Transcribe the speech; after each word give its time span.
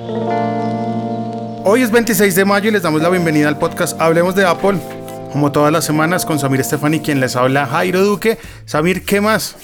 Hoy 0.00 1.82
es 1.82 1.90
26 1.90 2.36
de 2.36 2.44
mayo 2.44 2.68
y 2.68 2.72
les 2.72 2.82
damos 2.82 3.02
la 3.02 3.08
bienvenida 3.08 3.48
al 3.48 3.58
podcast 3.58 4.00
Hablemos 4.00 4.36
de 4.36 4.44
Apple. 4.46 4.78
Como 5.32 5.50
todas 5.50 5.72
las 5.72 5.84
semanas 5.84 6.24
con 6.24 6.38
Samir 6.38 6.60
Estefani, 6.60 7.00
quien 7.00 7.18
les 7.18 7.34
habla 7.34 7.66
Jairo 7.66 8.04
Duque. 8.04 8.38
Samir, 8.64 9.04
¿qué 9.04 9.20
más? 9.20 9.56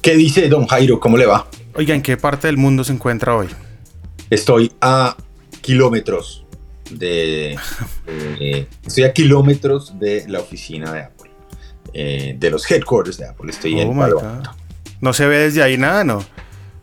¿Qué 0.00 0.14
dice 0.14 0.48
don 0.48 0.68
Jairo? 0.68 1.00
¿Cómo 1.00 1.16
le 1.16 1.26
va? 1.26 1.48
Oiga, 1.74 1.92
¿en 1.92 2.02
qué 2.02 2.16
parte 2.16 2.46
del 2.46 2.56
mundo 2.56 2.84
se 2.84 2.92
encuentra 2.92 3.34
hoy? 3.34 3.48
Estoy 4.30 4.70
a 4.80 5.16
kilómetros 5.60 6.44
de... 6.92 7.58
eh, 8.06 8.68
estoy 8.86 9.02
a 9.02 9.12
kilómetros 9.12 9.98
de 9.98 10.24
la 10.28 10.38
oficina 10.38 10.92
de 10.92 11.00
Apple. 11.00 11.30
eh, 11.92 12.36
de 12.38 12.50
los 12.50 12.70
headquarters 12.70 13.18
de 13.18 13.26
Apple. 13.26 13.50
Estoy 13.50 13.74
Oh 13.74 13.80
en 13.80 13.88
my 13.88 14.02
Palo. 14.02 14.20
Alto. 14.20 14.50
No 15.00 15.12
se 15.12 15.26
ve 15.26 15.38
desde 15.38 15.64
ahí 15.64 15.76
nada, 15.76 16.04
¿no? 16.04 16.24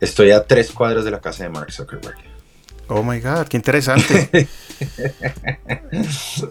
Estoy 0.01 0.31
a 0.31 0.43
tres 0.45 0.71
cuadras 0.73 1.05
de 1.05 1.11
la 1.11 1.21
casa 1.21 1.43
de 1.45 1.49
Mark 1.51 1.71
Zuckerberg. 1.71 2.30
Oh 2.93 3.03
my 3.03 3.21
God, 3.21 3.47
qué 3.47 3.55
interesante. 3.55 4.29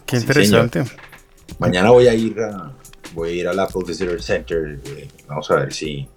qué 0.07 0.17
Sí, 0.17 0.17
interesante. 0.17 0.85
Mañana 1.59 1.91
voy 1.91 2.09
a 2.09 2.15
ir 2.15 2.41
a, 2.41 2.73
voy 3.13 3.29
a 3.29 3.33
ir 3.33 3.49
al 3.49 3.59
Apple 3.61 3.83
Visitor 3.87 4.23
Center. 4.23 4.81
eh, 4.87 5.07
vamos 5.29 5.51
a 5.51 5.57
ver 5.57 5.73
si 5.75 6.09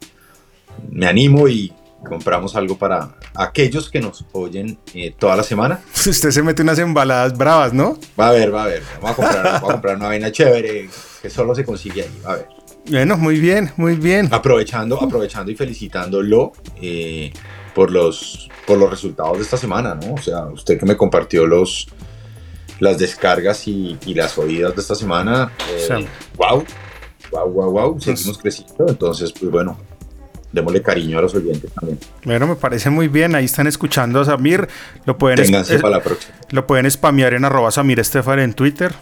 me 0.90 1.08
animo 1.08 1.50
y 1.50 1.74
compramos 2.08 2.56
algo 2.56 2.78
para 2.78 3.16
aquellos 3.36 3.90
que 3.90 4.00
nos 4.00 4.24
oyen 4.32 4.78
eh, 4.94 5.14
toda 5.18 5.36
la 5.36 5.44
semana. 5.44 5.82
Usted 6.08 6.32
se 6.32 6.42
mete 6.42 6.62
unas 6.62 6.80
embaladas 6.80 7.38
bravas, 7.38 7.74
¿no? 7.74 7.98
Va 8.18 8.30
a 8.30 8.32
ver, 8.32 8.54
va 8.56 8.64
a 8.64 8.68
ver. 8.68 8.82
Vamos 9.02 9.12
a 9.12 9.16
comprar, 9.16 9.44
voy 9.62 9.70
a 9.70 9.74
comprar 9.74 9.96
una 9.98 10.08
vaina 10.08 10.32
chévere 10.32 10.90
que 11.22 11.30
solo 11.30 11.54
se 11.54 11.66
consigue 11.66 12.04
ahí. 12.04 12.22
Va 12.26 12.32
a 12.32 12.36
ver. 12.38 12.48
Bueno, 12.90 13.18
muy 13.18 13.42
bien, 13.42 13.72
muy 13.76 13.96
bien. 13.96 14.30
Aprovechando, 14.32 15.02
aprovechando 15.04 15.52
y 15.52 15.56
felicitándolo 15.56 16.54
eh, 16.82 17.32
por, 17.74 17.92
los, 17.92 18.50
por 18.66 18.78
los 18.78 18.90
resultados 18.90 19.38
de 19.38 19.44
esta 19.44 19.58
semana, 19.58 19.96
¿no? 19.96 20.14
O 20.14 20.22
sea, 20.22 20.46
usted 20.46 20.80
que 20.80 20.86
me 20.86 20.96
compartió 20.98 21.46
los, 21.46 21.88
las 22.80 22.98
descargas 22.98 23.68
y, 23.68 23.98
y 24.06 24.14
las 24.14 24.38
oídas 24.38 24.76
de 24.76 24.82
esta 24.82 24.96
semana. 24.96 25.52
eh, 25.72 25.88
Sí. 25.88 26.08
Wow, 26.38 26.66
wow, 27.32 27.50
wow, 27.52 27.72
wow. 27.72 28.02
Seguimos 28.02 28.38
creciendo. 28.38 28.86
Entonces, 28.88 29.32
pues 29.32 29.52
bueno, 29.52 29.78
démosle 30.52 30.82
cariño 30.82 31.18
a 31.20 31.22
los 31.24 31.34
oyentes 31.36 31.72
también. 31.74 32.00
Bueno, 32.24 32.48
me 32.48 32.56
parece 32.56 32.90
muy 32.90 33.08
bien. 33.08 33.36
Ahí 33.36 33.46
están 33.46 33.68
escuchando 33.68 34.22
a 34.22 34.26
Samir. 34.26 34.68
Lo 35.06 35.18
pueden, 35.18 35.42
Ténganse 35.42 35.80
para 35.80 35.98
la 35.98 36.04
próxima. 36.04 36.36
lo 36.52 36.68
pueden 36.68 36.90
spamear 36.90 37.34
en 37.34 37.46
arroba 37.46 37.72
Samir 37.72 38.00
Estefan 38.00 38.40
en 38.40 38.54
Twitter. 38.54 38.94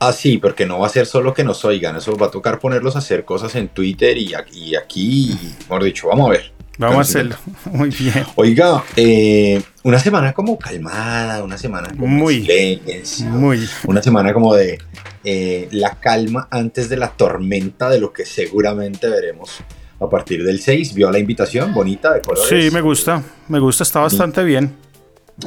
Ah, 0.00 0.12
sí, 0.12 0.38
porque 0.38 0.64
no 0.64 0.78
va 0.78 0.86
a 0.86 0.90
ser 0.90 1.06
solo 1.06 1.34
que 1.34 1.42
nos 1.42 1.64
oigan, 1.64 1.96
eso 1.96 2.16
va 2.16 2.26
a 2.26 2.30
tocar 2.30 2.60
ponerlos 2.60 2.94
a 2.94 3.00
hacer 3.00 3.24
cosas 3.24 3.56
en 3.56 3.66
Twitter 3.66 4.16
y 4.16 4.32
aquí, 4.32 4.66
y 4.66 4.76
aquí 4.76 5.32
y, 5.32 5.54
mejor 5.62 5.82
dicho, 5.82 6.06
vamos 6.06 6.28
a 6.28 6.32
ver. 6.34 6.52
Vamos 6.78 6.98
a 6.98 7.00
hacerlo. 7.00 7.36
Muy 7.72 7.90
bien. 7.90 8.24
Oiga, 8.36 8.84
eh, 8.96 9.60
una 9.82 9.98
semana 9.98 10.32
como 10.32 10.58
calmada, 10.58 11.42
una 11.42 11.58
semana 11.58 11.88
como 11.90 12.06
Muy. 12.06 12.42
silencio, 12.46 13.26
Muy. 13.26 13.68
una 13.84 14.00
semana 14.00 14.32
como 14.32 14.54
de 14.54 14.78
eh, 15.24 15.68
la 15.72 15.96
calma 15.98 16.46
antes 16.50 16.88
de 16.88 16.96
la 16.96 17.10
tormenta 17.10 17.90
de 17.90 17.98
lo 18.00 18.12
que 18.12 18.24
seguramente 18.24 19.08
veremos 19.08 19.58
a 20.00 20.08
partir 20.08 20.44
del 20.44 20.60
6. 20.60 20.94
¿Vio 20.94 21.10
la 21.10 21.18
invitación? 21.18 21.74
Bonita, 21.74 22.14
de 22.14 22.22
colores. 22.22 22.48
Sí, 22.48 22.70
me 22.72 22.80
gusta. 22.80 23.22
Me 23.48 23.58
gusta, 23.58 23.82
está 23.82 24.00
bastante 24.00 24.44
bien. 24.44 24.72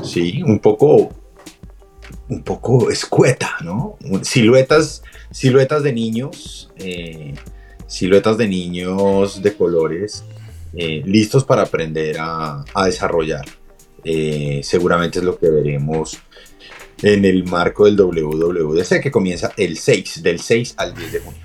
Sí, 0.04 0.44
un 0.44 0.60
poco, 0.60 1.14
un 2.30 2.44
poco 2.44 2.92
escueta, 2.92 3.56
¿no? 3.62 3.98
Siluetas, 4.22 5.02
siluetas 5.32 5.84
de 5.84 5.94
niños, 5.94 6.72
eh, 6.78 7.34
siluetas 7.88 8.38
de 8.38 8.48
niños 8.48 9.42
de 9.42 9.56
colores, 9.56 10.24
eh, 10.74 11.02
listos 11.06 11.44
para 11.44 11.64
aprender 11.64 12.18
a, 12.20 12.64
a 12.74 12.86
desarrollar. 12.86 13.46
Eh, 14.04 14.62
seguramente 14.64 15.20
es 15.20 15.26
lo 15.26 15.38
que 15.38 15.50
veremos 15.50 16.18
en 17.02 17.26
el 17.26 17.44
marco 17.44 17.86
del 17.86 17.96
WWDC 18.00 19.02
que 19.02 19.12
comienza 19.12 19.52
el 19.58 19.78
6, 19.78 20.24
del 20.24 20.40
6 20.40 20.76
al 20.78 20.94
10 20.94 21.12
de 21.12 21.20
junio. 21.20 21.42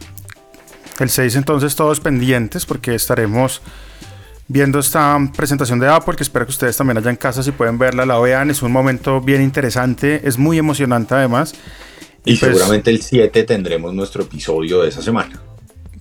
El 0.98 1.10
6 1.10 1.36
entonces 1.36 1.76
todos 1.76 2.00
pendientes 2.00 2.64
porque 2.64 2.94
estaremos 2.94 3.60
viendo 4.48 4.78
esta 4.78 5.18
presentación 5.36 5.78
de 5.78 5.88
Apple 5.88 6.14
que 6.16 6.22
espero 6.22 6.46
que 6.46 6.52
ustedes 6.52 6.76
también 6.76 6.98
allá 6.98 7.10
en 7.10 7.16
casa 7.16 7.42
si 7.42 7.52
pueden 7.52 7.78
verla 7.78 8.06
la 8.06 8.18
vean. 8.18 8.50
Es 8.50 8.62
un 8.62 8.72
momento 8.72 9.20
bien 9.20 9.42
interesante, 9.42 10.20
es 10.24 10.38
muy 10.38 10.58
emocionante 10.58 11.14
además. 11.14 11.54
Y 12.24 12.36
pues, 12.36 12.52
seguramente 12.52 12.90
el 12.90 13.02
7 13.02 13.44
tendremos 13.44 13.94
nuestro 13.94 14.22
episodio 14.22 14.82
de 14.82 14.88
esa 14.88 15.02
semana. 15.02 15.40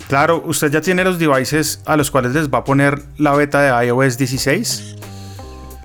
Claro, 0.07 0.43
usted 0.45 0.71
ya 0.71 0.81
tiene 0.81 1.03
los 1.03 1.17
devices 1.17 1.81
a 1.85 1.97
los 1.97 2.11
cuales 2.11 2.33
les 2.33 2.49
va 2.49 2.59
a 2.59 2.63
poner 2.63 3.01
la 3.17 3.33
beta 3.35 3.61
de 3.61 3.88
iOS 3.88 4.17
16. 4.17 4.95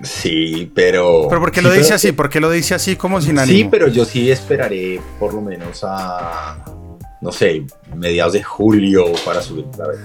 Sí, 0.03 0.71
pero... 0.75 1.27
Pero 1.29 1.41
¿por 1.41 1.53
qué 1.53 1.61
sí, 1.61 1.67
lo 1.67 1.73
dice 1.73 1.95
así? 1.95 2.13
¿Por 2.13 2.29
qué 2.29 2.41
lo 2.41 2.51
dice 2.51 2.75
así 2.75 2.97
como 2.97 3.21
sin 3.21 3.37
Sí, 3.37 3.43
ánimo? 3.43 3.71
pero 3.71 3.89
yo 3.89 4.05
sí 4.05 4.31
esperaré 4.31 5.01
por 5.19 5.35
lo 5.35 5.41
menos 5.43 5.85
a, 5.85 6.57
no 7.21 7.33
sé, 7.33 7.65
mediados 7.97 8.33
de 8.35 8.43
julio 8.43 9.05
para 9.25 9.43
subir 9.43 9.67
la 9.79 9.89
vez. 9.89 10.01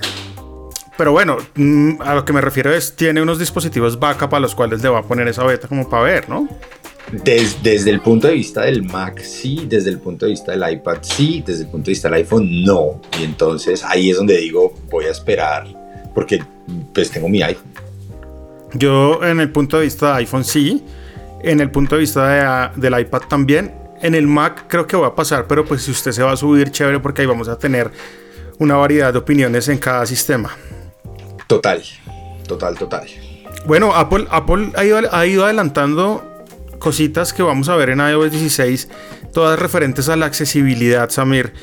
Pero 0.97 1.11
bueno, 1.11 1.37
mm, 1.55 2.01
a 2.01 2.15
lo 2.15 2.23
que 2.23 2.31
me 2.31 2.39
refiero 2.41 2.73
es, 2.73 2.95
tiene 2.95 3.21
unos 3.21 3.37
dispositivos 3.37 3.99
backup 3.99 4.33
a 4.35 4.39
los 4.39 4.55
cuales 4.55 4.81
le 4.81 4.89
va 4.89 4.99
a 4.99 5.03
poner 5.03 5.27
esa 5.27 5.43
beta 5.43 5.67
como 5.67 5.89
para 5.89 6.03
ver, 6.03 6.29
¿no? 6.29 6.47
Des- 7.11 7.61
desde 7.61 7.91
el 7.91 8.01
punto 8.01 8.27
de 8.27 8.33
vista 8.33 8.61
del 8.61 8.83
Mac, 8.83 9.19
sí, 9.21 9.65
desde 9.69 9.91
el 9.91 9.99
punto 9.99 10.25
de 10.25 10.31
vista 10.31 10.51
del 10.51 10.73
iPad, 10.73 10.97
sí, 11.01 11.43
desde 11.45 11.63
el 11.63 11.69
punto 11.69 11.85
de 11.85 11.91
vista 11.91 12.07
del 12.09 12.15
iPhone, 12.15 12.63
no. 12.63 12.99
Y 13.19 13.23
entonces 13.23 13.83
ahí 13.83 14.09
es 14.09 14.17
donde 14.17 14.37
digo, 14.37 14.73
voy 14.89 15.05
a 15.05 15.11
esperar, 15.11 15.67
porque 16.13 16.43
pues 16.93 17.11
tengo 17.11 17.29
mi 17.29 17.41
iPhone. 17.41 17.71
Yo 18.73 19.23
en 19.23 19.39
el 19.39 19.51
punto 19.51 19.77
de 19.77 19.83
vista 19.83 20.07
de 20.11 20.13
iPhone 20.17 20.43
sí, 20.43 20.83
en 21.41 21.61
el 21.61 21.69
punto 21.69 21.95
de 21.95 22.01
vista 22.01 22.27
de, 22.27 22.41
ah, 22.41 22.71
del 22.75 22.99
iPad 22.99 23.21
también, 23.29 23.73
en 24.01 24.15
el 24.15 24.27
Mac 24.27 24.65
creo 24.67 24.85
que 24.87 24.97
va 24.97 25.07
a 25.07 25.15
pasar, 25.15 25.45
pero 25.47 25.63
pues 25.63 25.83
si 25.83 25.91
usted 25.91 26.11
se 26.11 26.23
va 26.23 26.31
a 26.31 26.37
subir, 26.37 26.71
chévere, 26.71 26.99
porque 26.99 27.21
ahí 27.21 27.27
vamos 27.27 27.47
a 27.47 27.57
tener 27.57 27.91
una 28.57 28.75
variedad 28.75 29.13
de 29.13 29.19
opiniones 29.19 29.67
en 29.69 29.77
cada 29.77 30.05
sistema. 30.05 30.57
Total, 31.47 31.81
total, 32.47 32.77
total. 32.77 33.07
Bueno, 33.65 33.93
Apple, 33.93 34.25
Apple 34.29 34.71
ha, 34.75 34.83
ido, 34.83 34.99
ha 35.11 35.25
ido 35.25 35.45
adelantando 35.45 36.23
cositas 36.79 37.33
que 37.33 37.43
vamos 37.43 37.69
a 37.69 37.75
ver 37.75 37.89
en 37.89 37.99
iOS 37.99 38.31
16, 38.31 38.89
todas 39.33 39.57
referentes 39.59 40.09
a 40.09 40.15
la 40.15 40.25
accesibilidad, 40.25 41.09
Samir. 41.09 41.53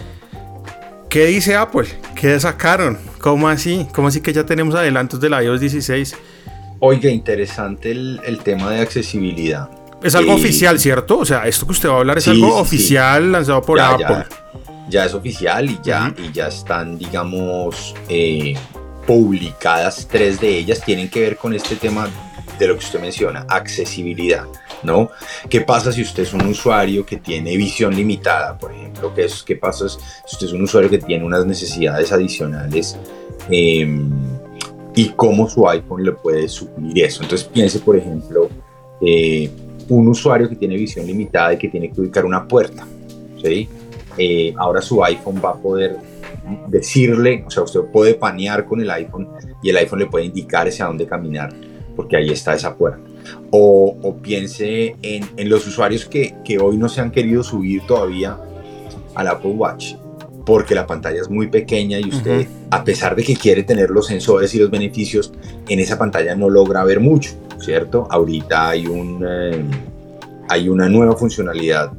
¿Qué 1.09 1.27
dice 1.27 1.57
Apple? 1.57 1.89
¿Qué 2.15 2.39
sacaron? 2.41 2.99
¿Cómo 3.21 3.49
así? 3.49 3.87
¿Cómo 3.95 4.09
así 4.09 4.21
que 4.21 4.33
ya 4.33 4.45
tenemos 4.47 4.75
adelantos 4.75 5.21
del 5.21 5.33
iOS 5.33 5.61
16? 5.61 6.17
Oiga, 6.81 7.11
interesante 7.11 7.91
el, 7.93 8.21
el 8.25 8.39
tema 8.39 8.71
de 8.71 8.81
accesibilidad. 8.81 9.69
Es 10.03 10.15
algo 10.17 10.33
Eh, 10.33 10.37
oficial, 10.37 10.81
¿cierto? 10.81 11.19
O 11.19 11.25
sea, 11.25 11.47
esto 11.47 11.65
que 11.67 11.73
usted 11.73 11.89
va 11.89 11.95
a 11.95 11.99
hablar 11.99 12.19
es 12.19 12.25
Sí, 12.25 12.31
algo 12.31 12.49
sí. 12.49 12.61
oficial 12.61 13.31
lanzado 13.31 13.63
por 13.63 13.79
ya, 13.79 13.91
Apple. 13.91 14.07
ya, 14.09 14.27
ya 14.89 15.05
es 15.05 15.15
oficial 15.15 15.71
y 15.71 15.79
ya, 15.85 16.13
y 16.19 16.33
ya 16.33 16.49
están, 16.49 16.99
digamos, 16.99 17.95
eh, 18.09 18.55
publicadas 19.07 20.09
tres 20.11 20.41
de 20.41 20.49
ellas. 20.59 20.81
Tienen 20.85 21.09
que 21.09 21.21
ver 21.21 21.37
con 21.37 21.53
este 21.55 21.77
tema 21.77 22.09
de 22.63 22.69
lo 22.69 22.79
que 22.79 22.85
usted 22.85 23.01
menciona, 23.01 23.47
accesibilidad, 23.49 24.45
¿no? 24.83 25.11
¿Qué 25.49 25.61
pasa 25.61 25.93
si 25.93 26.03
usted 26.03 26.23
es 26.23 26.33
un 26.33 26.47
usuario 26.47 27.05
que 27.05 27.17
tiene 27.17 27.57
visión 27.57 27.95
limitada, 27.95 28.59
por 28.59 28.73
ejemplo? 28.73 29.13
¿Qué, 29.15 29.25
es, 29.25 29.43
qué 29.43 29.57
pasa 29.57 29.89
si 29.89 29.99
usted 30.33 30.47
es 30.47 30.53
un 30.53 30.63
usuario 30.63 30.91
que 30.91 30.99
tiene 30.99 31.25
unas 31.25 31.45
necesidades 31.47 32.13
adicionales? 32.13 32.97
eh, 33.51 34.01
y 34.95 35.09
cómo 35.11 35.49
su 35.49 35.69
iPhone 35.69 36.05
le 36.05 36.13
puede 36.13 36.49
suplir 36.49 37.05
eso. 37.05 37.23
Entonces 37.23 37.49
piense, 37.49 37.79
por 37.79 37.97
ejemplo, 37.97 38.49
eh, 39.01 39.51
un 39.89 40.09
usuario 40.09 40.49
que 40.49 40.57
tiene 40.57 40.77
visión 40.77 41.07
limitada 41.07 41.55
y 41.55 41.59
que 41.59 41.69
tiene 41.69 41.91
que 41.91 42.01
ubicar 42.01 42.25
una 42.25 42.47
puerta. 42.47 42.87
¿sí? 43.43 43.69
Eh, 44.19 44.55
ahora 44.59 44.83
su 44.83 45.03
iPhone 45.03 45.41
va 45.43 45.51
a 45.51 45.57
poder 45.57 45.97
decirle, 46.69 47.45
o 47.47 47.51
sea, 47.51 47.63
usted 47.63 47.81
puede 47.93 48.15
panear 48.15 48.67
con 48.67 48.81
el 48.81 48.91
iPhone 48.91 49.29
y 49.63 49.71
el 49.71 49.77
iPhone 49.77 50.01
le 50.01 50.07
puede 50.07 50.27
indicar 50.27 50.69
hacia 50.69 50.87
dónde 50.87 51.07
caminar, 51.07 51.55
porque 51.97 52.17
ahí 52.17 52.31
está 52.31 52.55
esa 52.55 52.77
puerta. 52.77 53.01
O, 53.51 53.97
o 54.03 54.17
piense 54.17 54.97
en, 55.03 55.29
en 55.37 55.49
los 55.49 55.67
usuarios 55.67 56.07
que, 56.07 56.35
que 56.45 56.59
hoy 56.59 56.77
no 56.77 56.89
se 56.89 57.01
han 57.01 57.11
querido 57.11 57.43
subir 57.43 57.83
todavía 57.87 58.37
al 59.15 59.29
Apple 59.29 59.53
Watch, 59.53 59.95
porque 60.45 60.75
la 60.75 60.87
pantalla 60.87 61.21
es 61.21 61.31
muy 61.31 61.47
pequeña 61.47 61.99
y 62.01 62.09
usted, 62.09 62.41
Ujú. 62.41 62.51
a 62.71 62.83
pesar 62.83 63.15
de 63.15 63.23
que 63.23 63.37
quiere 63.37 63.63
tener 63.63 63.91
los 63.91 64.07
sensores 64.07 64.55
y 64.55 64.59
los 64.59 64.71
beneficios, 64.71 65.33
en 65.69 65.79
esa 65.79 65.99
pantalla 65.99 66.35
no 66.35 66.51
logra 66.51 66.83
ver 66.85 66.99
mucho, 66.99 67.33
¿cierto? 67.61 68.09
Ahorita 68.11 68.71
hay, 68.71 68.87
un, 68.87 69.25
eh, 69.29 69.63
hay 70.49 70.69
una 70.69 70.89
nueva 70.89 71.15
funcionalidad 71.15 71.93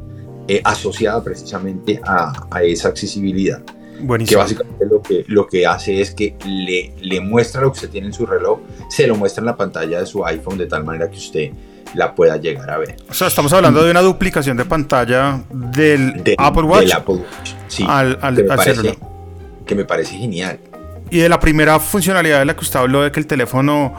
eh, 0.47 0.59
asociada 0.65 1.23
precisamente 1.23 2.01
a, 2.03 2.47
a 2.51 2.63
esa 2.63 2.89
accesibilidad, 2.89 3.61
que 3.97 4.03
Buenísimo. 4.03 4.41
básicamente 4.41 4.85
lo 4.85 5.01
que, 5.01 5.23
lo 5.27 5.47
que 5.47 5.65
hace 5.67 6.01
es 6.01 6.11
que 6.11 6.35
le, 6.45 6.93
le 7.01 7.21
muestra 7.21 7.61
lo 7.61 7.71
que 7.71 7.77
usted 7.77 7.89
tiene 7.89 8.07
en 8.07 8.13
su 8.13 8.25
reloj, 8.25 8.59
se 8.89 9.07
lo 9.07 9.15
muestra 9.15 9.41
en 9.41 9.45
la 9.47 9.55
pantalla 9.55 9.99
de 9.99 10.05
su 10.05 10.25
iPhone 10.25 10.57
de 10.57 10.65
tal 10.67 10.83
manera 10.83 11.09
que 11.09 11.17
usted 11.17 11.51
la 11.93 12.15
pueda 12.15 12.37
llegar 12.37 12.69
a 12.71 12.77
ver. 12.79 12.95
O 13.09 13.13
sea, 13.13 13.27
estamos 13.27 13.53
hablando 13.53 13.83
de 13.83 13.91
una 13.91 14.01
duplicación 14.01 14.57
de 14.57 14.65
pantalla 14.65 15.43
del 15.51 16.23
Del- 16.23 16.35
Apple 16.39 16.63
Watch 16.63 16.81
del 16.83 16.91
Apple 16.93 17.15
Watch, 17.15 17.51
sí, 17.67 17.85
al, 17.87 18.17
al- 18.21 18.35
que, 18.35 18.43
me 18.43 18.51
al 18.51 18.57
parece, 18.57 18.75
celular. 18.81 18.97
que 19.65 19.75
me 19.75 19.85
parece 19.85 20.15
genial. 20.17 20.59
Y 21.11 21.19
de 21.19 21.29
la 21.29 21.39
primera 21.39 21.79
funcionalidad 21.79 22.39
de 22.39 22.45
la 22.45 22.55
que 22.55 22.61
usted 22.61 22.79
habló 22.79 23.03
de 23.03 23.11
que 23.11 23.19
el 23.19 23.27
teléfono 23.27 23.93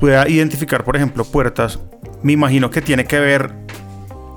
pueda 0.00 0.26
identificar, 0.28 0.84
por 0.84 0.96
ejemplo, 0.96 1.24
puertas, 1.24 1.78
me 2.22 2.32
imagino 2.32 2.70
que 2.70 2.80
tiene 2.80 3.04
que 3.04 3.18
ver 3.20 3.52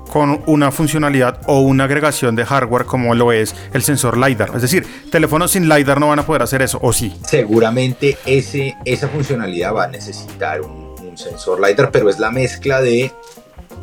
con 0.08 0.42
una 0.46 0.72
funcionalidad 0.72 1.40
o 1.46 1.60
una 1.60 1.84
agregación 1.84 2.34
de 2.34 2.44
hardware 2.44 2.84
como 2.84 3.14
lo 3.14 3.32
es 3.32 3.54
el 3.72 3.82
sensor 3.82 4.16
LiDAR. 4.18 4.50
Es 4.54 4.62
decir, 4.62 4.86
teléfonos 5.10 5.52
sin 5.52 5.68
LiDAR 5.68 6.00
no 6.00 6.08
van 6.08 6.18
a 6.18 6.26
poder 6.26 6.42
hacer 6.42 6.62
eso, 6.62 6.78
¿o 6.82 6.92
sí? 6.92 7.14
Seguramente 7.26 8.18
ese, 8.26 8.76
esa 8.84 9.08
funcionalidad 9.08 9.74
va 9.74 9.84
a 9.84 9.88
necesitar 9.88 10.60
un, 10.60 10.88
sensor 11.16 11.60
LiDAR, 11.60 11.90
pero 11.90 12.08
es 12.08 12.20
la 12.20 12.30
mezcla 12.30 12.80
de 12.80 13.10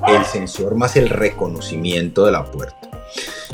el 0.08 0.26
sensor 0.26 0.76
más 0.76 0.96
el 0.96 1.10
reconocimiento 1.10 2.26
de 2.26 2.32
la 2.32 2.46
puerta. 2.46 2.90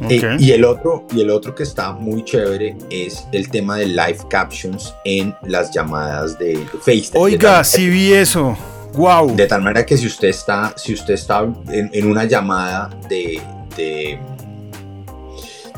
Eh, 0.08 0.38
y, 0.40 0.52
el 0.52 0.66
otro, 0.66 1.08
y 1.12 1.22
el 1.22 1.32
otro 1.32 1.56
que 1.56 1.64
está 1.64 1.92
muy 1.92 2.24
chévere 2.24 2.76
es 2.92 3.26
el 3.32 3.50
tema 3.50 3.78
de 3.78 3.88
live 3.88 4.20
captions 4.30 4.94
en 5.04 5.36
las 5.44 5.72
llamadas 5.72 6.38
de, 6.38 6.64
FaceTime. 6.80 7.20
Oiga, 7.20 7.64
sí 7.64 7.90
vi 7.90 8.14
eso. 8.14 8.56
Wow. 8.94 9.36
De 9.36 9.48
tal 9.48 9.62
manera 9.62 9.86
que 9.86 9.98
si 9.98 10.08
usted 10.08 10.28
está, 10.28 10.74
si 10.78 10.94
usted 10.94 11.14
está 11.14 11.48
en, 11.70 12.06
una 12.06 12.26
llamada 12.26 12.90
de, 13.08 13.42
de, 13.78 14.20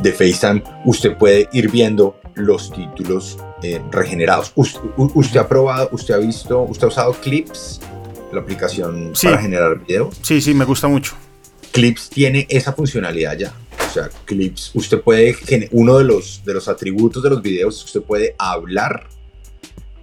de, 0.02 0.12
FaceTime, 0.12 0.64
usted 0.86 1.16
puede 1.18 1.48
ir 1.54 1.70
viendo 1.70 2.20
los 2.36 2.72
títulos 2.72 3.38
eh, 3.62 3.82
regenerados. 3.92 4.52
Usted, 4.56 5.40
ha 5.40 5.48
probado, 5.48 5.90
usted 5.92 6.16
ha 6.16 6.18
visto, 6.18 6.62
usted 6.62 6.86
ha 6.86 6.88
usado 6.88 7.14
Clips, 7.14 7.80
la 8.32 8.42
aplicación 8.42 9.14
para 9.22 9.38
generar 9.38 9.80
video. 9.80 10.10
Sí, 10.22 10.42
sí, 10.42 10.54
me 10.54 10.66
gusta 10.66 10.88
mucho. 10.88 11.14
Clips 11.72 12.10
tiene 12.10 12.48
esa 12.50 12.74
funcionalidad 12.74 13.38
ya. 13.38 13.54
O 13.88 13.94
sea, 13.94 14.10
Clips, 14.26 14.72
usted 14.74 15.02
puede, 15.02 15.36
uno 15.72 16.00
de 16.00 16.04
los, 16.04 16.42
de 16.44 16.54
los 16.56 16.68
atributos 16.68 17.22
de 17.22 17.30
los 17.30 17.42
videos, 17.42 17.84
usted 17.84 18.02
puede 18.02 18.36
hablar 18.40 19.08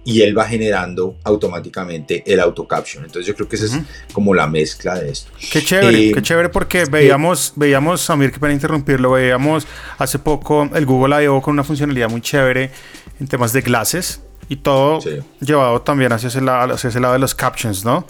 y 0.03 0.21
él 0.21 0.37
va 0.37 0.45
generando 0.45 1.17
automáticamente 1.23 2.23
el 2.25 2.39
auto 2.39 2.67
caption. 2.67 3.03
Entonces 3.03 3.27
yo 3.27 3.35
creo 3.35 3.47
que 3.47 3.55
esa 3.55 3.65
es 3.65 3.79
como 4.13 4.33
la 4.33 4.47
mezcla 4.47 4.95
de 4.95 5.11
esto. 5.11 5.31
Qué 5.51 5.63
chévere, 5.63 6.09
eh, 6.09 6.11
qué 6.13 6.21
chévere 6.21 6.49
porque 6.49 6.85
veíamos, 6.85 7.53
veíamos, 7.55 8.01
Samir, 8.01 8.31
que 8.31 8.39
para 8.39 8.53
interrumpirlo, 8.53 9.11
veíamos 9.11 9.67
hace 9.97 10.17
poco 10.19 10.69
el 10.73 10.85
Google 10.85 11.23
I.O. 11.23 11.41
con 11.41 11.53
una 11.53 11.63
funcionalidad 11.63 12.09
muy 12.09 12.21
chévere 12.21 12.71
en 13.19 13.27
temas 13.27 13.53
de 13.53 13.61
clases 13.61 14.21
y 14.49 14.57
todo 14.57 14.99
llevado 15.39 15.81
también 15.81 16.11
hacia 16.11 16.27
ese, 16.27 16.41
lado, 16.41 16.73
hacia 16.73 16.89
ese 16.89 16.99
lado 16.99 17.13
de 17.13 17.19
los 17.19 17.35
captions, 17.35 17.85
¿no? 17.85 18.05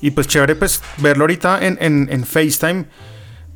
Y 0.00 0.10
pues 0.10 0.26
chévere 0.26 0.56
pues 0.56 0.82
verlo 0.98 1.24
ahorita 1.24 1.64
en, 1.64 1.78
en, 1.80 2.08
en 2.10 2.24
FaceTime 2.24 2.86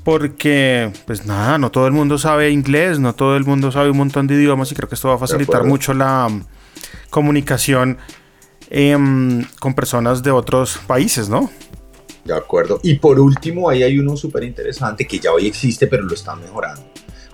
porque 0.04 0.92
pues 1.06 1.26
nada, 1.26 1.58
no 1.58 1.70
todo 1.70 1.86
el 1.86 1.92
mundo 1.92 2.18
sabe 2.18 2.50
inglés, 2.50 3.00
no 3.00 3.14
todo 3.14 3.36
el 3.36 3.44
mundo 3.44 3.72
sabe 3.72 3.90
un 3.90 3.96
montón 3.96 4.26
de 4.26 4.34
idiomas 4.34 4.70
y 4.70 4.74
creo 4.74 4.88
que 4.88 4.94
esto 4.94 5.08
va 5.08 5.14
a 5.14 5.18
facilitar 5.18 5.64
mucho 5.64 5.94
la 5.94 6.28
comunicación 7.10 7.98
em, 8.70 9.44
con 9.60 9.74
personas 9.74 10.22
de 10.22 10.30
otros 10.30 10.78
países, 10.86 11.28
¿no? 11.28 11.50
De 12.24 12.34
acuerdo. 12.34 12.80
Y 12.82 12.94
por 12.94 13.20
último, 13.20 13.68
ahí 13.68 13.82
hay 13.82 13.98
uno 13.98 14.16
súper 14.16 14.44
interesante 14.44 15.06
que 15.06 15.18
ya 15.18 15.32
hoy 15.32 15.46
existe, 15.46 15.86
pero 15.86 16.02
lo 16.04 16.14
están 16.14 16.40
mejorando. 16.40 16.82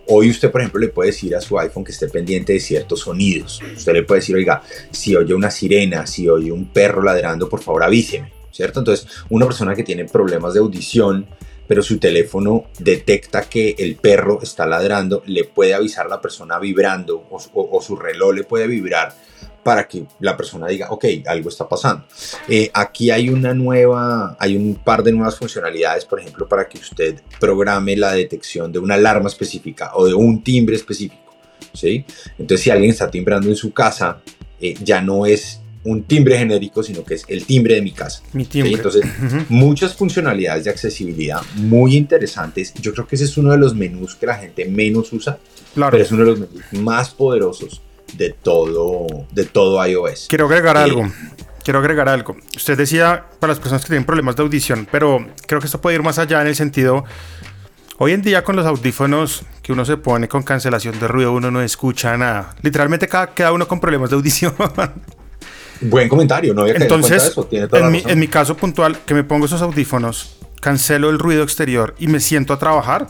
Hoy 0.08 0.28
usted, 0.28 0.50
por 0.50 0.60
ejemplo, 0.60 0.80
le 0.80 0.88
puede 0.88 1.10
decir 1.10 1.36
a 1.36 1.40
su 1.40 1.56
iPhone 1.58 1.84
que 1.84 1.92
esté 1.92 2.08
pendiente 2.08 2.52
de 2.52 2.58
ciertos 2.58 3.00
sonidos. 3.00 3.62
Usted 3.76 3.92
le 3.92 4.02
puede 4.02 4.20
decir, 4.20 4.34
oiga, 4.34 4.60
si 4.90 5.14
oye 5.14 5.32
una 5.34 5.52
sirena, 5.52 6.04
si 6.06 6.28
oye 6.28 6.50
un 6.50 6.72
perro 6.72 7.00
ladrando, 7.00 7.48
por 7.48 7.60
favor 7.60 7.84
avíseme, 7.84 8.32
¿cierto? 8.50 8.80
Entonces, 8.80 9.06
una 9.28 9.46
persona 9.46 9.72
que 9.76 9.84
tiene 9.84 10.06
problemas 10.06 10.54
de 10.54 10.60
audición, 10.60 11.28
pero 11.70 11.84
su 11.84 12.00
teléfono 12.00 12.64
detecta 12.80 13.48
que 13.48 13.76
el 13.78 13.94
perro 13.94 14.40
está 14.42 14.66
ladrando, 14.66 15.22
le 15.26 15.44
puede 15.44 15.72
avisar 15.72 16.06
a 16.06 16.08
la 16.08 16.20
persona 16.20 16.58
vibrando 16.58 17.28
o 17.30 17.80
su 17.80 17.94
reloj 17.94 18.34
le 18.34 18.42
puede 18.42 18.66
vibrar 18.66 19.14
para 19.62 19.86
que 19.86 20.02
la 20.18 20.36
persona 20.36 20.66
diga, 20.66 20.90
ok, 20.90 21.04
algo 21.26 21.48
está 21.48 21.68
pasando. 21.68 22.06
Eh, 22.48 22.72
aquí 22.74 23.12
hay 23.12 23.28
una 23.28 23.54
nueva, 23.54 24.36
hay 24.40 24.56
un 24.56 24.74
par 24.82 25.04
de 25.04 25.12
nuevas 25.12 25.36
funcionalidades, 25.36 26.06
por 26.06 26.18
ejemplo, 26.18 26.48
para 26.48 26.68
que 26.68 26.78
usted 26.78 27.22
programe 27.38 27.96
la 27.96 28.14
detección 28.14 28.72
de 28.72 28.80
una 28.80 28.96
alarma 28.96 29.28
específica 29.28 29.92
o 29.94 30.08
de 30.08 30.14
un 30.14 30.42
timbre 30.42 30.74
específico. 30.74 31.36
¿sí? 31.72 32.04
Entonces, 32.36 32.64
si 32.64 32.70
alguien 32.70 32.90
está 32.90 33.08
timbrando 33.08 33.48
en 33.48 33.54
su 33.54 33.72
casa, 33.72 34.20
eh, 34.60 34.74
ya 34.82 35.02
no 35.02 35.24
es 35.24 35.60
un 35.84 36.02
timbre 36.04 36.38
genérico, 36.38 36.82
sino 36.82 37.04
que 37.04 37.14
es 37.14 37.24
el 37.28 37.44
timbre 37.46 37.76
de 37.76 37.82
mi 37.82 37.92
casa. 37.92 38.22
Mi 38.32 38.44
timbre. 38.44 38.74
Entonces, 38.74 39.04
muchas 39.48 39.94
funcionalidades 39.94 40.64
de 40.64 40.70
accesibilidad 40.70 41.40
muy 41.54 41.96
interesantes. 41.96 42.74
Yo 42.74 42.92
creo 42.92 43.06
que 43.06 43.16
ese 43.16 43.24
es 43.24 43.36
uno 43.38 43.52
de 43.52 43.58
los 43.58 43.74
menús 43.74 44.14
que 44.14 44.26
la 44.26 44.34
gente 44.34 44.66
menos 44.66 45.12
usa, 45.12 45.38
claro. 45.74 45.92
pero 45.92 46.04
es 46.04 46.12
uno 46.12 46.24
de 46.24 46.30
los 46.30 46.40
menús 46.40 46.62
más 46.72 47.10
poderosos 47.10 47.80
de 48.16 48.30
todo, 48.30 49.06
de 49.32 49.44
todo 49.44 49.84
iOS. 49.86 50.26
Quiero 50.28 50.46
agregar 50.46 50.76
eh, 50.76 50.80
algo. 50.80 51.10
Quiero 51.64 51.78
agregar 51.78 52.08
algo. 52.08 52.36
Usted 52.56 52.76
decía 52.76 53.26
para 53.38 53.52
las 53.52 53.58
personas 53.58 53.82
que 53.82 53.88
tienen 53.88 54.04
problemas 54.04 54.36
de 54.36 54.42
audición, 54.42 54.86
pero 54.90 55.26
creo 55.46 55.60
que 55.60 55.66
esto 55.66 55.80
puede 55.80 55.96
ir 55.96 56.02
más 56.02 56.18
allá 56.18 56.40
en 56.40 56.48
el 56.48 56.56
sentido. 56.56 57.04
Hoy 57.98 58.12
en 58.12 58.22
día 58.22 58.42
con 58.44 58.56
los 58.56 58.64
audífonos 58.64 59.44
que 59.62 59.72
uno 59.72 59.84
se 59.84 59.98
pone 59.98 60.26
con 60.26 60.42
cancelación 60.42 60.98
de 60.98 61.06
ruido, 61.06 61.32
uno 61.32 61.50
no 61.50 61.60
escucha 61.60 62.16
nada. 62.16 62.54
Literalmente 62.62 63.08
cada, 63.08 63.34
queda 63.34 63.52
uno 63.52 63.68
con 63.68 63.78
problemas 63.78 64.10
de 64.10 64.16
audición. 64.16 64.54
Buen 65.80 66.08
comentario, 66.08 66.52
no 66.52 66.62
había 66.62 66.74
Entonces, 66.74 67.24
eso. 67.24 67.48
en, 67.50 67.90
mi, 67.90 68.02
en 68.06 68.18
mi 68.18 68.28
caso 68.28 68.56
puntual, 68.56 68.98
que 69.06 69.14
me 69.14 69.24
pongo 69.24 69.46
esos 69.46 69.62
audífonos, 69.62 70.36
cancelo 70.60 71.10
el 71.10 71.18
ruido 71.18 71.42
exterior 71.42 71.94
y 71.98 72.06
me 72.06 72.20
siento 72.20 72.52
a 72.52 72.58
trabajar. 72.58 73.06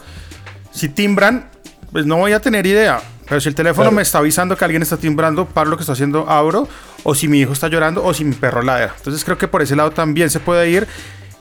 Si 0.73 0.89
timbran, 0.89 1.51
pues 1.91 2.07
no 2.07 2.17
voy 2.17 2.33
a 2.33 2.41
tener 2.41 2.67
idea. 2.67 3.03
Pero 3.29 3.41
si 3.41 3.49
el 3.49 3.55
teléfono 3.55 3.93
me 3.93 4.03
está 4.03 4.19
avisando 4.19 4.57
que 4.57 4.65
alguien 4.65 4.83
está 4.83 4.97
timbrando, 4.97 5.47
paro 5.47 5.71
lo 5.71 5.77
que 5.77 5.83
está 5.83 5.93
haciendo, 5.93 6.29
abro, 6.29 6.69
o 7.05 7.15
si 7.15 7.29
mi 7.29 7.41
hijo 7.41 7.53
está 7.53 7.69
llorando, 7.69 8.05
o 8.05 8.13
si 8.13 8.25
mi 8.25 8.35
perro 8.35 8.61
ladra. 8.61 8.93
Entonces 8.97 9.25
creo 9.25 9.39
que 9.39 9.47
por 9.47 9.63
ese 9.63 9.77
lado 9.77 9.93
también 9.93 10.31
se 10.31 10.41
puede 10.41 10.69
ir. 10.69 10.89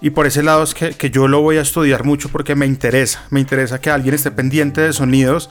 Y 0.02 0.12
por 0.12 0.28
ese 0.28 0.44
lado 0.44 0.64
es 0.64 0.74
que, 0.74 0.92
que 0.92 1.10
yo 1.10 1.28
lo 1.28 1.42
voy 1.42 1.58
a 1.58 1.62
estudiar 1.62 2.04
mucho 2.04 2.30
porque 2.30 2.56
me 2.56 2.66
interesa. 2.66 3.24
Me 3.32 3.40
interesa 3.40 3.82
que 3.82 3.90
alguien 3.90 4.14
esté 4.14 4.32
pendiente 4.32 4.82
de 4.82 4.94
sonidos 4.94 5.50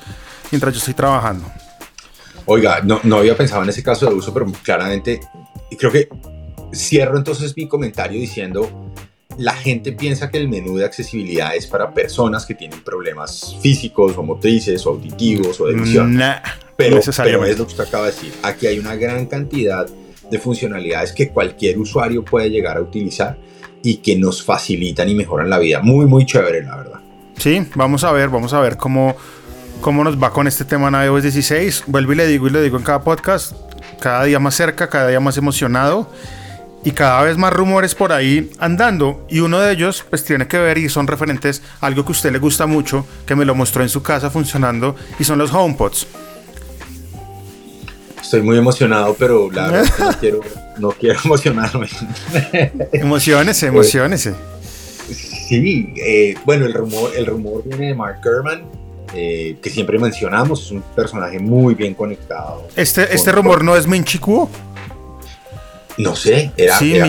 mientras 0.51 0.75
yo 0.75 0.79
estoy 0.79 0.95
trabajando. 0.95 1.51
Oiga, 2.47 2.81
no, 2.83 3.01
no 3.03 3.17
había 3.17 3.37
pensado 3.37 3.63
en 3.65 3.69
ese 3.69 3.83
caso 3.83 4.09
de 4.09 4.15
uso, 4.15 4.33
pero 4.33 4.47
claramente 4.63 5.21
creo 5.77 5.93
que 5.93 6.09
cierro 6.75 7.17
entonces 7.17 7.57
mi 7.57 7.67
comentario 7.67 8.21
diciendo 8.21 8.89
la 9.39 9.55
gente 9.55 9.93
piensa 9.93 10.31
que 10.31 10.39
el 10.39 10.49
menú 10.49 10.77
de 10.77 10.85
accesibilidad 10.85 11.55
es 11.55 11.67
para 11.67 11.95
personas 11.95 12.45
que 12.45 12.55
tienen 12.55 12.81
problemas 12.81 13.57
físicos 13.61 14.17
o 14.17 14.23
motrices 14.23 14.85
o 14.85 14.91
auditivos 14.91 15.61
o 15.61 15.67
de 15.67 15.75
visión. 15.75 16.19
pero, 16.77 17.01
pero 17.17 17.45
es 17.45 17.57
lo 17.57 17.65
que 17.65 17.71
usted 17.71 17.85
acaba 17.85 18.07
de 18.07 18.13
decir. 18.13 18.33
Aquí 18.43 18.67
hay 18.67 18.81
una 18.81 18.97
gran 18.97 19.27
cantidad 19.27 19.87
de 20.29 20.39
funcionalidades 20.39 21.13
que 21.13 21.29
cualquier 21.29 21.79
usuario 21.79 22.25
puede 22.25 22.51
llegar 22.51 22.77
a 22.77 22.81
utilizar 22.81 23.39
y 23.83 23.99
que 23.99 24.17
nos 24.17 24.43
facilitan 24.43 25.09
y 25.09 25.15
mejoran 25.15 25.49
la 25.49 25.59
vida. 25.59 25.81
Muy, 25.81 26.07
muy 26.07 26.27
chévere, 26.27 26.63
la 26.65 26.77
verdad. 26.77 27.01
Sí, 27.37 27.65
vamos 27.77 28.03
a 28.03 28.11
ver, 28.11 28.29
vamos 28.29 28.53
a 28.53 28.61
ver 28.61 28.77
cómo, 28.77 29.17
cómo 29.81 30.03
nos 30.03 30.21
va 30.21 30.33
con 30.33 30.49
este 30.49 30.65
tema 30.65 30.89
en 30.89 31.07
iOS 31.07 31.23
16. 31.23 31.85
Vuelvo 31.87 32.13
y 32.13 32.17
le 32.17 32.27
digo 32.27 32.49
y 32.49 32.51
le 32.51 32.61
digo 32.61 32.77
en 32.77 32.83
cada 32.83 33.03
podcast, 33.03 33.53
cada 34.01 34.25
día 34.25 34.39
más 34.39 34.55
cerca, 34.55 34.89
cada 34.89 35.09
día 35.09 35.21
más 35.21 35.37
emocionado 35.37 36.11
y 36.85 36.93
cada 36.93 37.23
vez 37.23 37.37
más 37.37 37.53
rumores 37.53 37.95
por 37.95 38.13
ahí 38.13 38.51
andando 38.59 39.27
y 39.29 39.41
uno 39.41 39.61
de 39.61 39.73
ellos 39.73 40.05
pues 40.09 40.25
tiene 40.25 40.47
que 40.47 40.59
ver 40.59 40.79
y 40.79 40.89
son 40.89 41.07
referentes 41.07 41.63
a 41.81 41.87
algo 41.87 42.05
que 42.05 42.11
a 42.11 42.13
usted 42.13 42.33
le 42.33 42.39
gusta 42.39 42.67
mucho, 42.67 43.07
que 43.27 43.35
me 43.35 43.45
lo 43.45 43.55
mostró 43.55 43.83
en 43.83 43.89
su 43.89 44.03
casa 44.03 44.31
funcionando 44.31 44.95
y 45.19 45.25
son 45.25 45.39
los 45.39 45.53
HomePods. 45.53 46.07
Estoy 48.21 48.43
muy 48.43 48.59
emocionado, 48.59 49.17
pero 49.19 49.51
la 49.51 49.69
verdad 49.69 49.93
no 49.99 50.13
quiero, 50.21 50.41
no 50.79 50.91
quiero 50.91 51.19
emocionarme. 51.25 51.89
emociones 52.93 53.63
emociones 53.63 54.31
Sí, 55.49 55.95
eh, 55.97 56.37
bueno, 56.45 56.67
el 56.67 56.75
rumor, 56.75 57.11
el 57.17 57.25
rumor 57.25 57.63
viene 57.65 57.87
de 57.87 57.95
Mark 57.95 58.21
Gurman, 58.23 58.65
eh, 59.15 59.57
que 59.63 59.71
siempre 59.71 59.99
mencionamos, 59.99 60.63
es 60.63 60.71
un 60.71 60.83
personaje 60.83 61.39
muy 61.39 61.75
bien 61.75 61.95
conectado. 61.95 62.67
¿Este, 62.77 63.15
este 63.15 63.33
rumor 63.33 63.65
no 63.65 63.77
es 63.77 63.87
Minchikuo? 63.87 64.49
No 65.97 66.15
sé, 66.15 66.53
era. 66.57 66.79
Sí, 66.79 67.01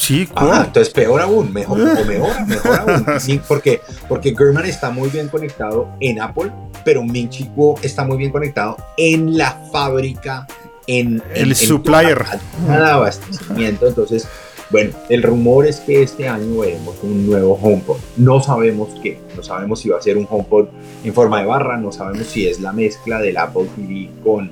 Sí, 0.00 0.26
ah, 0.34 0.62
entonces 0.66 0.94
peor 0.94 1.20
aún, 1.20 1.52
mejor, 1.52 1.78
o 1.78 1.84
mejor, 2.06 2.46
mejor 2.46 2.78
aún. 2.78 3.42
porque, 3.46 3.82
porque 4.08 4.34
German 4.34 4.64
está 4.64 4.88
muy 4.88 5.10
bien 5.10 5.28
conectado 5.28 5.90
en 6.00 6.22
Apple, 6.22 6.50
pero 6.86 7.02
Minchi 7.02 7.50
está 7.82 8.04
muy 8.06 8.16
bien 8.16 8.30
conectado 8.30 8.78
en 8.96 9.36
la 9.36 9.60
fábrica, 9.70 10.46
en 10.86 11.22
el 11.34 11.54
supplier. 11.54 12.24
Nada 12.66 12.94
abastecimiento. 12.94 13.88
Entonces, 13.88 14.26
bueno, 14.70 14.92
el 15.08 15.22
rumor 15.22 15.66
es 15.66 15.80
que 15.80 16.02
este 16.02 16.28
año 16.28 16.60
veremos 16.60 16.94
un 17.02 17.26
nuevo 17.26 17.58
HomePod. 17.60 17.96
No 18.16 18.40
sabemos 18.40 18.90
qué, 19.02 19.18
no 19.36 19.42
sabemos 19.42 19.80
si 19.80 19.88
va 19.88 19.98
a 19.98 20.02
ser 20.02 20.16
un 20.16 20.28
HomePod 20.30 20.68
en 21.02 21.12
forma 21.12 21.40
de 21.40 21.46
barra, 21.46 21.76
no 21.76 21.90
sabemos 21.90 22.26
si 22.28 22.46
es 22.46 22.60
la 22.60 22.72
mezcla 22.72 23.20
del 23.20 23.36
Apple 23.36 23.66
TV 23.74 24.08
con, 24.22 24.50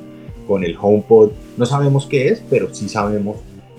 con 0.48 0.64
el 0.64 0.76
HomePod, 0.80 1.30
no 1.56 1.66
sabemos 1.66 2.06
qué 2.06 2.28
es, 2.28 2.42
pero 2.50 2.74
sí 2.74 2.88
sabemos 2.88 3.36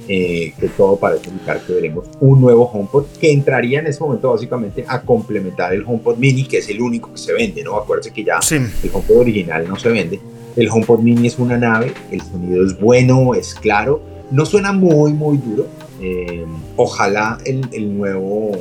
eh, 0.08 0.54
que 0.58 0.70
todo 0.70 0.96
parece 0.96 1.30
indicar 1.30 1.62
que 1.62 1.74
veremos 1.74 2.06
un 2.22 2.40
nuevo 2.40 2.64
HomePod 2.64 3.06
que 3.20 3.32
entraría 3.32 3.80
en 3.80 3.88
ese 3.88 4.00
momento 4.00 4.32
básicamente 4.32 4.86
a 4.88 5.02
complementar 5.02 5.74
el 5.74 5.84
HomePod 5.86 6.18
Mini, 6.18 6.46
que 6.46 6.60
es 6.60 6.70
el 6.70 6.82
único 6.82 7.12
que 7.12 7.18
se 7.18 7.34
vende, 7.34 7.64
¿no? 7.64 7.76
Acuérdense 7.76 8.14
que 8.14 8.24
ya 8.24 8.40
el 8.52 8.92
HomePod 8.94 9.18
original 9.18 9.68
no 9.68 9.76
se 9.76 9.90
vende. 9.90 10.20
El 10.56 10.70
HomePod 10.70 11.00
Mini 11.00 11.28
es 11.28 11.38
una 11.38 11.58
nave, 11.58 11.94
el 12.12 12.22
sonido 12.22 12.66
es 12.66 12.80
bueno, 12.80 13.36
es 13.36 13.54
claro, 13.54 14.02
no 14.32 14.46
suena 14.46 14.72
muy, 14.72 15.14
muy 15.14 15.38
duro, 15.38 15.68
Eh, 16.02 16.46
ojalá 16.78 17.38
el, 17.46 17.68
el, 17.74 17.98
nuevo, 17.98 18.52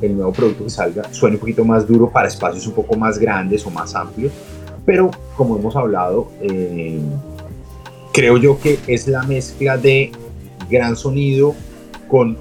el 0.00 0.16
nuevo 0.16 0.32
producto 0.32 0.64
que 0.64 0.70
salga 0.70 1.12
suene 1.12 1.36
un 1.36 1.40
poquito 1.40 1.64
más 1.64 1.86
duro 1.86 2.10
para 2.10 2.28
espacios 2.28 2.66
un 2.66 2.74
poco 2.74 2.96
más 2.96 3.18
grandes 3.18 3.64
o 3.66 3.70
más 3.70 3.94
amplios, 3.94 4.32
pero 4.84 5.10
como 5.36 5.56
hemos 5.56 5.76
hablado, 5.76 6.30
eh, 6.40 6.98
creo 8.12 8.36
yo 8.36 8.58
que 8.58 8.78
es 8.86 9.06
la 9.06 9.22
mezcla 9.22 9.76
de 9.76 10.10
gran 10.68 10.96
sonido 10.96 11.54
con, 12.08 12.36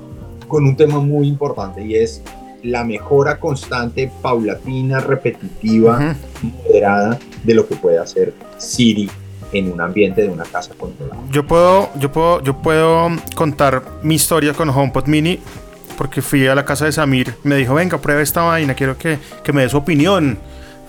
con 0.47 0.65
un 0.65 0.75
tema 0.75 0.99
muy 0.99 1.27
importante 1.27 1.83
y 1.83 1.95
es 1.95 2.21
la 2.63 2.83
mejora 2.83 3.39
constante, 3.39 4.11
paulatina, 4.21 4.99
repetitiva, 4.99 6.15
moderada 6.41 7.19
de 7.43 7.53
lo 7.53 7.67
que 7.67 7.75
puede 7.75 7.99
hacer 7.99 8.33
Siri 8.57 9.09
en 9.51 9.71
un 9.71 9.81
ambiente 9.81 10.21
de 10.21 10.29
una 10.29 10.43
casa 10.43 10.73
controlada. 10.77 11.21
Yo 11.29 11.45
puedo, 11.45 11.89
yo 11.99 12.11
puedo, 12.11 12.41
yo 12.41 12.61
puedo 12.61 13.09
contar 13.35 13.83
mi 14.03 14.15
historia 14.15 14.53
con 14.53 14.69
HomePod 14.69 15.07
Mini 15.07 15.39
porque 15.97 16.21
fui 16.21 16.45
a 16.47 16.55
la 16.55 16.65
casa 16.65 16.85
de 16.85 16.91
Samir, 16.91 17.35
me 17.43 17.55
dijo, 17.55 17.73
venga, 17.73 17.97
prueba 17.99 18.21
esta 18.21 18.41
vaina, 18.41 18.73
quiero 18.73 18.97
que, 18.97 19.17
que 19.43 19.53
me 19.53 19.61
dé 19.61 19.69
su 19.69 19.77
opinión 19.77 20.37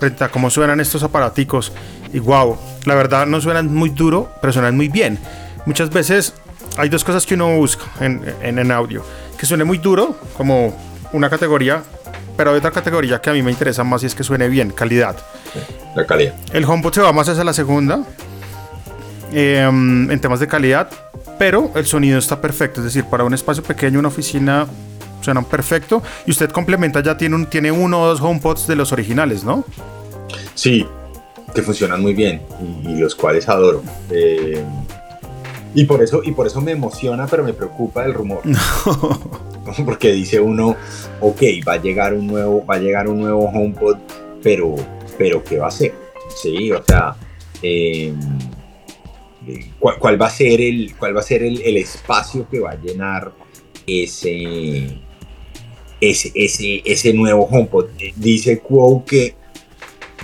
frente 0.01 0.25
a 0.25 0.29
cómo 0.29 0.51
suenan 0.51 0.81
estos 0.81 1.03
aparaticos. 1.03 1.73
Y 2.13 2.19
wow, 2.19 2.57
la 2.85 2.95
verdad 2.95 3.27
no 3.27 3.41
suenan 3.41 3.73
muy 3.73 3.91
duro, 3.91 4.31
pero 4.41 4.53
suenan 4.53 4.77
muy 4.77 4.89
bien. 4.89 5.19
Muchas 5.65 5.91
veces 5.91 6.35
hay 6.77 6.89
dos 6.89 7.05
cosas 7.05 7.25
que 7.25 7.35
uno 7.35 7.57
busca 7.57 7.85
en, 8.01 8.23
en, 8.43 8.59
en 8.59 8.71
audio. 8.73 9.05
Que 9.39 9.47
suene 9.47 9.65
muy 9.65 9.79
duro, 9.79 10.17
como 10.37 10.77
una 11.13 11.31
categoría, 11.31 11.83
pero 12.37 12.51
hay 12.51 12.59
otra 12.59 12.71
categoría 12.71 13.21
que 13.21 13.31
a 13.31 13.33
mí 13.33 13.43
me 13.43 13.51
interesa 13.51 13.85
más 13.85 14.03
y 14.03 14.07
es 14.07 14.15
que 14.15 14.25
suene 14.25 14.49
bien, 14.49 14.71
calidad. 14.71 15.17
La 15.95 16.07
calidad. 16.07 16.35
El 16.53 16.65
HomePod 16.65 16.93
se 16.93 17.01
va 17.01 17.13
más 17.13 17.29
hacia 17.29 17.45
la 17.45 17.53
segunda, 17.53 18.03
eh, 19.33 19.61
en 19.61 20.21
temas 20.21 20.41
de 20.41 20.47
calidad, 20.47 20.89
pero 21.39 21.71
el 21.75 21.87
sonido 21.87 22.19
está 22.19 22.41
perfecto, 22.41 22.81
es 22.81 22.85
decir, 22.85 23.05
para 23.05 23.25
un 23.25 23.35
espacio 23.35 23.63
pequeño, 23.63 23.99
una 23.99 24.09
oficina, 24.09 24.67
suenan 25.21 25.45
perfecto. 25.45 26.03
Y 26.27 26.31
usted 26.31 26.51
complementa, 26.51 27.03
ya 27.03 27.17
tiene, 27.17 27.37
un, 27.37 27.47
tiene 27.47 27.71
uno 27.71 28.03
o 28.03 28.07
dos 28.07 28.21
HomePods 28.21 28.67
de 28.67 28.77
los 28.77 28.93
originales, 28.93 29.45
¿no? 29.45 29.65
Sí, 30.55 30.87
que 31.55 31.63
funcionan 31.63 32.01
muy 32.03 32.15
bien 32.15 32.43
y, 32.61 32.91
y 32.91 32.97
los 32.97 33.15
cuales 33.15 33.49
adoro. 33.49 33.83
Eh, 34.11 34.65
y 35.75 35.85
por 35.85 36.03
eso, 36.03 36.23
y 36.25 36.33
por 36.33 36.47
eso 36.47 36.61
me 36.61 36.73
emociona, 36.73 37.27
pero 37.27 37.45
me 37.45 37.53
preocupa 37.53 38.05
el 38.05 38.15
rumor. 38.15 38.41
Porque 39.85 40.13
dice 40.13 40.41
uno, 40.41 40.77
ok, 41.21 41.43
va 41.67 41.75
a 41.75 41.77
llegar 41.77 42.15
un 42.15 42.27
nuevo, 42.27 42.65
va 42.65 42.77
a 42.77 42.79
llegar 42.79 43.09
un 43.09 43.21
nuevo 43.21 43.47
HomePod, 43.47 43.99
pero, 44.43 44.75
pero 45.19 45.43
¿qué 45.43 45.59
va 45.59 45.69
a 45.69 45.71
ser? 45.71 45.95
Sí, 46.35 46.71
o 46.73 46.83
sea, 46.83 47.17
eh, 47.63 48.15
¿cuál, 49.79 49.99
¿cuál, 49.99 50.21
va 50.21 50.27
a 50.27 50.31
ser 50.31 50.61
el, 50.61 50.95
cuál 50.99 51.17
va 51.17 51.21
a 51.21 51.25
ser 51.25 51.43
el, 51.43 51.61
el, 51.63 51.77
espacio 51.77 52.49
que 52.49 52.61
va 52.61 52.73
a 52.73 52.81
llenar 52.81 53.33
ese, 53.87 54.99
ese, 56.01 56.33
ese, 56.35 56.83
ese 56.85 57.13
nuevo 57.13 57.45
HomePod? 57.45 57.87
Dice 58.17 58.59
Quo 58.61 59.05
que, 59.05 59.35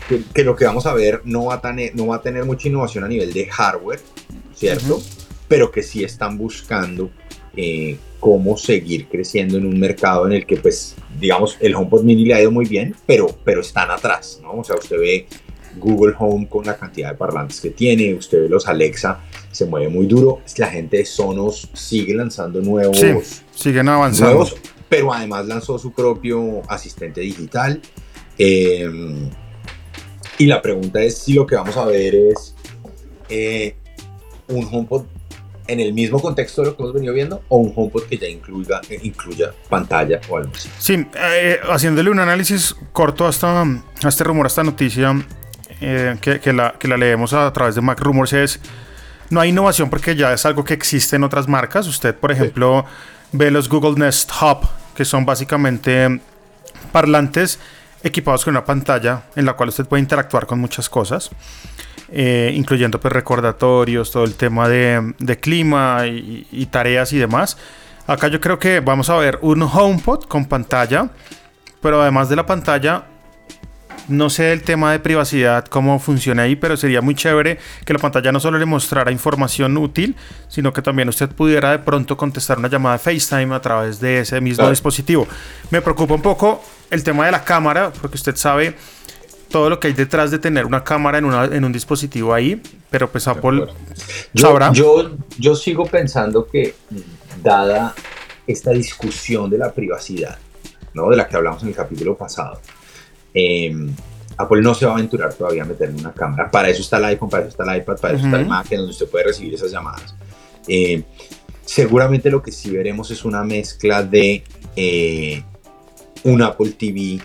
que, 0.08 0.22
que, 0.34 0.44
lo 0.44 0.56
que 0.56 0.64
vamos 0.64 0.86
a 0.86 0.94
ver 0.94 1.22
no 1.24 1.46
va 1.46 1.54
a 1.54 1.60
tener, 1.60 1.94
no 1.94 2.08
va 2.08 2.16
a 2.16 2.22
tener 2.22 2.44
mucha 2.44 2.68
innovación 2.68 3.04
a 3.04 3.08
nivel 3.08 3.32
de 3.32 3.46
hardware, 3.46 4.00
¿cierto? 4.54 4.96
Uh 4.96 5.00
-huh. 5.00 5.24
Pero 5.48 5.70
que 5.70 5.82
sí 5.82 6.02
están 6.02 6.38
buscando 6.38 7.10
eh, 7.54 7.98
cómo 8.18 8.56
seguir 8.56 9.08
creciendo 9.08 9.58
en 9.58 9.66
un 9.66 9.78
mercado 9.78 10.26
en 10.26 10.32
el 10.32 10.46
que, 10.46 10.56
pues, 10.56 10.94
digamos, 11.18 11.58
el 11.60 11.74
HomePod 11.74 12.02
Mini 12.02 12.24
le 12.24 12.34
ha 12.34 12.40
ido 12.40 12.50
muy 12.50 12.64
bien, 12.64 12.94
pero, 13.04 13.26
pero 13.44 13.60
están 13.60 13.90
atrás, 13.90 14.40
¿no? 14.42 14.52
O 14.52 14.64
sea, 14.64 14.76
usted 14.76 14.96
ve 14.98 15.26
Google 15.76 16.14
Home 16.18 16.48
con 16.48 16.64
la 16.64 16.76
cantidad 16.76 17.10
de 17.10 17.16
parlantes 17.16 17.60
que 17.60 17.70
tiene, 17.70 18.14
usted 18.14 18.42
ve 18.42 18.48
los 18.48 18.68
Alexa, 18.68 19.20
se 19.50 19.66
mueve 19.66 19.88
muy 19.88 20.06
duro, 20.06 20.40
la 20.56 20.68
gente 20.68 20.98
de 20.98 21.06
Sonos 21.06 21.68
sigue 21.72 22.14
lanzando 22.14 22.60
nuevos... 22.60 22.98
Sí, 22.98 23.12
siguen 23.54 23.88
avanzando. 23.88 24.34
Nuevos, 24.34 24.56
pero 24.88 25.12
además 25.12 25.46
lanzó 25.46 25.78
su 25.78 25.92
propio 25.92 26.62
asistente 26.68 27.20
digital. 27.20 27.80
Eh, 28.38 28.88
y 30.38 30.46
la 30.46 30.60
pregunta 30.60 31.02
es 31.02 31.18
si 31.18 31.34
lo 31.34 31.46
que 31.46 31.54
vamos 31.54 31.76
a 31.76 31.84
ver 31.84 32.14
es 32.14 32.54
eh, 33.28 33.76
un 34.48 34.68
HomePod 34.70 35.04
en 35.68 35.80
el 35.80 35.92
mismo 35.92 36.20
contexto 36.20 36.62
de 36.62 36.68
lo 36.68 36.76
que 36.76 36.82
hemos 36.82 36.94
venido 36.94 37.14
viendo 37.14 37.42
o 37.48 37.58
un 37.58 37.72
HomePod 37.74 38.04
que 38.04 38.18
ya 38.18 38.26
incluya, 38.26 38.80
incluya 39.02 39.52
pantalla 39.68 40.20
o 40.28 40.36
algo 40.36 40.50
así. 40.54 40.68
Sí, 40.78 41.06
eh, 41.16 41.58
haciéndole 41.70 42.10
un 42.10 42.18
análisis 42.18 42.74
corto 42.92 43.26
a, 43.26 43.30
esta, 43.30 43.62
a 43.62 44.08
este 44.08 44.24
rumor, 44.24 44.46
a 44.46 44.48
esta 44.48 44.64
noticia 44.64 45.14
eh, 45.82 46.16
que, 46.20 46.40
que, 46.40 46.52
la, 46.52 46.74
que 46.78 46.88
la 46.88 46.96
leemos 46.96 47.32
a 47.32 47.52
través 47.52 47.74
de 47.74 47.80
Mac 47.80 48.00
Rumors 48.00 48.32
es 48.32 48.60
no 49.30 49.40
hay 49.40 49.50
innovación 49.50 49.88
porque 49.90 50.14
ya 50.14 50.32
es 50.32 50.44
algo 50.46 50.64
que 50.64 50.74
existe 50.74 51.16
en 51.16 51.24
otras 51.24 51.48
marcas. 51.48 51.86
Usted, 51.86 52.14
por 52.14 52.32
ejemplo, 52.32 52.84
sí. 52.86 53.36
ve 53.38 53.50
los 53.50 53.68
Google 53.68 53.94
Nest 53.98 54.30
Hub, 54.40 54.68
que 54.94 55.04
son 55.04 55.24
básicamente 55.24 56.20
parlantes 56.92 57.58
equipados 58.02 58.44
con 58.44 58.52
una 58.52 58.64
pantalla 58.64 59.22
en 59.36 59.46
la 59.46 59.54
cual 59.54 59.70
usted 59.70 59.86
puede 59.86 60.02
interactuar 60.02 60.46
con 60.46 60.58
muchas 60.58 60.88
cosas 60.88 61.30
eh, 62.14 62.52
incluyendo 62.54 63.00
pues 63.00 63.10
recordatorios, 63.10 64.10
todo 64.10 64.24
el 64.24 64.34
tema 64.34 64.68
de, 64.68 65.14
de 65.18 65.40
clima 65.40 66.06
y, 66.06 66.46
y, 66.52 66.66
tareas 66.66 67.12
y 67.14 67.18
demás. 67.18 67.56
Acá 68.06 68.28
yo 68.28 68.38
creo 68.38 68.58
que 68.58 68.80
vamos 68.80 69.08
a 69.08 69.16
ver 69.16 69.38
un 69.40 69.62
HomePod 69.62 70.24
con 70.24 70.44
pantalla, 70.44 71.08
pero 71.80 72.02
además 72.02 72.28
de 72.28 72.36
la 72.36 72.44
pantalla, 72.44 73.04
no 74.08 74.30
sé 74.30 74.52
el 74.52 74.62
tema 74.62 74.92
de 74.92 74.98
privacidad, 74.98 75.66
cómo 75.66 75.98
funciona 75.98 76.42
ahí, 76.42 76.56
pero 76.56 76.76
sería 76.76 77.00
muy 77.00 77.14
chévere 77.14 77.58
que 77.84 77.92
la 77.92 77.98
pantalla 77.98 78.32
no 78.32 78.40
solo 78.40 78.58
le 78.58 78.66
mostrara 78.66 79.10
información 79.10 79.76
útil, 79.76 80.16
sino 80.48 80.72
que 80.72 80.82
también 80.82 81.08
usted 81.08 81.28
pudiera 81.28 81.70
de 81.70 81.78
pronto 81.78 82.16
contestar 82.16 82.58
una 82.58 82.68
llamada 82.68 82.96
de 82.96 82.98
FaceTime 82.98 83.54
a 83.54 83.60
través 83.60 84.00
de 84.00 84.20
ese 84.20 84.40
mismo 84.40 84.58
claro. 84.58 84.70
dispositivo. 84.70 85.26
Me 85.70 85.80
preocupa 85.80 86.14
un 86.14 86.22
poco 86.22 86.62
el 86.90 87.02
tema 87.02 87.26
de 87.26 87.32
la 87.32 87.44
cámara, 87.44 87.92
porque 88.00 88.16
usted 88.16 88.36
sabe 88.36 88.74
todo 89.52 89.70
lo 89.70 89.78
que 89.78 89.88
hay 89.88 89.92
detrás 89.92 90.30
de 90.30 90.38
tener 90.38 90.66
una 90.66 90.82
cámara 90.82 91.18
en, 91.18 91.24
una, 91.24 91.44
en 91.44 91.64
un 91.64 91.72
dispositivo 91.72 92.34
ahí, 92.34 92.60
pero 92.90 93.10
pues 93.10 93.28
Apple 93.28 93.66
yo, 94.32 94.46
sabrá. 94.46 94.72
Yo, 94.72 95.12
yo 95.38 95.54
sigo 95.54 95.86
pensando 95.86 96.46
que 96.46 96.74
dada 97.42 97.94
esta 98.46 98.70
discusión 98.72 99.48
de 99.50 99.58
la 99.58 99.72
privacidad, 99.72 100.38
¿no? 100.94 101.08
de 101.10 101.16
la 101.16 101.28
que 101.28 101.36
hablamos 101.36 101.62
en 101.62 101.68
el 101.68 101.74
capítulo 101.74 102.16
pasado, 102.16 102.60
eh, 103.34 103.74
Apple 104.36 104.62
no 104.62 104.74
se 104.74 104.86
va 104.86 104.92
a 104.92 104.94
aventurar 104.94 105.32
todavía 105.34 105.62
a 105.62 105.66
meter 105.66 105.90
en 105.90 106.00
una 106.00 106.12
cámara. 106.12 106.50
Para 106.50 106.68
eso 106.68 106.82
está 106.82 106.98
el 106.98 107.04
iPhone, 107.06 107.28
para 107.28 107.44
eso 107.44 107.50
está 107.50 107.74
el 107.74 107.80
iPad, 107.80 107.96
para 107.98 108.14
eso 108.14 108.22
uh 108.22 108.26
-huh. 108.26 108.28
está 108.30 108.40
el 108.40 108.46
Mac, 108.46 108.68
donde 108.68 108.90
usted 108.90 109.06
puede 109.08 109.24
recibir 109.24 109.54
esas 109.54 109.70
llamadas. 109.70 110.14
Eh, 110.68 111.02
seguramente 111.64 112.30
lo 112.30 112.42
que 112.42 112.52
sí 112.52 112.70
veremos 112.70 113.10
es 113.10 113.24
una 113.24 113.42
mezcla 113.42 114.02
de 114.02 114.42
eh, 114.76 115.42
un 116.24 116.42
Apple 116.42 116.70
TV 116.70 117.20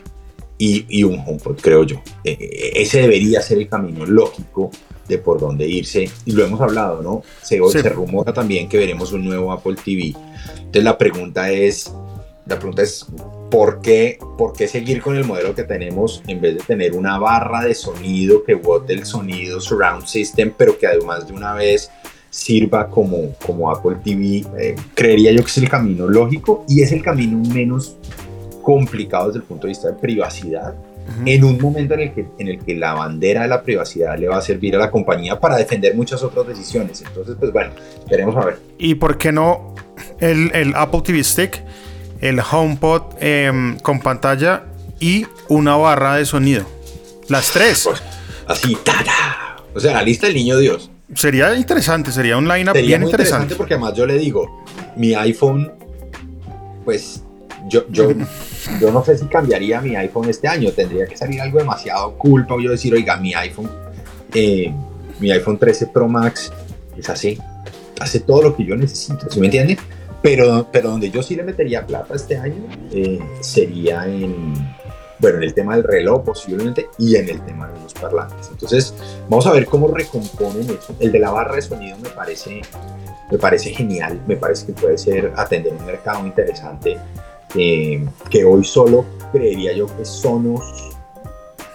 y, 0.60 0.86
y, 0.90 1.04
un 1.04 1.20
HomePod, 1.20 1.60
creo 1.62 1.84
yo. 1.84 2.02
Eh, 2.24 2.72
ese 2.76 3.02
debería 3.02 3.42
ser 3.42 3.60
el 3.60 3.70
camino 3.70 4.06
lógico 4.06 4.72
de 5.08 5.18
por 5.20 5.40
dónde 5.40 5.68
irse. 5.68 6.10
Y 6.26 6.32
lo 6.32 6.44
hemos 6.44 6.60
hablado, 6.62 7.02
¿no? 7.02 7.24
Se, 7.42 7.58
sí. 7.58 7.82
se 7.82 7.90
rumora 7.90 8.34
también 8.34 8.68
que 8.68 8.78
veremos 8.78 9.12
un 9.12 9.24
nuevo 9.24 9.52
Apple 9.52 9.76
TV. 9.84 10.16
Entonces 10.58 10.84
la 10.84 10.98
pregunta 10.98 11.52
es, 11.52 11.92
la 12.46 12.58
pregunta 12.58 12.82
es, 12.82 13.06
¿por 13.50 13.82
qué, 13.82 14.20
¿por 14.38 14.54
qué 14.54 14.68
seguir 14.68 15.02
con 15.02 15.16
el 15.16 15.26
modelo 15.26 15.56
que 15.56 15.64
tenemos 15.64 16.22
en 16.28 16.42
vez 16.42 16.56
de 16.56 16.62
tener 16.62 16.94
una 16.94 17.18
barra 17.18 17.64
de 17.64 17.74
sonido 17.74 18.44
que 18.44 18.56
bote 18.56 18.94
el 18.94 19.06
sonido 19.06 19.60
surround 19.60 20.06
system, 20.06 20.54
pero 20.58 20.78
que 20.78 20.88
además 20.88 21.28
de 21.28 21.34
una 21.34 21.54
vez 21.54 21.90
sirva 22.30 22.90
como, 22.90 23.34
como 23.46 23.72
Apple 23.72 23.98
TV? 24.04 24.46
Eh, 24.60 24.76
creería 24.94 25.32
yo 25.32 25.42
que 25.42 25.48
es 25.48 25.58
el 25.58 25.70
camino 25.70 26.08
lógico 26.08 26.66
y 26.68 26.82
es 26.82 26.92
el 26.92 27.02
camino 27.02 27.38
menos 27.54 27.98
complicado 28.62 29.28
desde 29.28 29.40
el 29.40 29.46
punto 29.46 29.68
de 29.68 29.70
vista 29.70 29.88
de 29.88 29.94
privacidad, 29.94 30.74
uh 30.74 31.24
-huh. 31.24 31.34
en 31.34 31.44
un 31.46 31.58
momento 31.62 31.94
en 31.94 32.02
el, 32.02 32.14
que, 32.14 32.26
en 32.38 32.50
el 32.50 32.60
que 32.60 32.76
la 32.76 32.94
bandera 32.94 33.44
de 33.44 33.48
la 33.48 33.64
privacidad 33.64 34.18
le 34.18 34.28
va 34.28 34.38
a 34.38 34.42
servir 34.42 34.76
a 34.76 34.80
la 34.80 34.92
compañía 34.92 35.40
para 35.40 35.56
defender 35.56 35.96
muchas 35.96 36.22
otras 36.22 36.46
decisiones. 36.48 37.02
Entonces, 37.02 37.38
pues 37.40 37.54
bueno, 37.54 37.72
veremos 38.10 38.36
a 38.36 38.44
ver. 38.46 38.60
¿Y 38.78 38.96
por 38.96 39.18
qué 39.18 39.32
no 39.32 39.74
el, 40.20 40.52
el 40.54 40.74
Apple 40.76 41.02
TV 41.02 41.24
Stick, 41.24 41.64
el 42.22 42.40
HomePod 42.40 43.16
eh, 43.20 43.78
con 43.82 44.00
pantalla 44.00 44.64
y 45.00 45.26
una 45.50 45.76
barra 45.76 46.16
de 46.16 46.26
sonido? 46.26 46.66
Las 47.30 47.52
tres. 47.52 47.84
Pues, 47.86 48.02
así, 48.48 48.78
tada. 48.84 49.58
O 49.74 49.80
sea, 49.80 49.94
la 49.94 50.04
lista 50.04 50.28
del 50.28 50.36
niño 50.36 50.58
Dios. 50.58 50.90
Sería 51.14 51.56
interesante, 51.56 52.12
sería 52.12 52.38
un 52.38 52.48
line-up 52.48 52.74
bien 52.74 53.04
interesante. 53.04 53.06
interesante. 53.06 53.56
Porque 53.56 53.76
además 53.76 53.94
yo 53.96 54.06
le 54.06 54.18
digo, 54.18 54.66
mi 54.96 55.14
iPhone, 55.14 55.72
pues 56.84 57.22
yo, 57.70 57.86
yo, 57.90 58.10
yo 58.82 58.92
no 58.92 59.04
sé 59.06 59.18
si 59.18 59.26
cambiaría 59.26 59.80
mi 59.82 59.96
iPhone 59.96 60.30
este 60.30 60.48
año. 60.48 60.72
Tendría 60.72 61.06
que 61.06 61.16
salir 61.16 61.42
algo 61.42 61.60
demasiado 61.60 62.18
cool 62.18 62.46
para 62.46 62.62
yo 62.62 62.72
decir, 62.72 62.94
oiga, 62.94 63.18
mi 63.18 63.34
iPhone, 63.34 63.70
eh, 64.34 64.74
mi 65.20 65.32
iPhone 65.32 65.58
13 65.58 65.88
Pro 65.88 66.08
Max 66.08 66.52
es 66.98 67.10
así. 67.10 67.38
Hace 68.00 68.20
todo 68.20 68.42
lo 68.42 68.56
que 68.56 68.66
yo 68.66 68.76
necesito, 68.76 69.30
¿sí 69.30 69.40
me 69.40 69.48
entiende? 69.48 69.78
Pero, 70.28 70.68
pero 70.74 70.90
donde 70.90 71.10
yo 71.10 71.24
sí 71.24 71.38
le 71.38 71.44
metería 71.44 71.88
plata 71.88 72.14
este 72.14 72.36
año 72.36 72.68
eh, 72.92 73.18
sería 73.40 74.06
en, 74.06 74.54
bueno, 75.20 75.38
en 75.38 75.44
el 75.44 75.54
tema 75.54 75.78
del 75.78 75.86
reloj 75.86 76.26
posiblemente 76.26 76.90
y 76.98 77.16
en 77.16 77.30
el 77.30 77.40
tema 77.46 77.70
de 77.72 77.80
los 77.80 77.94
parlantes. 77.94 78.50
Entonces, 78.52 78.94
vamos 79.30 79.48
a 79.48 79.54
ver 79.54 79.66
cómo 79.68 79.88
recomponen 79.88 80.64
eso. 80.64 80.94
El 81.00 81.14
de 81.14 81.20
la 81.20 81.32
barra 81.32 81.56
de 81.56 81.62
sonido 81.62 81.98
me 82.00 82.10
parece, 82.10 82.62
me 83.32 83.38
parece 83.38 83.70
genial, 83.70 84.22
me 84.28 84.36
parece 84.36 84.66
que 84.66 84.74
puede 84.74 84.98
ser 84.98 85.32
atender 85.38 85.72
un 85.72 85.86
mercado 85.86 86.28
interesante 86.28 86.98
eh, 87.56 88.06
que 88.30 88.44
hoy 88.44 88.66
solo 88.66 89.06
creería 89.32 89.72
yo 89.72 89.88
que 89.96 90.04
Sonos 90.04 90.90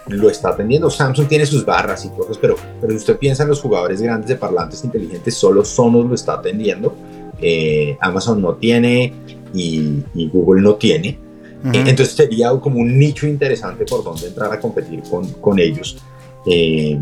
lo 0.09 0.29
está 0.29 0.51
atendiendo. 0.51 0.91
Samsung 0.91 1.27
tiene 1.27 1.47
sus 1.47 1.65
barras 1.65 2.05
y 2.05 2.11
cosas, 2.11 2.37
pero, 2.37 2.57
pero 2.83 2.91
si 2.91 2.99
usted 2.99 3.17
piensa 3.17 3.45
en 3.45 3.49
los 3.49 3.63
jugadores 3.63 4.03
grandes 4.03 4.29
de 4.29 4.37
parlantes 4.37 4.85
inteligentes, 4.85 5.35
solo 5.35 5.65
Sonos 5.65 6.05
lo 6.05 6.15
está 6.15 6.35
atendiendo. 6.35 6.95
Eh, 7.43 7.97
Amazon 8.01 8.41
no 8.41 8.55
tiene 8.55 9.13
y, 9.53 10.03
Google 10.33 10.63
no 10.63 10.77
tiene. 10.77 11.19
Eh, 11.65 11.85
entonces 11.87 12.15
sería 12.15 12.51
como 12.51 12.81
un 12.81 12.99
nicho 12.99 13.27
interesante 13.27 13.85
por 13.85 14.03
donde 14.03 14.27
entrar 14.27 14.53
a 14.53 14.59
competir 14.59 15.03
con, 15.03 15.29
con 15.35 15.59
ellos. 15.59 15.99
Eh, 16.47 16.99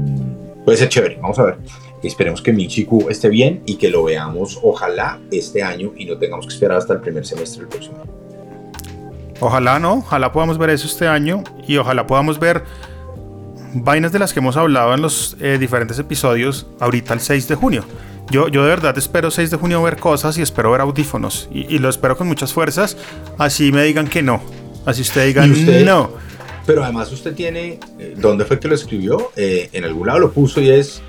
puede 0.65 0.79
ser 0.79 0.89
chévere, 0.89 1.19
vamos 1.21 1.39
a 1.39 1.45
ver. 1.45 1.59
Esperemos 2.03 2.41
que 2.41 2.53
Michiku 2.53 3.09
esté 3.11 3.29
bien 3.29 3.63
y 3.67 3.77
que 3.77 3.89
lo 3.89 4.05
veamos, 4.05 4.59
ojalá, 4.63 5.21
este 5.31 5.63
año 5.63 5.93
y 5.97 6.07
no 6.07 6.17
tengamos 6.17 6.47
que 6.47 6.55
esperar 6.55 6.79
hasta 6.79 6.95
el 6.95 7.01
primer 7.01 7.27
semestre 7.27 7.61
del 7.61 7.69
próximo 7.69 8.01
año. 8.01 8.11
Ojalá 9.41 9.79
no, 9.79 9.95
ojalá 9.95 10.33
podamos 10.33 10.59
ver 10.59 10.71
eso 10.71 10.87
este 10.87 11.07
año 11.07 11.43
y 11.67 11.77
ojalá 11.77 12.07
podamos 12.07 12.39
ver 12.39 12.65
vainas 13.75 14.13
de 14.13 14.19
las 14.19 14.33
que 14.33 14.41
hemos 14.41 14.57
hablado 14.57 14.95
en 14.95 15.03
los 15.03 15.37
eh, 15.41 15.57
diferentes 15.59 15.99
episodios 15.99 16.67
ahorita 16.79 17.15
el 17.15 17.21
6 17.21 17.49
de 17.49 17.55
junio. 17.55 17.85
Yo, 18.31 18.47
yo 18.49 18.63
de 18.63 18.69
verdad 18.69 18.97
espero 18.97 19.31
6 19.31 19.51
de 19.51 19.57
junio 19.57 19.83
ver 19.83 19.97
cosas 19.97 20.39
y 20.39 20.43
espero 20.43 20.71
ver 20.71 20.81
audífonos. 20.81 21.49
Y, 21.53 21.79
lo 21.79 21.89
espero 21.89 22.17
con 22.17 22.29
muchas 22.29 22.53
fuerzas. 22.53 22.97
Así 23.39 23.73
me 23.73 23.83
digan 23.83 24.07
que 24.07 24.23
no. 24.23 24.41
Así 24.87 25.03
usted 25.03 25.27
diga 25.27 25.47
no. 25.47 26.11
Pero 26.67 26.85
además 26.85 27.11
usted 27.11 27.35
tiene, 27.35 27.81
eh, 27.99 28.15
¿dónde 28.17 28.45
fue 28.45 28.61
que 28.61 28.69
lo 28.69 28.77
escribió? 28.77 29.33
Eh, 29.35 29.71
en 29.73 29.85
algún 29.85 30.07
lado 30.07 30.21
lo 30.21 30.31
puso 30.31 30.61
y 30.61 30.71
es, 30.71 31.03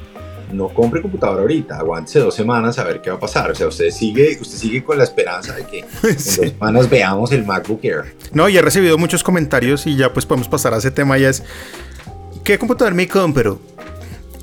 no 0.51 0.69
compre 0.69 1.01
computadora 1.01 1.41
ahorita, 1.41 1.77
aguántese 1.77 2.19
dos 2.19 2.33
semanas 2.33 2.79
a 2.79 2.83
ver 2.83 3.01
qué 3.01 3.11
va 3.11 3.17
a 3.17 3.19
pasar. 3.19 3.51
O 3.51 3.55
sea, 3.55 3.67
usted 3.67 3.91
sigue, 3.91 4.39
usted 4.41 4.57
sigue 4.57 4.83
con 4.83 4.97
la 4.97 5.03
esperanza 5.03 5.53
de 5.53 5.65
que 5.65 5.79
en 6.03 6.15
dos 6.15 6.23
semanas 6.23 6.89
veamos 6.89 7.31
el 7.31 7.45
MacBook 7.45 7.83
Air. 7.83 8.15
No, 8.33 8.49
y 8.49 8.57
he 8.57 8.61
recibido 8.61 8.97
muchos 8.97 9.23
comentarios 9.23 9.85
y 9.85 9.95
ya 9.95 10.11
pues 10.11 10.25
podemos 10.25 10.47
pasar 10.47 10.73
a 10.73 10.77
ese 10.77 10.89
tema 10.89 11.19
y 11.19 11.25
es, 11.25 11.43
¿qué 12.43 12.57
computador 12.57 12.95
me 12.95 13.07
compro? 13.07 13.59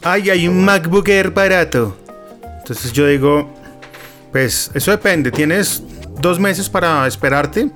Ay, 0.03 0.31
hay 0.31 0.47
un 0.47 0.65
MacBook 0.65 1.09
Air 1.09 1.31
barato. 1.31 1.97
Entonces 2.69 2.93
yo 2.93 3.07
digo, 3.07 3.49
pues 4.31 4.71
eso 4.75 4.91
depende. 4.91 5.31
Tienes 5.31 5.83
dos 6.21 6.39
meses 6.39 6.69
para 6.69 7.07
esperarte. 7.07 7.71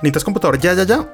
¿Necesitas 0.00 0.22
computador 0.22 0.60
ya, 0.60 0.74
ya, 0.74 0.84
ya? 0.84 1.08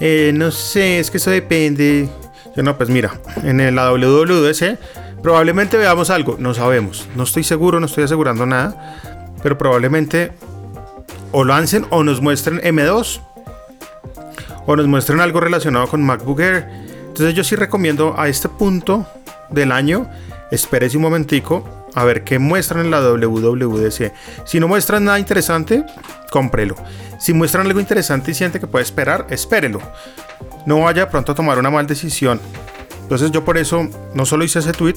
Eh, 0.00 0.32
no 0.34 0.50
sé, 0.50 1.00
es 1.00 1.10
que 1.10 1.18
eso 1.18 1.30
depende. 1.30 2.08
Yo 2.56 2.62
no, 2.62 2.78
pues 2.78 2.88
mira, 2.88 3.20
en 3.42 3.74
la 3.74 3.92
WWDC 3.92 4.78
probablemente 5.22 5.76
veamos 5.76 6.08
algo. 6.08 6.36
No 6.38 6.54
sabemos. 6.54 7.06
No 7.14 7.24
estoy 7.24 7.44
seguro, 7.44 7.78
no 7.78 7.84
estoy 7.84 8.04
asegurando 8.04 8.46
nada. 8.46 8.96
Pero 9.42 9.58
probablemente 9.58 10.32
o 11.30 11.44
lancen 11.44 11.84
o 11.90 12.02
nos 12.02 12.22
muestren 12.22 12.58
M2 12.62 13.20
o 14.64 14.76
nos 14.76 14.86
muestren 14.86 15.20
algo 15.20 15.40
relacionado 15.40 15.88
con 15.88 16.02
MacBook 16.02 16.40
Air. 16.40 16.66
Entonces 17.08 17.34
yo 17.34 17.44
sí 17.44 17.54
recomiendo 17.54 18.14
a 18.16 18.28
este 18.28 18.48
punto 18.48 19.06
del 19.50 19.72
año, 19.72 20.08
espérese 20.50 20.96
un 20.96 21.02
momentico 21.02 21.81
a 21.94 22.04
ver 22.04 22.24
qué 22.24 22.38
muestran 22.38 22.86
en 22.86 22.90
la 22.90 23.00
WWDC. 23.00 24.12
Si 24.44 24.60
no 24.60 24.68
muestran 24.68 25.04
nada 25.04 25.18
interesante, 25.18 25.84
cómprelo. 26.30 26.76
Si 27.18 27.32
muestran 27.32 27.66
algo 27.66 27.80
interesante 27.80 28.30
y 28.30 28.34
siente 28.34 28.60
que 28.60 28.66
puede 28.66 28.84
esperar, 28.84 29.26
espérelo. 29.30 29.80
No 30.66 30.80
vaya 30.80 31.08
pronto 31.08 31.32
a 31.32 31.34
tomar 31.34 31.58
una 31.58 31.70
mal 31.70 31.86
decisión. 31.86 32.40
Entonces 33.02 33.30
yo 33.30 33.44
por 33.44 33.58
eso 33.58 33.88
no 34.14 34.24
solo 34.24 34.44
hice 34.44 34.60
ese 34.60 34.72
tweet, 34.72 34.96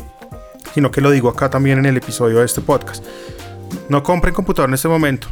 sino 0.74 0.92
que 0.92 1.02
lo 1.02 1.12
digo 1.12 1.30
acá 1.30 1.50
también 1.50 1.80
en 1.80 1.86
el 1.86 1.98
episodio 1.98 2.40
de 2.40 2.46
este 2.46 2.62
podcast. 2.62 3.04
No 3.90 4.04
compren 4.04 4.34
computador 4.34 4.70
en 4.70 4.76
este 4.76 4.88
momento. 4.88 5.28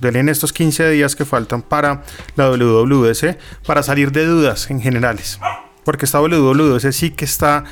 Denle 0.00 0.20
en 0.20 0.28
estos 0.28 0.52
15 0.52 0.90
días 0.90 1.16
que 1.16 1.24
faltan 1.24 1.62
para 1.62 2.02
la 2.36 2.50
WWDC 2.50 3.38
para 3.66 3.82
salir 3.82 4.12
de 4.12 4.26
dudas 4.26 4.70
en 4.70 4.80
generales. 4.80 5.38
Porque 5.84 6.04
esta 6.06 6.20
WWDC 6.20 6.92
sí 6.92 7.10
que 7.10 7.24
está 7.24 7.64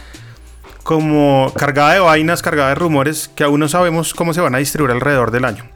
como 0.83 1.53
cargada 1.57 1.95
de 1.95 2.01
vainas, 2.01 2.43
cargada 2.43 2.71
de 2.71 2.75
rumores 2.75 3.31
que 3.35 3.45
aún 3.45 3.61
no 3.61 3.69
sabemos 3.69 4.15
cómo 4.15 4.35
se 4.35 4.41
van 4.41 4.55
a 4.55 4.59
distribuir 4.59 4.93
alrededor 4.93 5.31
del 5.31 5.45
año. 5.45 5.69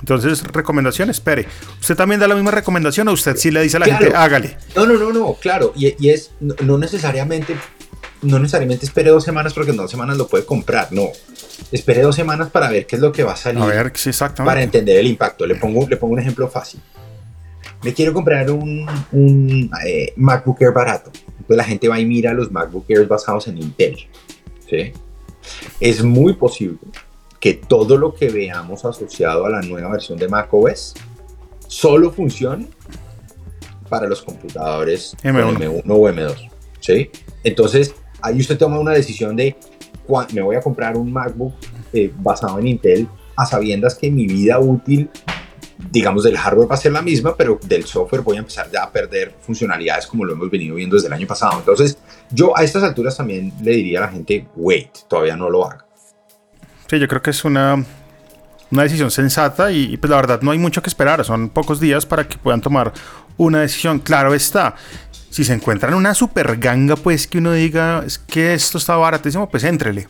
Entonces, 0.00 0.42
recomendación, 0.44 1.10
espere. 1.10 1.46
¿Usted 1.80 1.94
también 1.94 2.20
da 2.20 2.26
la 2.26 2.34
misma 2.34 2.50
recomendación 2.50 3.08
o 3.08 3.12
usted 3.12 3.36
sí 3.36 3.50
le 3.50 3.62
dice 3.62 3.76
a 3.76 3.80
la 3.80 3.86
gente, 3.86 4.14
hágale? 4.14 4.56
No, 4.74 4.86
no, 4.86 4.94
no, 4.94 5.12
no, 5.12 5.34
claro. 5.34 5.72
Y, 5.76 6.08
es 6.08 6.30
no, 6.40 6.78
necesariamente, 6.78 7.54
no 8.22 8.38
necesariamente 8.38 8.86
espere 8.86 9.10
dos 9.10 9.24
semanas 9.24 9.52
porque 9.52 9.72
en 9.72 9.76
dos 9.76 9.90
semanas 9.90 10.16
lo 10.16 10.26
puede 10.26 10.46
comprar. 10.46 10.88
No. 10.90 11.08
Espere 11.70 12.00
dos 12.00 12.16
semanas 12.16 12.50
para 12.50 12.70
ver 12.70 12.86
qué 12.86 12.96
es 12.96 13.02
lo 13.02 13.12
que 13.12 13.24
va 13.24 13.32
a 13.32 13.36
salir. 13.36 13.62
A 13.62 13.66
ver, 13.66 13.92
sí, 13.94 14.08
exactamente. 14.08 14.50
Para 14.50 14.62
entender 14.62 14.96
el 14.96 15.06
impacto. 15.06 15.46
Le 15.46 15.56
pongo, 15.56 15.86
le 15.86 15.96
pongo 15.96 16.14
un 16.14 16.20
ejemplo 16.20 16.48
fácil. 16.48 16.80
Me 17.82 17.92
quiero 17.92 18.14
comprar 18.14 18.50
un, 18.50 18.86
un 19.12 19.70
eh, 19.84 20.12
MacBook 20.16 20.60
Air 20.62 20.72
barato 20.72 21.10
la 21.56 21.64
gente 21.64 21.88
va 21.88 21.98
y 21.98 22.06
mira 22.06 22.32
los 22.32 22.50
MacBook 22.50 22.84
Airs 22.88 23.08
basados 23.08 23.48
en 23.48 23.58
Intel. 23.58 23.96
¿sí? 24.68 24.92
Es 25.80 26.02
muy 26.02 26.34
posible 26.34 26.78
que 27.38 27.54
todo 27.54 27.96
lo 27.96 28.14
que 28.14 28.28
veamos 28.28 28.84
asociado 28.84 29.46
a 29.46 29.50
la 29.50 29.62
nueva 29.62 29.90
versión 29.92 30.18
de 30.18 30.28
macOS 30.28 30.94
solo 31.66 32.10
funcione 32.10 32.68
para 33.88 34.06
los 34.06 34.22
computadores 34.22 35.16
M1, 35.22 35.82
o 35.88 36.08
M2. 36.08 36.50
¿sí? 36.80 37.10
Entonces, 37.42 37.94
ahí 38.20 38.40
usted 38.40 38.58
toma 38.58 38.78
una 38.78 38.92
decisión 38.92 39.36
de 39.36 39.56
me 40.32 40.42
voy 40.42 40.56
a 40.56 40.60
comprar 40.60 40.96
un 40.96 41.12
MacBook 41.12 41.54
eh, 41.92 42.12
basado 42.18 42.58
en 42.58 42.66
Intel 42.66 43.08
a 43.36 43.46
sabiendas 43.46 43.94
que 43.94 44.10
mi 44.10 44.26
vida 44.26 44.58
útil 44.58 45.08
digamos, 45.90 46.24
del 46.24 46.36
hardware 46.36 46.70
va 46.70 46.74
a 46.74 46.78
ser 46.78 46.92
la 46.92 47.02
misma, 47.02 47.36
pero 47.36 47.58
del 47.62 47.84
software 47.84 48.22
voy 48.22 48.36
a 48.36 48.40
empezar 48.40 48.70
ya 48.70 48.84
a 48.84 48.90
perder 48.90 49.34
funcionalidades 49.40 50.06
como 50.06 50.24
lo 50.24 50.32
hemos 50.32 50.50
venido 50.50 50.74
viendo 50.74 50.96
desde 50.96 51.08
el 51.08 51.12
año 51.12 51.26
pasado. 51.26 51.58
Entonces, 51.58 51.98
yo 52.30 52.56
a 52.56 52.62
estas 52.62 52.82
alturas 52.82 53.16
también 53.16 53.52
le 53.62 53.72
diría 53.72 53.98
a 53.98 54.02
la 54.02 54.08
gente, 54.08 54.46
wait, 54.56 54.90
todavía 55.08 55.36
no 55.36 55.48
lo 55.48 55.66
haga. 55.66 55.86
Sí, 56.88 56.98
yo 56.98 57.08
creo 57.08 57.22
que 57.22 57.30
es 57.30 57.44
una, 57.44 57.84
una 58.70 58.82
decisión 58.82 59.10
sensata 59.10 59.70
y, 59.72 59.96
pues 59.96 60.10
la 60.10 60.16
verdad 60.16 60.42
no 60.42 60.50
hay 60.50 60.58
mucho 60.58 60.82
que 60.82 60.88
esperar, 60.88 61.24
son 61.24 61.48
pocos 61.48 61.80
días 61.80 62.04
para 62.06 62.26
que 62.26 62.36
puedan 62.36 62.60
tomar 62.60 62.92
una 63.36 63.60
decisión. 63.60 64.00
Claro 64.00 64.34
está, 64.34 64.74
si 65.30 65.44
se 65.44 65.54
encuentran 65.54 65.94
una 65.94 66.14
super 66.14 66.56
ganga, 66.58 66.96
pues 66.96 67.26
que 67.26 67.38
uno 67.38 67.52
diga, 67.52 68.02
es 68.04 68.18
que 68.18 68.54
esto 68.54 68.78
está 68.78 68.96
baratísimo, 68.96 69.48
pues 69.48 69.64
éntrele. 69.64 70.08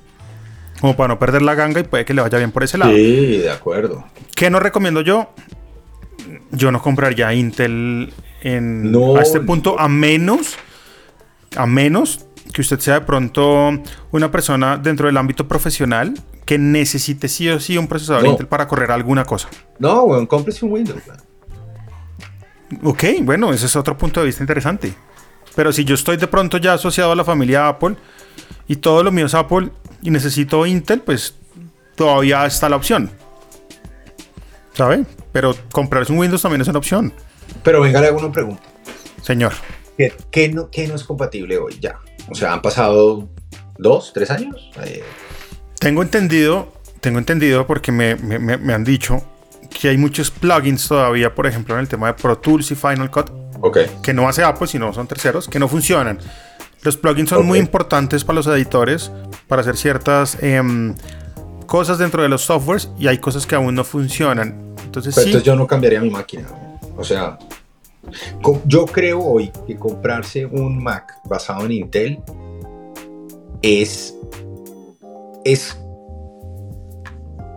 Como 0.80 0.96
para 0.96 1.09
no 1.09 1.18
perder 1.18 1.42
la 1.42 1.54
ganga 1.54 1.80
y 1.80 1.83
puede 1.83 2.06
que 2.06 2.14
le 2.14 2.22
vaya 2.22 2.38
bien 2.38 2.52
por 2.52 2.64
ese 2.64 2.78
lado. 2.78 2.92
Sí, 2.92 3.37
de 3.37 3.50
acuerdo. 3.50 4.06
¿Qué 4.35 4.48
no 4.48 4.61
recomiendo 4.61 5.02
yo? 5.02 5.35
Yo 6.51 6.71
no 6.71 6.81
compraría 6.83 7.33
Intel 7.35 8.13
en, 8.43 8.95
a 9.17 9.23
este 9.23 9.41
punto, 9.41 9.79
a 9.79 9.89
menos, 9.89 10.57
a 11.57 11.67
menos 11.67 12.27
que 12.53 12.63
usted 12.63 12.81
sea 12.81 12.95
de 12.95 13.01
pronto 13.03 13.71
una 14.11 14.31
persona 14.31 14.77
dentro 14.77 15.07
del 15.07 15.17
ámbito 15.17 15.47
profesional 15.47 16.15
que 16.45 16.59
necesite 16.59 17.29
sí 17.29 17.49
o 17.49 17.61
sí 17.61 17.79
un 17.79 17.87
procesador 17.87 18.27
Intel 18.27 18.49
para 18.49 18.67
correr 18.67 18.91
alguna 18.91 19.25
cosa. 19.25 19.49
No, 19.79 20.07
bueno, 20.07 20.27
cómprese 20.27 20.65
un 20.65 20.73
Windows. 20.73 21.03
Ok, 22.83 23.05
bueno, 23.23 23.53
ese 23.53 23.67
es 23.67 23.77
otro 23.77 23.97
punto 23.97 24.21
de 24.21 24.27
vista 24.27 24.43
interesante. 24.43 24.93
Pero 25.55 25.73
si 25.73 25.85
yo 25.85 25.95
estoy 25.95 26.17
de 26.17 26.27
pronto 26.27 26.59
ya 26.59 26.75
asociado 26.75 27.13
a 27.13 27.17
la 27.17 27.25
familia 27.25 27.69
Apple 27.69 27.97
y 28.67 28.77
todo 28.77 29.03
lo 29.03 29.13
mío 29.13 29.27
es 29.27 29.35
Apple 29.35 29.71
y 30.03 30.11
necesito 30.11 30.67
Intel, 30.67 31.01
pues 31.01 31.37
todavía 31.95 32.47
está 32.47 32.69
la 32.69 32.77
opción. 32.77 33.11
¿Sabe? 34.74 35.04
Pero 35.33 35.54
comprarse 35.72 36.12
un 36.12 36.18
Windows 36.18 36.42
también 36.42 36.61
es 36.62 36.68
una 36.68 36.78
opción. 36.78 37.12
Pero 37.62 37.80
venga, 37.80 38.00
le 38.00 38.09
hago 38.09 38.18
una 38.18 38.33
pregunta. 38.33 38.62
Señor. 39.22 39.52
¿Qué, 40.30 40.48
no, 40.48 40.70
no, 40.88 40.94
es 40.94 41.04
compatible 41.04 41.59
hoy 41.59 41.78
ya? 41.78 41.98
O 42.30 42.35
sea, 42.35 42.52
han 42.52 42.62
pasado 42.62 43.28
dos, 43.78 44.12
tres 44.14 44.30
años. 44.30 44.70
Eh, 44.83 45.02
tengo 45.78 46.02
entendido, 46.02 46.72
tengo 47.00 47.18
entendido 47.18 47.66
porque 47.66 47.92
me, 47.92 48.16
me, 48.16 48.72
han 48.72 48.85
dicho 48.85 49.22
que 49.68 49.88
hay 49.88 49.98
muchos 49.98 50.30
plugins 50.30 50.88
todavía, 50.88 51.35
por 51.35 51.46
ejemplo, 51.46 51.74
en 51.74 51.80
el 51.80 51.88
tema 51.88 52.09
de 52.09 52.14
Pro 52.14 52.38
Tools 52.38 52.70
y 52.70 52.74
Final 52.74 53.11
Cut, 53.11 53.30
okay. 53.61 53.87
que 54.02 54.14
no 54.14 54.28
hace 54.28 54.42
Apple, 54.42 54.66
sino 54.66 54.92
son 54.92 55.06
terceros, 55.06 55.48
que 55.48 55.59
no 55.59 55.68
funcionan. 55.68 56.18
Los 56.83 56.96
plugins 56.96 57.28
son 57.28 57.46
muy 57.46 57.59
importantes 57.59 58.24
para 58.24 58.37
los 58.37 58.46
editores, 58.46 59.12
para 59.48 59.61
hacer 59.61 59.76
ciertas 59.76 60.38
em, 60.42 60.94
cosas 61.70 61.98
dentro 61.98 62.20
de 62.20 62.28
los 62.28 62.42
softwares 62.42 62.90
y 62.98 63.06
hay 63.06 63.18
cosas 63.18 63.46
que 63.46 63.54
aún 63.54 63.76
no 63.76 63.85
funcionan. 63.85 64.74
Entonces, 64.85 65.44
yo 65.44 65.54
no 65.54 65.68
cambiaría 65.68 66.00
mi 66.00 66.11
máquina. 66.11 66.48
O 66.96 67.04
sea, 67.04 67.38
yo 68.66 68.87
creo 68.87 69.20
hoy 69.20 69.52
que 69.68 69.76
comprarse 69.76 70.46
un 70.46 70.83
Mac 70.83 71.12
basado 71.26 71.64
en 71.66 71.70
Intel 71.70 72.18
es, 73.62 74.16
es, 75.44 75.78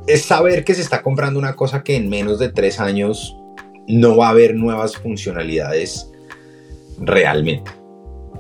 es 0.06 0.22
saber 0.22 0.64
que 0.64 0.76
se 0.76 0.82
está 0.82 1.02
comprando 1.02 1.40
una 1.40 1.56
cosa 1.56 1.82
que 1.84 1.96
en 1.96 2.08
menos 2.08 2.38
de 2.38 2.50
tres 2.50 2.80
años 2.80 3.36
no 3.88 4.16
va 4.16 4.28
a 4.28 4.30
haber 4.30 4.54
nuevas 4.54 4.96
funcionalidades 4.96 6.08
realmente. 7.00 7.72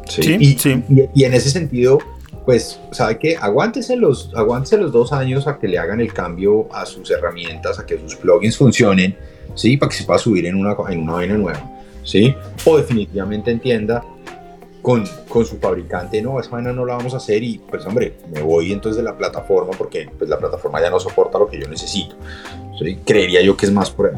Sí, 0.07 0.37
y, 0.39 0.53
sí. 0.59 0.83
Y, 1.15 1.23
en 1.23 1.33
ese 1.33 1.49
sentido, 1.49 1.97
pues, 2.45 2.79
¿sabe 2.91 3.17
qué? 3.19 3.37
Aguántese 3.37 3.95
los, 3.95 4.31
aguántese 4.35 4.77
los 4.77 4.91
dos 4.91 5.13
años 5.13 5.47
a 5.47 5.57
que 5.59 5.67
le 5.67 5.77
hagan 5.77 6.01
el 6.01 6.13
cambio 6.13 6.67
a 6.73 6.85
sus 6.85 7.09
herramientas, 7.11 7.79
a 7.79 7.85
que 7.85 7.97
sus 7.99 8.15
plugins 8.15 8.57
funcionen, 8.57 9.17
¿sí? 9.55 9.77
Para 9.77 9.89
que 9.89 9.97
se 9.97 10.03
pueda 10.03 10.19
subir 10.19 10.45
en 10.45 10.55
una, 10.55 10.75
en 10.89 10.99
una 11.01 11.13
vaina 11.13 11.37
nueva, 11.37 11.71
¿sí? 12.03 12.35
O 12.65 12.77
definitivamente 12.77 13.51
entienda 13.51 14.03
con, 14.81 15.05
con, 15.29 15.45
su 15.45 15.57
fabricante, 15.57 16.21
no, 16.21 16.39
esa 16.39 16.49
vaina 16.49 16.73
no 16.73 16.85
la 16.85 16.97
vamos 16.97 17.13
a 17.13 17.17
hacer 17.17 17.41
y 17.41 17.59
pues 17.59 17.85
hombre, 17.85 18.17
me 18.33 18.41
voy 18.41 18.73
entonces 18.73 18.97
de 18.97 19.03
la 19.03 19.17
plataforma 19.17 19.71
porque 19.77 20.09
pues 20.17 20.29
la 20.29 20.37
plataforma 20.37 20.81
ya 20.81 20.89
no 20.89 20.99
soporta 20.99 21.39
lo 21.39 21.47
que 21.47 21.59
yo 21.59 21.67
necesito. 21.69 22.17
¿sí? 22.77 22.97
Creería 23.05 23.41
yo 23.41 23.55
que 23.55 23.65
es 23.65 23.71
más 23.71 23.89
por. 23.89 24.11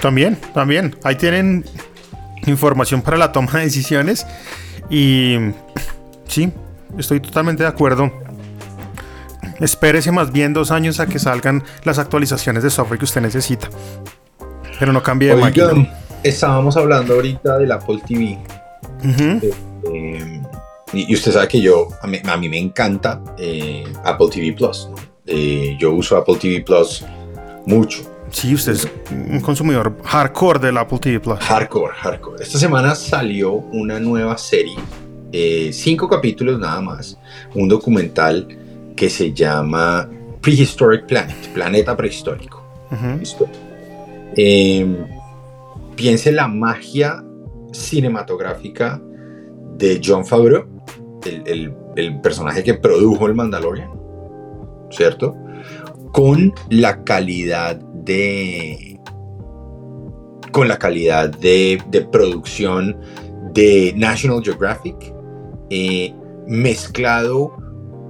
También, 0.00 0.38
también. 0.54 0.96
Ahí 1.02 1.16
tienen 1.16 1.64
información 2.46 3.02
para 3.02 3.18
la 3.18 3.32
toma 3.32 3.52
de 3.52 3.64
decisiones 3.64 4.26
y 4.88 5.36
sí, 6.26 6.50
estoy 6.96 7.20
totalmente 7.20 7.62
de 7.62 7.68
acuerdo. 7.68 8.10
Espérese 9.60 10.12
más 10.12 10.32
bien 10.32 10.52
dos 10.52 10.70
años 10.70 11.00
a 11.00 11.06
que 11.06 11.18
salgan 11.18 11.64
las 11.84 11.98
actualizaciones 11.98 12.62
de 12.62 12.70
software 12.70 12.98
que 12.98 13.04
usted 13.04 13.20
necesita. 13.20 13.68
Pero 14.78 14.92
no 14.92 15.02
cambie 15.02 15.34
de 15.34 15.36
máquina. 15.36 15.92
Estábamos 16.22 16.76
hablando 16.76 17.14
ahorita 17.14 17.58
del 17.58 17.72
Apple 17.72 18.00
TV. 18.06 18.38
Eh, 19.04 20.42
y, 20.92 21.14
usted 21.14 21.32
sabe 21.32 21.48
que 21.48 21.60
yo, 21.60 21.88
a 22.02 22.36
mí, 22.36 22.48
me 22.48 22.58
encanta 22.58 23.20
eh, 23.36 23.84
Apple 24.04 24.28
TV 24.32 24.52
Plus. 24.52 24.88
Eh, 25.26 25.76
yo 25.78 25.92
uso 25.92 26.16
Apple 26.16 26.36
TV 26.36 26.62
Plus 26.62 27.04
mucho. 27.66 28.02
Sí, 28.30 28.54
usted 28.54 28.72
es 28.72 28.88
un 29.10 29.40
consumidor 29.40 29.96
hardcore 30.04 30.58
del 30.58 30.76
Apple 30.76 30.98
TV 30.98 31.20
Plus. 31.20 31.38
Hardcore, 31.40 31.92
hardcore. 31.94 32.42
Esta 32.42 32.58
semana 32.58 32.94
salió 32.94 33.52
una 33.52 33.98
nueva 33.98 34.36
serie, 34.36 34.76
cinco 35.72 36.08
capítulos 36.08 36.58
nada 36.58 36.80
más, 36.80 37.18
un 37.54 37.68
documental 37.68 38.48
que 38.96 39.10
se 39.10 39.32
llama 39.32 40.08
Prehistoric 40.40 41.06
Planet, 41.06 41.52
Planeta 41.52 41.96
Prehistórico. 41.96 42.64
piense 45.96 46.32
la 46.32 46.48
magia 46.48 47.22
cinematográfica 47.72 49.00
de 49.76 50.00
John 50.04 50.24
Favreau, 50.24 50.66
el, 51.24 51.74
personaje 52.22 52.62
que 52.62 52.74
produjo 52.74 53.26
el 53.26 53.34
Mandalorian, 53.34 53.90
¿cierto? 54.90 55.36
Con 56.12 56.52
la 56.70 57.02
calidad 57.04 57.76
de. 57.76 58.98
con 60.52 60.68
la 60.68 60.78
calidad 60.78 61.28
de, 61.28 62.08
producción 62.10 62.96
de 63.52 63.92
National 63.96 64.42
Geographic, 64.42 65.12
eh, 65.70 66.14
mezclado 66.46 67.56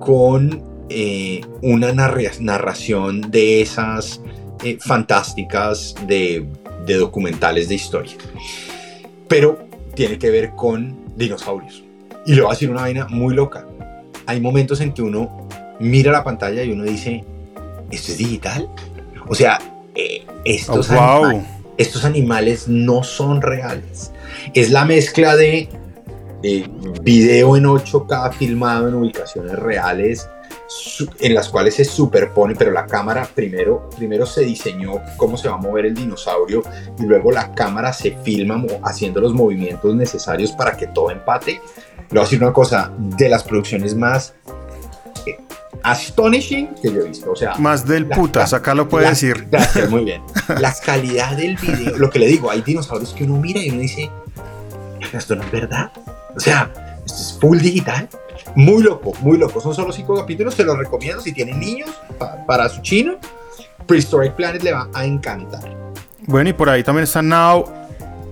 con 0.01 0.62
eh, 0.88 1.40
una 1.62 1.92
narración 1.92 3.31
de 3.31 3.61
esas 3.61 4.23
eh, 4.64 4.79
fantásticas 4.81 5.94
de, 6.07 6.47
de 6.87 6.94
documentales 6.94 7.68
de 7.68 7.75
historia. 7.75 8.16
Pero 9.29 9.68
tiene 9.94 10.18
que 10.18 10.31
ver 10.31 10.51
con 10.51 10.97
dinosaurios. 11.16 11.85
Y 12.25 12.35
le 12.35 12.42
voy 12.42 12.51
a 12.51 12.53
decir 12.53 12.71
una 12.71 12.83
vaina 12.83 13.07
muy 13.09 13.35
loca. 13.35 13.66
Hay 14.27 14.40
momentos 14.40 14.81
en 14.81 14.92
que 14.92 15.03
uno 15.03 15.49
mira 15.81 16.12
la 16.12 16.25
pantalla 16.25 16.62
y 16.62 16.71
uno 16.71 16.85
dice, 16.85 17.25
¿esto 17.90 18.12
es 18.12 18.18
digital? 18.18 18.68
O 19.29 19.35
sea, 19.35 19.59
eh, 19.94 20.25
estos, 20.44 20.90
oh, 20.90 21.25
animales, 21.25 21.47
estos 21.77 22.05
animales 22.05 22.68
no 22.68 23.03
son 23.03 23.42
reales. 23.42 24.12
Es 24.55 24.71
la 24.71 24.85
mezcla 24.85 25.37
de, 25.37 25.68
de 26.42 26.70
video 27.03 27.57
en 27.57 27.64
8K 27.64 28.33
filmado 28.35 28.88
en 28.88 28.94
ubicaciones 28.94 29.59
reales 29.59 30.29
en 31.20 31.35
las 31.35 31.48
cuales 31.48 31.77
se 31.77 31.85
superpone, 31.85 32.55
pero 32.55 32.70
la 32.70 32.87
cámara 32.87 33.27
primero, 33.35 33.88
primero 33.96 34.27
se 34.27 34.42
diseñó 34.42 35.01
cómo 35.16 35.37
se 35.37 35.48
va 35.48 35.55
a 35.55 35.59
mover 35.59 35.87
el 35.87 35.94
dinosaurio 35.94 36.62
y 36.98 37.05
luego 37.05 37.33
la 37.33 37.53
cámara 37.55 37.92
se 37.92 38.16
filma 38.22 38.62
haciendo 38.83 39.20
los 39.20 39.33
movimientos 39.33 39.94
necesarios 39.94 40.53
para 40.53 40.77
que 40.77 40.87
todo 40.88 41.11
empate. 41.11 41.53
Le 41.53 42.07
voy 42.11 42.18
a 42.18 42.22
decir 42.22 42.42
una 42.42 42.53
cosa, 42.53 42.92
de 42.98 43.29
las 43.29 43.44
producciones 43.44 43.94
más 43.94 44.35
eh, 45.27 45.38
astonishing 45.83 46.74
que 46.83 46.92
yo 46.92 47.01
he 47.01 47.09
visto. 47.09 47.33
O 47.33 47.37
sea, 47.37 47.55
más 47.57 47.87
del 47.87 48.07
putas, 48.07 48.53
acá 48.53 48.74
lo 48.74 48.88
puede 48.88 49.09
decir. 49.09 49.48
Gracias, 49.51 49.88
muy 49.88 50.05
bien. 50.05 50.22
La 50.61 50.74
calidad 50.74 51.37
del 51.37 51.57
video, 51.57 51.96
lo 51.96 52.11
que 52.11 52.18
le 52.18 52.27
digo, 52.27 52.51
hay 52.51 52.61
dinosaurios 52.61 53.14
que 53.14 53.24
uno 53.24 53.37
mira 53.38 53.62
y 53.62 53.70
uno 53.70 53.81
dice, 53.81 54.11
esto 55.12 55.35
no 55.35 55.42
es 55.42 55.51
verdad. 55.51 55.92
O 56.38 56.40
sea, 56.40 56.70
esto 57.05 57.20
es 57.20 57.37
full 57.40 57.59
digital. 57.59 58.09
Muy 58.55 58.85
loco, 58.85 59.12
muy 59.22 59.37
loco. 59.37 59.61
Son 59.61 59.74
solo 59.74 59.92
cinco 59.92 60.16
capítulos, 60.16 60.55
se 60.55 60.62
los 60.62 60.79
recomiendo 60.79 61.20
si 61.20 61.33
tienen 61.33 61.59
niños 61.59 61.90
para 62.46 62.68
su 62.68 62.81
chino. 62.81 63.18
Prehistoric 63.88 64.35
Planet 64.35 64.62
le 64.62 64.72
va 64.72 64.88
a 64.94 65.05
encantar. 65.05 65.77
Bueno, 66.29 66.51
y 66.51 66.53
por 66.53 66.70
ahí 66.70 66.85
también 66.85 67.03
está 67.03 67.22
Now 67.22 67.64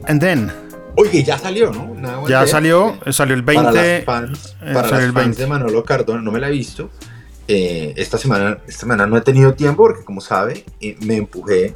and 0.06 0.20
Then. 0.20 0.52
Oye, 0.94 1.24
ya 1.24 1.36
salió, 1.36 1.72
¿no? 1.72 2.28
ya 2.28 2.46
salió, 2.46 2.96
salió 3.10 3.34
el 3.34 3.42
20. 3.42 3.64
Para 3.64 3.72
las 3.82 4.04
fans, 4.04 4.56
eh, 4.62 4.72
para 4.72 5.02
el 5.02 5.10
20. 5.10 5.42
de 5.42 5.46
Manolo 5.48 5.82
Cardona, 5.82 6.22
no 6.22 6.30
me 6.30 6.38
la 6.38 6.46
he 6.46 6.52
visto. 6.52 6.90
Eh, 7.48 7.92
esta, 7.96 8.18
semana, 8.18 8.58
esta 8.68 8.82
semana 8.82 9.08
no 9.08 9.16
he 9.16 9.20
tenido 9.20 9.52
tiempo 9.54 9.82
porque, 9.82 10.04
como 10.04 10.20
sabe, 10.20 10.64
eh, 10.80 10.96
me 11.00 11.16
empujé 11.16 11.74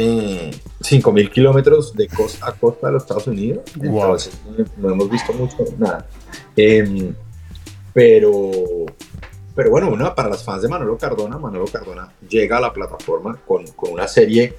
eh, 0.00 0.52
5.000 0.80 1.30
kilómetros 1.32 1.92
de 1.92 2.06
costa 2.06 2.46
a 2.48 2.52
costa 2.52 2.86
de 2.86 2.92
los 2.92 3.02
Estados 3.02 3.26
Unidos. 3.26 3.64
Entonces, 3.74 4.32
no 4.76 4.90
hemos 4.92 5.10
visto 5.10 5.32
mucho, 5.32 5.56
nada. 5.76 6.06
Eh, 6.56 7.12
pero, 7.92 8.52
pero 9.56 9.70
bueno, 9.70 9.90
una, 9.90 10.14
para 10.14 10.28
las 10.28 10.44
fans 10.44 10.62
de 10.62 10.68
Manolo 10.68 10.96
Cardona, 10.96 11.36
Manolo 11.36 11.64
Cardona 11.64 12.12
llega 12.28 12.58
a 12.58 12.60
la 12.60 12.72
plataforma 12.72 13.40
con, 13.44 13.66
con 13.72 13.90
una 13.90 14.06
serie 14.06 14.54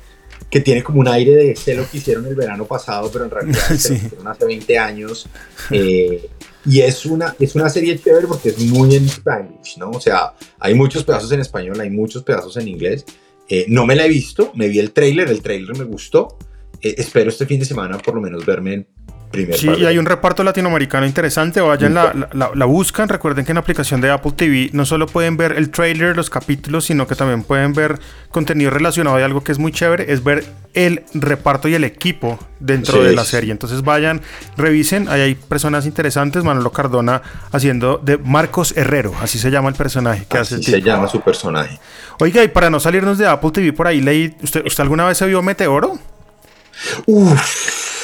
que 0.49 0.60
tiene 0.60 0.84
como 0.84 0.99
un 0.99 1.08
aire 1.08 1.34
de 1.36 1.56
sé 1.56 1.73
lo 1.73 1.89
que 1.89 1.99
hicieron 1.99 2.25
el 2.25 2.36
verano 2.36 2.65
pasado, 2.65 3.10
pero 3.10 3.23
en 3.23 3.32
realidad 3.32 3.62
sí. 3.78 3.93
hicieron 3.93 4.28
hace 4.28 4.45
20 4.45 4.78
años. 4.78 5.25
Eh, 5.71 6.30
y 6.65 6.82
es 6.82 7.06
una, 7.06 7.34
es 7.39 7.56
una 7.56 7.69
serie 7.69 7.97
chévere 7.97 8.28
porque 8.28 8.49
es 8.49 8.60
muy 8.60 8.93
en 8.93 9.08
Spanish, 9.08 9.78
¿no? 9.78 9.91
O 9.91 10.02
sea, 10.02 10.34
hay 10.60 10.73
muchos 10.73 11.06
pedazos 11.06 11.32
en 11.32 11.39
español, 11.39 11.80
hay 11.80 11.89
muchos 11.89 12.23
pedazos 12.23 12.58
en 12.58 12.67
inglés. 12.67 13.06
Eh, 13.49 13.65
no 13.67 13.85
me 13.85 13.95
la 13.95 14.05
he 14.05 14.09
visto, 14.09 14.51
me 14.55 14.67
vi 14.67 14.79
el 14.79 14.91
trailer, 14.91 15.27
el 15.29 15.41
trailer 15.41 15.75
me 15.77 15.83
gustó. 15.83 16.38
Eh, 16.81 16.95
espero 16.97 17.29
este 17.29 17.45
fin 17.45 17.59
de 17.59 17.65
semana 17.65 17.97
por 17.97 18.15
lo 18.15 18.21
menos 18.21 18.45
verme 18.45 18.85
sí, 19.55 19.69
y 19.77 19.85
hay 19.85 19.97
un 19.97 20.05
reparto 20.05 20.43
latinoamericano 20.43 21.05
interesante. 21.05 21.61
Vayan, 21.61 21.93
la, 21.93 22.13
la, 22.33 22.65
buscan. 22.65 23.09
Recuerden 23.09 23.45
que 23.45 23.51
en 23.51 23.55
la 23.55 23.61
aplicación 23.61 24.01
de 24.01 24.09
Apple 24.09 24.31
TV 24.35 24.69
no 24.73 24.85
solo 24.85 25.07
pueden 25.07 25.37
ver 25.37 25.53
el 25.53 25.69
trailer, 25.69 26.15
los 26.15 26.29
capítulos, 26.29 26.85
sino 26.85 27.07
que 27.07 27.15
también 27.15 27.43
pueden 27.43 27.73
ver 27.73 27.99
contenido 28.31 28.71
relacionado 28.71 29.17
a 29.17 29.25
algo 29.25 29.43
que 29.43 29.51
es 29.51 29.59
muy 29.59 29.71
chévere, 29.71 30.11
es 30.11 30.23
ver 30.23 30.45
el 30.73 31.03
reparto 31.13 31.67
y 31.67 31.75
el 31.75 31.83
equipo 31.83 32.39
dentro 32.59 33.03
de 33.03 33.13
la 33.13 33.23
serie. 33.23 33.51
Entonces 33.51 33.83
vayan, 33.83 34.21
revisen. 34.57 35.07
Ahí 35.09 35.21
hay 35.21 35.35
personas 35.35 35.85
interesantes. 35.85 36.43
Manolo 36.43 36.71
Cardona 36.71 37.21
haciendo 37.51 37.99
de 38.03 38.17
Marcos 38.17 38.75
Herrero, 38.75 39.13
así 39.21 39.37
se 39.37 39.51
llama 39.51 39.69
el 39.69 39.75
personaje 39.75 40.25
que 40.29 40.37
así 40.37 40.61
se 40.63 40.81
llama 40.81 41.07
su 41.07 41.21
personaje. 41.21 41.79
Oiga, 42.19 42.43
y 42.43 42.47
para 42.47 42.69
no 42.69 42.79
salirnos 42.79 43.17
de 43.17 43.27
Apple 43.27 43.51
TV 43.51 43.73
por 43.73 43.87
ahí, 43.87 44.01
leí, 44.01 44.35
¿usted, 44.41 44.65
¿usted 44.65 44.81
alguna 44.81 45.05
vez 45.05 45.17
se 45.17 45.25
vio 45.25 45.41
Meteoro? 45.41 45.97
Uf 47.05 47.98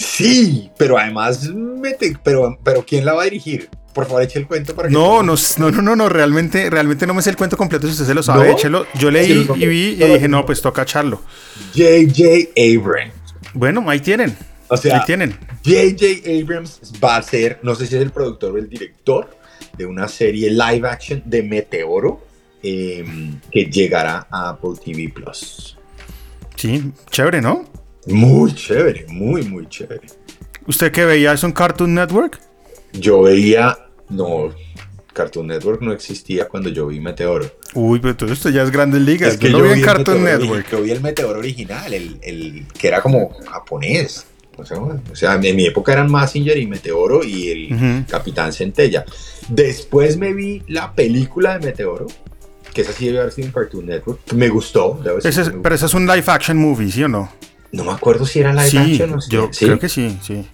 Sí, 0.00 0.70
pero 0.78 0.96
además, 0.96 1.46
mete, 1.50 2.16
pero, 2.24 2.58
pero 2.64 2.82
¿quién 2.86 3.04
la 3.04 3.12
va 3.12 3.20
a 3.20 3.24
dirigir? 3.26 3.68
Por 3.92 4.06
favor, 4.06 4.22
eche 4.22 4.38
el 4.38 4.46
cuento 4.46 4.74
para 4.74 4.88
que... 4.88 4.94
No, 4.94 5.22
no, 5.22 5.34
no, 5.58 5.70
no, 5.70 5.94
no, 5.94 6.08
realmente, 6.08 6.70
realmente 6.70 7.06
no 7.06 7.12
me 7.12 7.20
sé 7.20 7.28
el 7.28 7.36
cuento 7.36 7.58
completo 7.58 7.86
si 7.86 7.92
usted 7.92 8.06
se 8.06 8.14
lo 8.14 8.22
sabe, 8.22 8.50
échelo. 8.50 8.86
Yo 8.94 9.10
leí 9.10 9.46
y 9.56 9.66
vi 9.66 9.88
y 9.90 9.96
dije, 9.96 10.26
no, 10.26 10.46
pues 10.46 10.62
toca 10.62 10.82
echarlo. 10.82 11.20
J.J. 11.74 12.50
Abrams. 12.56 13.12
Bueno, 13.52 13.84
ahí 13.90 14.00
tienen. 14.00 14.34
O 14.68 14.76
sea, 14.78 15.00
ahí 15.00 15.04
tienen. 15.04 15.36
J.J. 15.66 16.06
Abrams 16.40 16.80
va 17.04 17.16
a 17.16 17.22
ser, 17.22 17.58
no 17.62 17.74
sé 17.74 17.86
si 17.86 17.96
es 17.96 18.00
el 18.00 18.10
productor 18.10 18.54
o 18.54 18.56
el 18.56 18.70
director, 18.70 19.36
de 19.76 19.84
una 19.84 20.08
serie 20.08 20.50
live 20.50 20.88
action 20.88 21.22
de 21.26 21.42
Meteoro 21.42 22.24
em, 22.62 23.38
que 23.52 23.66
llegará 23.66 24.26
a 24.30 24.50
Apple 24.50 24.72
TV 24.82 25.12
Plus. 25.12 25.76
Sí, 26.56 26.90
chévere, 27.10 27.42
¿no? 27.42 27.79
Muy 28.06 28.54
chévere, 28.54 29.06
muy, 29.08 29.42
muy 29.42 29.68
chévere. 29.68 30.06
¿Usted 30.66 30.92
qué 30.92 31.04
veía? 31.04 31.32
¿Es 31.32 31.42
un 31.42 31.52
Cartoon 31.52 31.94
Network? 31.94 32.40
Yo 32.92 33.22
veía. 33.22 33.78
No, 34.08 34.50
Cartoon 35.12 35.48
Network 35.48 35.82
no 35.82 35.92
existía 35.92 36.48
cuando 36.48 36.68
yo 36.70 36.86
vi 36.86 37.00
Meteoro. 37.00 37.46
Uy, 37.74 38.00
pero 38.00 38.16
todo 38.16 38.32
esto 38.32 38.48
ya 38.50 38.62
es 38.62 38.70
Grandes 38.70 39.02
Ligas. 39.02 39.34
Es 39.34 39.38
que 39.38 39.50
yo, 39.50 39.62
vi 39.62 39.70
en 39.72 39.82
Cartoon 39.82 40.24
Network. 40.24 40.70
Yo 40.70 40.82
vi 40.82 40.90
el 40.90 41.00
Meteoro 41.00 41.38
original, 41.38 41.92
el, 41.92 42.18
el 42.22 42.66
que 42.78 42.88
era 42.88 43.00
como 43.00 43.30
japonés. 43.30 44.26
O 44.56 45.16
sea, 45.16 45.34
en 45.42 45.56
mi 45.56 45.66
época 45.66 45.92
eran 45.92 46.10
Massinger 46.10 46.58
y 46.58 46.66
Meteoro 46.66 47.24
y 47.24 47.48
el 47.48 48.06
Capitán 48.06 48.52
Centella. 48.52 49.04
Después 49.48 50.16
me 50.16 50.34
vi 50.34 50.62
la 50.68 50.94
película 50.94 51.58
de 51.58 51.66
Meteoro, 51.66 52.06
que 52.74 52.82
esa 52.82 52.92
sí 52.92 53.06
debe 53.06 53.20
haber 53.20 53.32
sido 53.32 53.46
en 53.46 53.52
Cartoon 53.52 53.86
Network. 53.86 54.32
Me 54.34 54.48
gustó. 54.48 55.00
Pero 55.02 55.18
ese 55.18 55.86
es 55.86 55.94
un 55.94 56.06
live 56.06 56.24
action 56.26 56.58
movie, 56.58 56.90
¿sí 56.90 57.02
o 57.02 57.08
no? 57.08 57.32
No 57.72 57.84
me 57.84 57.92
acuerdo 57.92 58.26
si 58.26 58.40
era 58.40 58.52
live 58.52 58.78
action 58.78 59.14
o 59.14 59.18
Yo 59.28 59.50
creo 59.50 59.78
que 59.78 59.88
sí, 59.88 60.18
sí. 60.22 60.46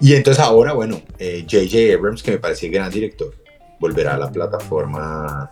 y 0.00 0.14
entonces 0.14 0.42
ahora, 0.42 0.72
bueno, 0.72 0.96
J.J. 1.18 1.78
Eh, 1.78 1.94
Abrams, 1.94 2.22
que 2.22 2.32
me 2.32 2.38
parece 2.38 2.68
gran 2.68 2.90
director, 2.90 3.32
volverá 3.78 4.14
a 4.14 4.18
la 4.18 4.30
plataforma 4.30 5.50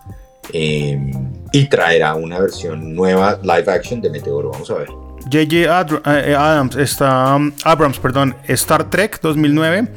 em, 0.52 1.12
y 1.52 1.68
traerá 1.68 2.14
una 2.14 2.40
versión 2.40 2.94
nueva 2.94 3.38
live 3.42 3.70
action 3.70 4.00
de 4.00 4.10
Meteoro. 4.10 4.50
Vamos 4.50 4.70
a 4.70 4.74
ver. 4.74 4.88
J.J. 5.30 6.02
Eh, 6.06 6.34
Adams, 6.34 6.76
está, 6.76 7.36
um, 7.36 7.52
Abrams, 7.64 7.98
perdón, 7.98 8.34
Star 8.48 8.90
Trek 8.90 9.20
2009, 9.20 9.88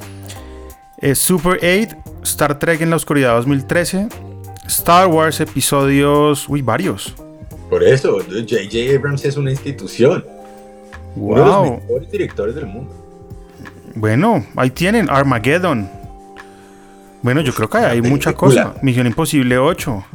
Super 1.15 1.54
8, 1.54 1.95
Star 2.23 2.60
Trek 2.60 2.82
en 2.82 2.91
la 2.91 2.95
oscuridad 2.95 3.36
2013, 3.36 4.08
Star 4.67 5.08
Wars 5.08 5.39
episodios, 5.39 6.47
uy, 6.47 6.62
varios. 6.62 7.15
Por 7.69 7.84
eso, 7.84 8.19
J.J. 8.19 8.95
Abrams 8.95 9.25
es 9.25 9.38
una 9.38 9.51
institución. 9.51 10.25
Wow. 11.15 11.32
Uno 11.32 11.63
de 11.63 11.69
los 11.69 11.82
mejores 11.82 12.12
directores 12.12 12.56
del 12.56 12.65
mundo. 12.67 12.93
Bueno, 13.95 14.45
ahí 14.56 14.69
tienen 14.69 15.10
Armageddon. 15.10 15.89
Bueno, 17.21 17.41
yo 17.41 17.53
creo 17.53 17.69
que 17.69 17.77
hay 17.80 18.01
mucha 18.01 18.34
cosa. 18.34 18.75
Misión 18.82 19.08
Imposible 19.08 19.58
8. 19.58 20.06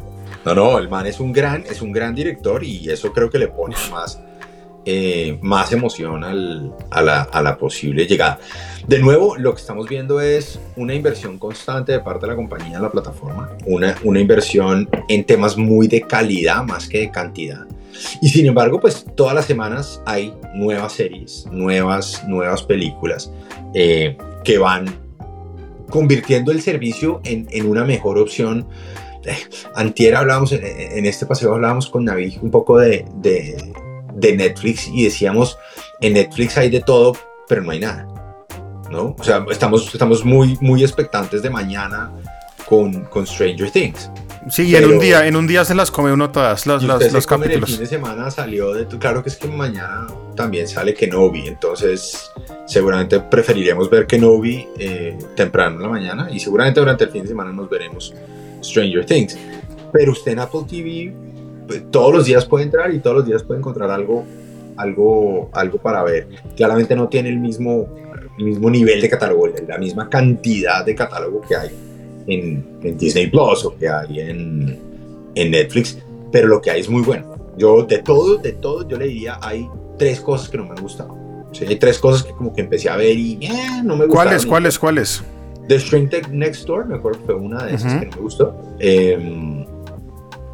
No, 0.44 0.54
no, 0.54 0.78
el 0.78 0.88
man 0.88 1.06
es 1.06 1.20
un 1.20 1.32
gran, 1.32 1.64
es 1.68 1.82
un 1.82 1.92
gran 1.92 2.14
director 2.14 2.64
y 2.64 2.88
eso 2.90 3.12
creo 3.12 3.30
que 3.30 3.38
le 3.38 3.48
pone 3.48 3.76
más, 3.90 4.20
eh, 4.84 5.38
más 5.42 5.72
emoción 5.72 6.24
a, 6.24 6.32
la, 7.02 7.56
posible 7.58 8.06
llegada. 8.06 8.40
De 8.86 8.98
nuevo, 8.98 9.36
lo 9.36 9.54
que 9.54 9.60
estamos 9.60 9.88
viendo 9.88 10.20
es 10.20 10.58
una 10.76 10.94
inversión 10.94 11.38
constante 11.38 11.92
de 11.92 12.00
parte 12.00 12.26
de 12.26 12.32
la 12.32 12.36
compañía 12.36 12.76
en 12.76 12.82
la 12.82 12.90
plataforma, 12.90 13.50
una, 13.66 13.94
una 14.02 14.18
inversión 14.18 14.88
en 15.08 15.24
temas 15.24 15.56
muy 15.56 15.86
de 15.86 16.02
calidad 16.02 16.64
más 16.64 16.88
que 16.88 16.98
de 16.98 17.10
cantidad. 17.10 17.66
Y 18.20 18.28
sin 18.28 18.46
embargo, 18.46 18.80
pues 18.80 19.06
todas 19.16 19.34
las 19.34 19.44
semanas 19.44 20.02
hay 20.06 20.34
nuevas 20.54 20.94
series, 20.94 21.46
nuevas, 21.50 22.24
nuevas 22.26 22.62
películas 22.62 23.30
eh, 23.74 24.16
que 24.44 24.58
van 24.58 24.86
convirtiendo 25.88 26.52
el 26.52 26.62
servicio 26.62 27.20
en, 27.24 27.46
en 27.50 27.68
una 27.68 27.84
mejor 27.84 28.18
opción. 28.18 28.66
Eh, 29.24 29.36
antier 29.74 30.16
hablábamos, 30.16 30.52
en, 30.52 31.06
este 31.06 31.26
paseo 31.26 31.54
hablábamos 31.54 31.88
con 31.88 32.04
Navi 32.04 32.38
un 32.42 32.50
poco 32.50 32.78
de, 32.78 33.04
de, 33.16 33.72
de, 34.14 34.36
Netflix 34.36 34.88
y 34.88 35.04
decíamos, 35.04 35.58
en 36.00 36.14
Netflix 36.14 36.56
hay 36.56 36.70
de 36.70 36.80
todo, 36.80 37.16
pero 37.48 37.62
no 37.62 37.70
hay 37.70 37.80
nada. 37.80 38.06
¿no? 38.90 39.16
O 39.18 39.24
sea, 39.24 39.44
estamos, 39.50 39.92
estamos 39.92 40.24
muy, 40.24 40.58
muy 40.60 40.82
expectantes 40.82 41.42
de 41.42 41.50
mañana 41.50 42.12
con, 42.66 43.04
con 43.04 43.26
Stranger 43.26 43.70
Things. 43.70 44.10
Sí, 44.50 44.64
y 44.64 44.76
en 44.76 44.86
un 44.86 44.98
día, 44.98 45.26
en 45.26 45.36
un 45.36 45.46
día 45.46 45.64
se 45.64 45.74
las 45.74 45.90
come 45.90 46.12
uno 46.12 46.30
todas 46.30 46.66
los, 46.66 46.82
los, 46.82 47.12
los 47.12 47.26
capítulos. 47.26 47.70
El 47.70 47.76
fin 47.76 47.84
de 47.84 47.86
semana 47.86 48.30
salió 48.30 48.72
de 48.72 48.86
claro 48.98 49.22
que 49.22 49.28
es 49.28 49.36
que 49.36 49.46
mañana 49.46 50.08
también 50.34 50.66
sale 50.66 50.94
Kenobi, 50.94 51.46
entonces 51.46 52.30
seguramente 52.66 53.20
preferiremos 53.20 53.88
ver 53.88 54.06
Kenobi 54.06 54.66
eh, 54.78 55.16
temprano 55.36 55.76
en 55.76 55.82
la 55.82 55.88
mañana 55.88 56.28
y 56.30 56.40
seguramente 56.40 56.80
durante 56.80 57.04
el 57.04 57.10
fin 57.10 57.22
de 57.22 57.28
semana 57.28 57.52
nos 57.52 57.70
veremos 57.70 58.12
Stranger 58.62 59.06
Things. 59.06 59.38
Pero 59.92 60.12
usted 60.12 60.32
en 60.32 60.40
Apple 60.40 60.62
TV 60.68 61.14
todos 61.90 62.12
los 62.12 62.26
días 62.26 62.44
puede 62.44 62.64
entrar 62.64 62.92
y 62.92 63.00
todos 63.00 63.16
los 63.16 63.26
días 63.26 63.42
puede 63.42 63.60
encontrar 63.60 63.90
algo, 63.90 64.24
algo, 64.76 65.50
algo 65.52 65.78
para 65.78 66.02
ver. 66.02 66.28
Claramente 66.56 66.94
no 66.96 67.08
tiene 67.08 67.28
el 67.28 67.38
mismo, 67.38 67.88
el 68.38 68.44
mismo 68.44 68.70
nivel 68.70 69.00
de 69.00 69.08
catálogo, 69.08 69.48
la 69.66 69.78
misma 69.78 70.08
cantidad 70.08 70.84
de 70.84 70.94
catálogo 70.94 71.40
que 71.42 71.56
hay 71.56 71.70
en, 72.26 72.96
Disney 72.98 73.28
Plus 73.28 73.64
o 73.64 73.76
que 73.76 73.88
hay 73.88 74.20
en, 74.20 74.78
en, 75.34 75.50
Netflix, 75.50 75.98
pero 76.30 76.48
lo 76.48 76.60
que 76.60 76.70
hay 76.70 76.80
es 76.80 76.88
muy 76.88 77.02
bueno. 77.02 77.34
Yo 77.56 77.84
de 77.84 77.98
todo, 77.98 78.36
de 78.36 78.52
todo, 78.52 78.88
yo 78.88 78.96
le 78.96 79.06
diría, 79.06 79.38
hay 79.42 79.68
tres 79.98 80.20
cosas 80.20 80.48
que 80.48 80.58
no 80.58 80.64
me 80.64 80.70
han 80.70 80.82
gustado. 80.82 81.16
hay 81.66 81.76
tres 81.76 81.98
cosas 81.98 82.24
que 82.24 82.32
como 82.32 82.54
que 82.54 82.62
empecé 82.62 82.88
a 82.88 82.96
ver 82.96 83.16
y 83.16 83.38
eh, 83.42 83.82
no 83.84 83.96
me 83.96 84.06
gustaron. 84.06 84.08
¿Cuáles, 84.08 84.46
cuáles, 84.46 84.78
cuáles? 84.78 85.22
The 85.68 85.78
String 85.78 86.08
Tech 86.08 86.28
Next 86.28 86.66
Door, 86.66 86.86
me 86.86 86.96
acuerdo 86.96 87.20
que 87.20 87.26
fue 87.26 87.34
una 87.34 87.64
de 87.64 87.74
esas 87.74 88.00
que 88.00 88.06
no 88.06 88.16
me 88.16 88.22
gustó. 88.22 88.56
Em, 88.78 89.64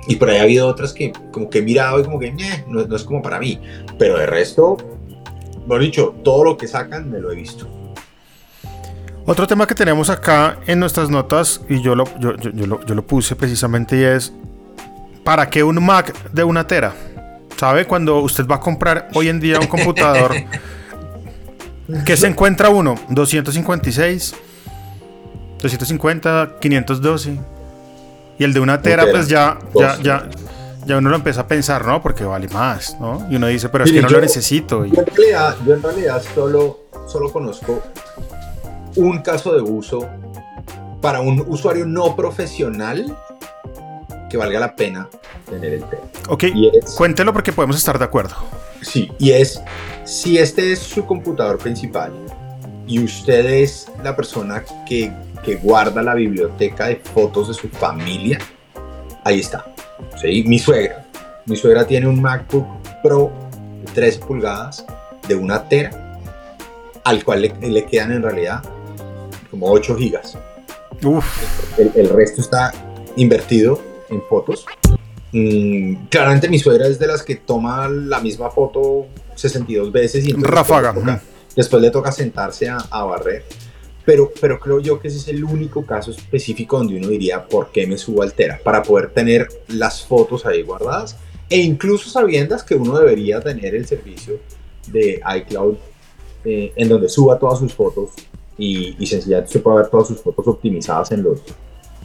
y 0.08 0.16
por 0.16 0.30
ahí 0.30 0.38
ha 0.38 0.42
habido 0.42 0.66
otras 0.66 0.94
que 0.94 1.12
como 1.30 1.50
que 1.50 1.58
he 1.58 1.62
mirado 1.62 2.00
y 2.00 2.04
como 2.04 2.18
que 2.18 2.28
eh, 2.28 2.64
no, 2.66 2.84
no, 2.84 2.96
es 2.96 3.04
como 3.04 3.20
para 3.20 3.38
mí. 3.38 3.60
Pero 3.98 4.18
de 4.18 4.26
resto, 4.26 4.78
bueno 5.66 5.84
dicho, 5.84 6.14
todo 6.24 6.44
lo 6.44 6.56
que 6.56 6.66
sacan 6.66 7.10
me 7.10 7.20
lo 7.20 7.30
he 7.30 7.36
visto. 7.36 7.68
Otro 9.26 9.46
tema 9.46 9.66
que 9.66 9.74
tenemos 9.74 10.08
acá 10.08 10.58
en 10.66 10.80
nuestras 10.80 11.10
notas, 11.10 11.60
y 11.68 11.82
yo 11.82 11.94
lo, 11.94 12.04
yo, 12.18 12.32
lo, 12.32 13.06
puse 13.06 13.36
precisamente, 13.36 13.98
y 13.98 14.02
es, 14.02 14.32
¿para 15.22 15.50
qué 15.50 15.62
un 15.62 15.84
Mac 15.84 16.14
de 16.32 16.42
una 16.42 16.66
tera? 16.66 16.94
¿Sabe? 17.58 17.84
Cuando 17.84 18.20
usted 18.20 18.46
va 18.46 18.54
a 18.54 18.60
comprar 18.60 19.10
hoy 19.14 19.28
en 19.28 19.38
día 19.38 19.60
un 19.60 19.66
computador, 19.66 20.34
¿qué 22.06 22.16
se 22.16 22.26
encuentra 22.26 22.70
uno? 22.70 22.94
256, 23.10 24.34
250, 25.60 26.56
512. 26.58 27.57
Y 28.38 28.44
el 28.44 28.52
de 28.52 28.60
una 28.60 28.80
tera, 28.80 29.06
pues 29.10 29.28
ya, 29.28 29.58
ya, 29.74 29.98
ya, 30.00 30.28
ya 30.86 30.96
uno 30.96 31.10
lo 31.10 31.16
empieza 31.16 31.42
a 31.42 31.46
pensar, 31.46 31.84
¿no? 31.84 32.00
Porque 32.00 32.24
vale 32.24 32.48
más, 32.48 32.96
¿no? 33.00 33.26
Y 33.30 33.36
uno 33.36 33.48
dice, 33.48 33.68
pero 33.68 33.84
es 33.84 33.92
que 33.92 34.00
no 34.00 34.08
lo 34.08 34.20
necesito. 34.20 34.84
Yo, 34.84 35.00
en 35.00 35.06
realidad, 35.06 35.56
yo 35.66 35.74
en 35.74 35.82
realidad 35.82 36.22
solo, 36.34 36.84
solo 37.06 37.32
conozco 37.32 37.82
un 38.96 39.22
caso 39.22 39.54
de 39.54 39.60
uso 39.60 40.08
para 41.00 41.20
un 41.20 41.44
usuario 41.46 41.86
no 41.86 42.16
profesional 42.16 43.16
que 44.28 44.36
valga 44.36 44.60
la 44.60 44.76
pena 44.76 45.08
tener 45.48 45.74
el 45.74 45.84
tema. 45.84 46.02
Ok, 46.28 46.44
cuéntelo 46.96 47.32
porque 47.32 47.52
podemos 47.52 47.76
estar 47.76 47.98
de 47.98 48.04
acuerdo. 48.04 48.36
Sí, 48.82 49.10
y 49.18 49.32
es, 49.32 49.60
si 50.04 50.38
este 50.38 50.72
es 50.72 50.78
su 50.78 51.04
computador 51.04 51.58
principal 51.58 52.12
y 52.86 53.02
usted 53.02 53.44
es 53.46 53.90
la 54.02 54.14
persona 54.16 54.64
que, 54.86 55.12
que 55.44 55.56
guarda 55.56 56.02
la 56.02 56.14
biblioteca 56.14 56.86
de 56.86 56.96
fotos 56.96 57.48
de 57.48 57.54
su 57.54 57.68
familia, 57.68 58.38
ahí 59.24 59.40
está. 59.40 59.64
¿sí? 60.20 60.44
Mi 60.46 60.58
suegra. 60.58 61.06
Mi 61.46 61.56
suegra 61.56 61.86
tiene 61.86 62.06
un 62.06 62.20
MacBook 62.20 62.66
Pro 63.02 63.32
de 63.84 63.92
13 63.92 64.20
pulgadas 64.20 64.84
de 65.26 65.34
una 65.34 65.68
tera, 65.68 66.18
al 67.04 67.24
cual 67.24 67.42
le, 67.42 67.54
le 67.68 67.84
quedan 67.86 68.12
en 68.12 68.22
realidad 68.22 68.62
como 69.50 69.70
8 69.70 69.96
gigas. 69.96 70.36
El, 71.76 72.08
resto 72.08 72.40
está 72.40 72.72
invertido 73.16 73.80
en 74.10 74.22
fotos. 74.22 74.66
Mm, 75.32 76.06
claramente 76.08 76.48
mi 76.48 76.58
suegra 76.58 76.86
es 76.86 76.98
de 76.98 77.06
las 77.06 77.22
que 77.22 77.36
toma 77.36 77.88
la 77.88 78.18
misma 78.20 78.50
foto 78.50 79.06
62 79.34 79.92
veces 79.92 80.26
y 80.26 80.32
Ráfaga. 80.32 80.94
Después, 81.54 81.82
le 81.82 81.90
toca 81.90 82.12
sentarse 82.12 82.68
a, 82.68 83.04
barrer. 83.04 83.44
Pero, 84.08 84.32
pero 84.40 84.58
creo 84.58 84.80
yo 84.80 84.98
que 84.98 85.08
ese 85.08 85.18
es 85.18 85.28
el 85.28 85.44
único 85.44 85.84
caso 85.84 86.12
específico 86.12 86.78
donde 86.78 86.96
uno 86.96 87.08
diría 87.08 87.46
por 87.46 87.70
qué 87.70 87.86
me 87.86 87.98
subo 87.98 88.22
altera, 88.22 88.58
para 88.64 88.82
poder 88.82 89.10
tener 89.10 89.46
las 89.68 90.02
fotos 90.02 90.46
ahí 90.46 90.62
guardadas 90.62 91.18
e 91.50 91.58
incluso 91.58 92.08
sabiendas 92.08 92.64
que 92.64 92.74
uno 92.74 92.98
debería 92.98 93.38
tener 93.42 93.74
el 93.74 93.86
servicio 93.86 94.38
de 94.86 95.20
iCloud 95.40 95.76
eh, 96.42 96.72
en 96.74 96.88
donde 96.88 97.10
suba 97.10 97.38
todas 97.38 97.58
sus 97.58 97.74
fotos 97.74 98.12
y, 98.56 98.96
y 98.98 99.06
sencillamente 99.06 99.52
se 99.52 99.58
puede 99.58 99.82
ver 99.82 99.88
todas 99.88 100.08
sus 100.08 100.22
fotos 100.22 100.48
optimizadas 100.48 101.12
en 101.12 101.24
los, 101.24 101.42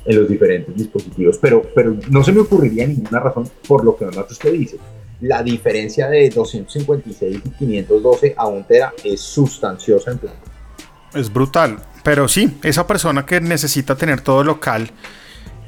en 0.04 0.20
los 0.20 0.28
diferentes 0.28 0.76
dispositivos, 0.76 1.38
pero, 1.38 1.62
pero 1.74 1.96
no 2.10 2.22
se 2.22 2.34
me 2.34 2.42
ocurriría 2.42 2.86
ninguna 2.86 3.22
razón 3.22 3.50
por 3.66 3.86
lo 3.86 3.96
que 3.96 4.04
usted 4.30 4.52
dice. 4.52 4.78
La 5.22 5.42
diferencia 5.42 6.10
de 6.10 6.30
256 6.30 7.42
y 7.46 7.50
512 7.52 8.34
a 8.36 8.48
1 8.48 8.66
tera 8.68 8.94
es 9.06 9.22
sustanciosa 9.22 10.12
en 10.12 10.18
plan. 10.18 10.53
Es 11.13 11.32
brutal, 11.32 11.80
pero 12.04 12.28
sí, 12.28 12.58
esa 12.63 12.88
persona 12.88 13.26
que 13.26 13.39
necesita 13.39 13.95
tener 13.95 14.21
todo 14.21 14.43
local, 14.43 14.91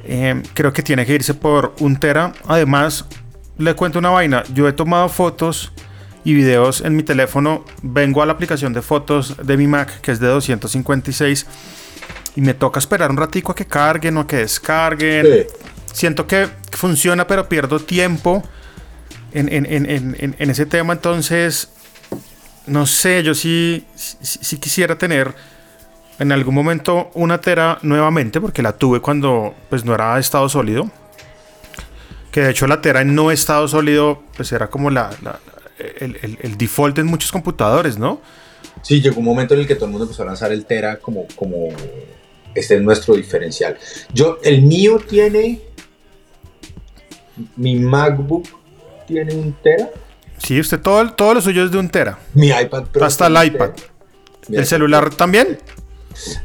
eh, 0.04 0.42
creo 0.54 0.74
que 0.74 0.84
tiene 0.84 1.06
que 1.06 1.14
irse 1.14 1.34
por 1.34 1.76
un 1.80 1.98
tera. 1.98 2.34
Además, 2.48 3.06
le 3.58 3.74
cuento 3.76 4.00
una 4.00 4.10
vaina, 4.10 4.44
yo 4.54 4.68
he 4.68 4.74
tomado 4.74 5.10
fotos 5.10 5.72
y 6.24 6.34
videos 6.34 6.82
en 6.82 6.96
mi 6.96 7.04
teléfono, 7.04 7.64
vengo 7.84 8.22
a 8.22 8.26
la 8.26 8.34
aplicación 8.34 8.74
de 8.74 8.82
fotos 8.82 9.36
de 9.42 9.58
mi 9.58 9.68
Mac, 9.68 10.02
que 10.02 10.12
es 10.12 10.20
de 10.20 10.28
256, 10.28 11.46
y 12.36 12.42
me 12.42 12.54
toca 12.54 12.80
esperar 12.80 13.12
un 13.12 13.18
ratico 13.18 13.52
a 13.52 13.56
que 13.56 13.66
carguen 13.66 14.18
o 14.18 14.22
a 14.22 14.28
que 14.28 14.38
descarguen. 14.38 15.46
Siento 15.94 16.28
que 16.28 16.50
funciona, 16.72 17.28
pero 17.28 17.48
pierdo 17.48 17.80
tiempo 17.80 18.44
en, 19.32 19.66
en, 19.66 20.50
ese 20.50 20.66
tema, 20.66 20.94
entonces, 20.94 21.70
no 22.68 22.86
sé, 22.86 23.24
yo 23.24 23.36
sí, 23.36 23.86
sí, 23.96 24.58
quisiera 24.58 24.98
tener 24.98 25.34
en 26.20 26.32
algún 26.32 26.56
momento 26.56 27.12
una 27.14 27.40
Tera 27.42 27.80
nuevamente, 27.82 28.42
porque 28.42 28.62
la 28.62 28.74
tuve 28.74 29.02
cuando 29.02 29.54
pues 29.70 29.86
no 29.86 29.94
era 29.94 30.18
estado 30.20 30.50
sólido. 30.50 30.90
Que 32.32 32.42
de 32.42 32.52
hecho 32.52 32.68
la 32.68 32.82
Tera 32.82 33.02
en 33.02 33.16
no 33.16 33.32
estado 33.32 33.68
sólido, 33.68 34.24
pues 34.36 34.52
era 34.52 34.68
como 34.68 34.90
la, 34.90 35.10
el, 36.00 36.58
default 36.58 36.98
en 37.00 37.08
muchos 37.08 37.32
computadores, 37.32 37.98
¿no? 37.98 38.22
Sí, 38.82 39.02
llegó 39.02 39.20
un 39.20 39.26
momento 39.26 39.54
en 39.54 39.62
el 39.62 39.68
que 39.68 39.76
todo 39.76 39.86
el 39.86 39.92
mundo 39.92 40.06
empezó 40.06 40.24
a 40.24 40.26
lanzar 40.26 40.52
el 40.52 40.66
Tera 40.66 40.98
como, 40.98 41.28
como 41.36 41.70
este 42.54 42.76
es 42.76 42.82
nuestro 42.82 43.16
diferencial. 43.16 43.78
Yo, 44.14 44.40
el 44.44 44.62
mío 44.62 45.00
tiene, 45.00 45.62
mi 47.56 47.76
MacBook 47.76 48.48
tiene 49.08 49.34
un 49.36 49.54
Tera. 49.62 49.90
Sí, 50.38 50.60
usted 50.60 50.80
todo, 50.80 51.12
todo 51.14 51.36
lo 51.36 51.42
suyo 51.42 51.64
es 51.64 51.72
de 51.72 51.78
un 51.78 51.90
Tera. 51.90 52.20
Mi 52.34 52.50
iPad 52.50 52.86
Hasta 53.02 53.28
el 53.28 53.48
iPad. 53.48 53.72
¿El 54.50 54.66
celular 54.66 55.14
también? 55.14 55.58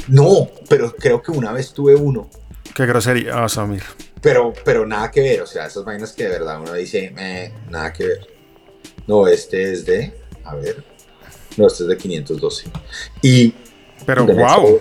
No, 0.08 0.48
pero 0.68 0.94
creo 0.94 1.22
que 1.22 1.30
una 1.30 1.52
vez 1.52 1.72
tuve 1.72 1.94
uno. 1.94 2.28
Qué 2.74 2.86
grosería, 2.86 3.42
oh, 3.42 3.48
Samir. 3.48 3.82
Pero, 4.20 4.52
pero 4.64 4.86
nada 4.86 5.10
que 5.10 5.20
ver, 5.20 5.42
o 5.42 5.46
sea, 5.46 5.66
esas 5.66 5.84
vainas 5.84 6.12
que 6.12 6.24
de 6.24 6.30
verdad 6.30 6.60
uno 6.60 6.74
dice, 6.74 7.12
eh, 7.18 7.52
nada 7.68 7.92
que 7.92 8.06
ver. 8.06 8.26
No, 9.06 9.26
este 9.26 9.72
es 9.72 9.86
de, 9.86 10.14
a 10.44 10.54
ver, 10.54 10.84
no, 11.56 11.66
este 11.66 11.84
es 11.84 11.88
de 11.88 11.96
512. 11.96 12.70
Y... 13.22 13.54
Pero 14.06 14.24
wow. 14.24 14.80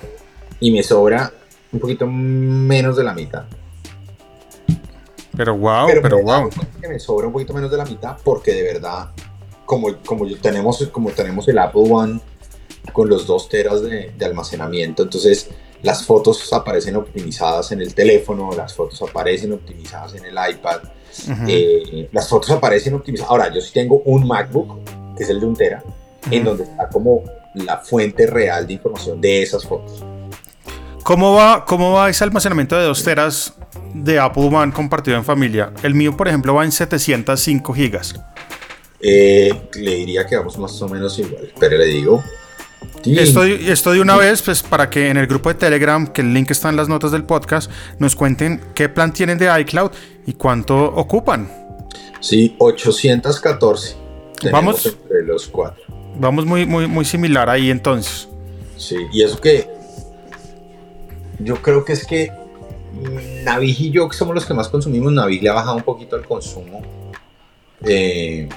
y 0.62 0.72
me 0.72 0.82
sobra 0.82 1.34
un 1.72 1.80
poquito 1.80 2.08
menos 2.08 2.95
de 2.95 3.04
la 3.04 3.13
mitad. 3.13 3.45
Pero 5.39 5.56
wow, 5.56 5.88
pero, 6.02 6.21
wow. 6.21 6.49
Que 6.82 6.89
me 6.89 6.99
sobra 6.99 7.28
un 7.28 7.32
poquito 7.32 7.54
menos 7.54 7.71
de 7.71 7.78
la 7.78 7.86
mitad 7.86 8.17
porque 8.25 8.52
de 8.52 8.62
verdad, 8.62 9.12
como, 9.65 9.95
como 10.06 10.28
tenemos, 10.36 10.86
como 10.91 11.12
tenemos 11.12 11.47
el 11.47 11.58
Apple 11.60 11.84
One 11.89 12.19
con 12.91 13.08
los 13.08 13.25
2 13.25 13.47
teras 13.47 13.82
de, 13.82 14.13
almacenamiento, 14.21 15.02
entonces 15.02 15.49
las 15.82 16.04
fotos 16.04 16.52
aparecen 16.52 16.97
optimizadas 16.97 17.71
en 17.71 17.80
el 17.80 17.95
teléfono, 17.95 18.49
las 18.52 18.73
fotos 18.73 19.02
aparecen 19.02 19.54
optimizadas 19.54 20.13
en 20.15 20.25
el 20.25 20.34
iPad, 20.34 20.82
eh, 21.47 22.10
las 22.12 22.28
fotos 22.28 22.49
aparecen 22.49 22.95
optimizadas. 22.95 23.32
Ahora, 23.32 23.54
yo 23.54 23.62
sí 23.62 23.71
tengo 23.71 24.02
un 24.04 24.28
MacBook, 24.28 24.84
que 25.15 25.23
es 25.23 25.30
el 25.30 25.39
de 25.39 25.45
un 25.45 25.56
tera, 25.56 25.82
en 26.30 26.43
donde 26.43 26.65
está 26.65 26.89
como 26.89 27.23
la 27.54 27.78
fuente 27.78 28.28
real 28.28 28.67
de 28.67 28.73
información 28.73 29.21
de 29.21 29.41
esas 29.41 29.65
fotos. 29.65 30.04
¿Cómo 31.04 31.34
va, 31.34 31.63
¿Cómo 31.63 31.93
va 31.93 32.10
ese 32.10 32.25
almacenamiento 32.25 32.78
de 32.78 32.84
2 32.84 33.04
teras 33.06 33.54
de 33.93 34.19
Apple 34.19 34.49
One 34.52 34.71
compartido 34.71 35.17
en 35.17 35.25
familia? 35.25 35.71
El 35.84 35.95
mío, 35.95 36.15
por 36.15 36.28
ejemplo, 36.28 36.54
va 36.54 36.65
en 36.65 36.71
705 36.71 37.73
gigas. 37.73 38.15
Eh, 39.02 39.54
le 39.75 39.95
diría 39.95 40.25
que 40.25 40.36
vamos 40.36 40.58
más 40.58 40.82
o 40.82 40.89
menos 40.89 41.17
igual, 41.19 41.52
pero 41.60 41.78
le 41.78 41.86
digo. 41.86 42.23
Esto, 43.06 43.43
esto 43.43 43.91
de 43.91 44.02
una 44.02 44.17
vez, 44.17 44.41
pues 44.41 44.62
para 44.62 44.89
que 44.89 45.10
en 45.10 45.17
el 45.17 45.28
grupo 45.28 45.49
de 45.49 45.56
Telegram, 45.56 46.06
que 46.08 46.21
el 46.21 46.34
link 46.34 46.52
está 46.52 46.69
en 46.69 46.75
las 46.75 46.89
notas 46.89 47.12
del 47.12 47.23
podcast, 47.23 47.71
nos 47.97 48.15
cuenten 48.15 48.62
qué 48.75 48.89
plan 48.89 49.13
tienen 49.13 49.38
de 49.38 49.49
iCloud 49.62 49.91
y 50.25 50.34
cuánto 50.34 50.86
ocupan. 50.86 51.49
Sí, 52.19 52.56
814. 52.60 53.95
vamos 54.52 54.86
entre 54.86 55.23
los 55.23 55.47
cuatro. 55.47 55.84
Vamos 56.17 56.45
muy, 56.45 56.65
muy, 56.65 56.88
muy 56.88 57.06
similar 57.06 57.49
ahí 57.49 57.71
entonces. 57.71 58.28
Sí, 58.75 58.97
y 59.13 59.23
eso 59.23 59.39
que 59.39 59.69
yo 61.39 61.62
creo 61.62 61.86
que 61.86 61.93
es 61.93 62.06
que 62.06 62.32
Navig 63.43 63.80
y 63.82 63.91
yo, 63.91 64.10
que 64.10 64.17
somos 64.17 64.36
los 64.36 64.45
que 64.45 64.54
más 64.54 64.67
consumimos, 64.67 65.12
Navig 65.12 65.41
le 65.41 65.49
ha 65.49 65.54
bajado 65.54 65.78
un 65.78 65.84
poquito 65.84 66.15
el 66.15 66.25
consumo. 66.25 66.82
Eh, 67.82 68.49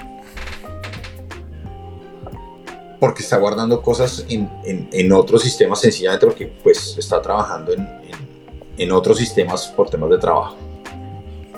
porque 2.99 3.21
está 3.21 3.37
guardando 3.37 3.81
cosas 3.81 4.25
en, 4.29 4.49
en, 4.63 5.11
otros 5.11 5.41
sistemas 5.41 5.81
sencillamente 5.81 6.25
porque 6.25 6.47
pues 6.47 6.95
está 6.97 7.21
trabajando 7.21 7.73
en, 7.73 7.85
en, 8.77 8.91
otros 8.93 9.17
sistemas 9.17 9.67
por 9.67 9.89
temas 9.89 10.09
de 10.09 10.17
trabajo. 10.17 10.55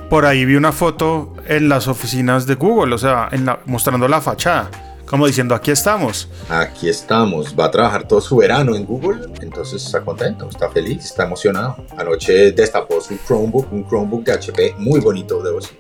Por 0.09 0.25
ahí 0.25 0.43
vi 0.43 0.55
una 0.55 0.71
foto 0.71 1.33
en 1.47 1.69
las 1.69 1.87
oficinas 1.87 2.47
de 2.47 2.55
Google, 2.55 2.95
o 2.95 2.97
sea, 2.97 3.29
mostrando 3.65 4.07
la 4.07 4.21
fachada, 4.21 4.71
como 5.05 5.27
diciendo 5.27 5.53
aquí 5.53 5.71
estamos. 5.71 6.29
Aquí 6.49 6.89
estamos, 6.89 7.55
va 7.57 7.65
a 7.65 7.71
trabajar 7.71 8.07
todo 8.07 8.21
su 8.21 8.37
verano 8.37 8.75
en 8.75 8.85
Google, 8.85 9.27
entonces 9.41 9.85
está 9.85 10.01
contento, 10.01 10.49
está 10.49 10.69
feliz, 10.69 11.05
está 11.05 11.25
emocionado. 11.25 11.77
Anoche 11.97 12.51
destapó 12.51 12.99
su 13.01 13.17
Chromebook, 13.17 13.71
un 13.71 13.87
Chromebook 13.87 14.23
de 14.23 14.33
HP 14.33 14.75
muy 14.77 14.99
bonito, 14.99 15.41
de 15.43 15.53
decir. 15.53 15.77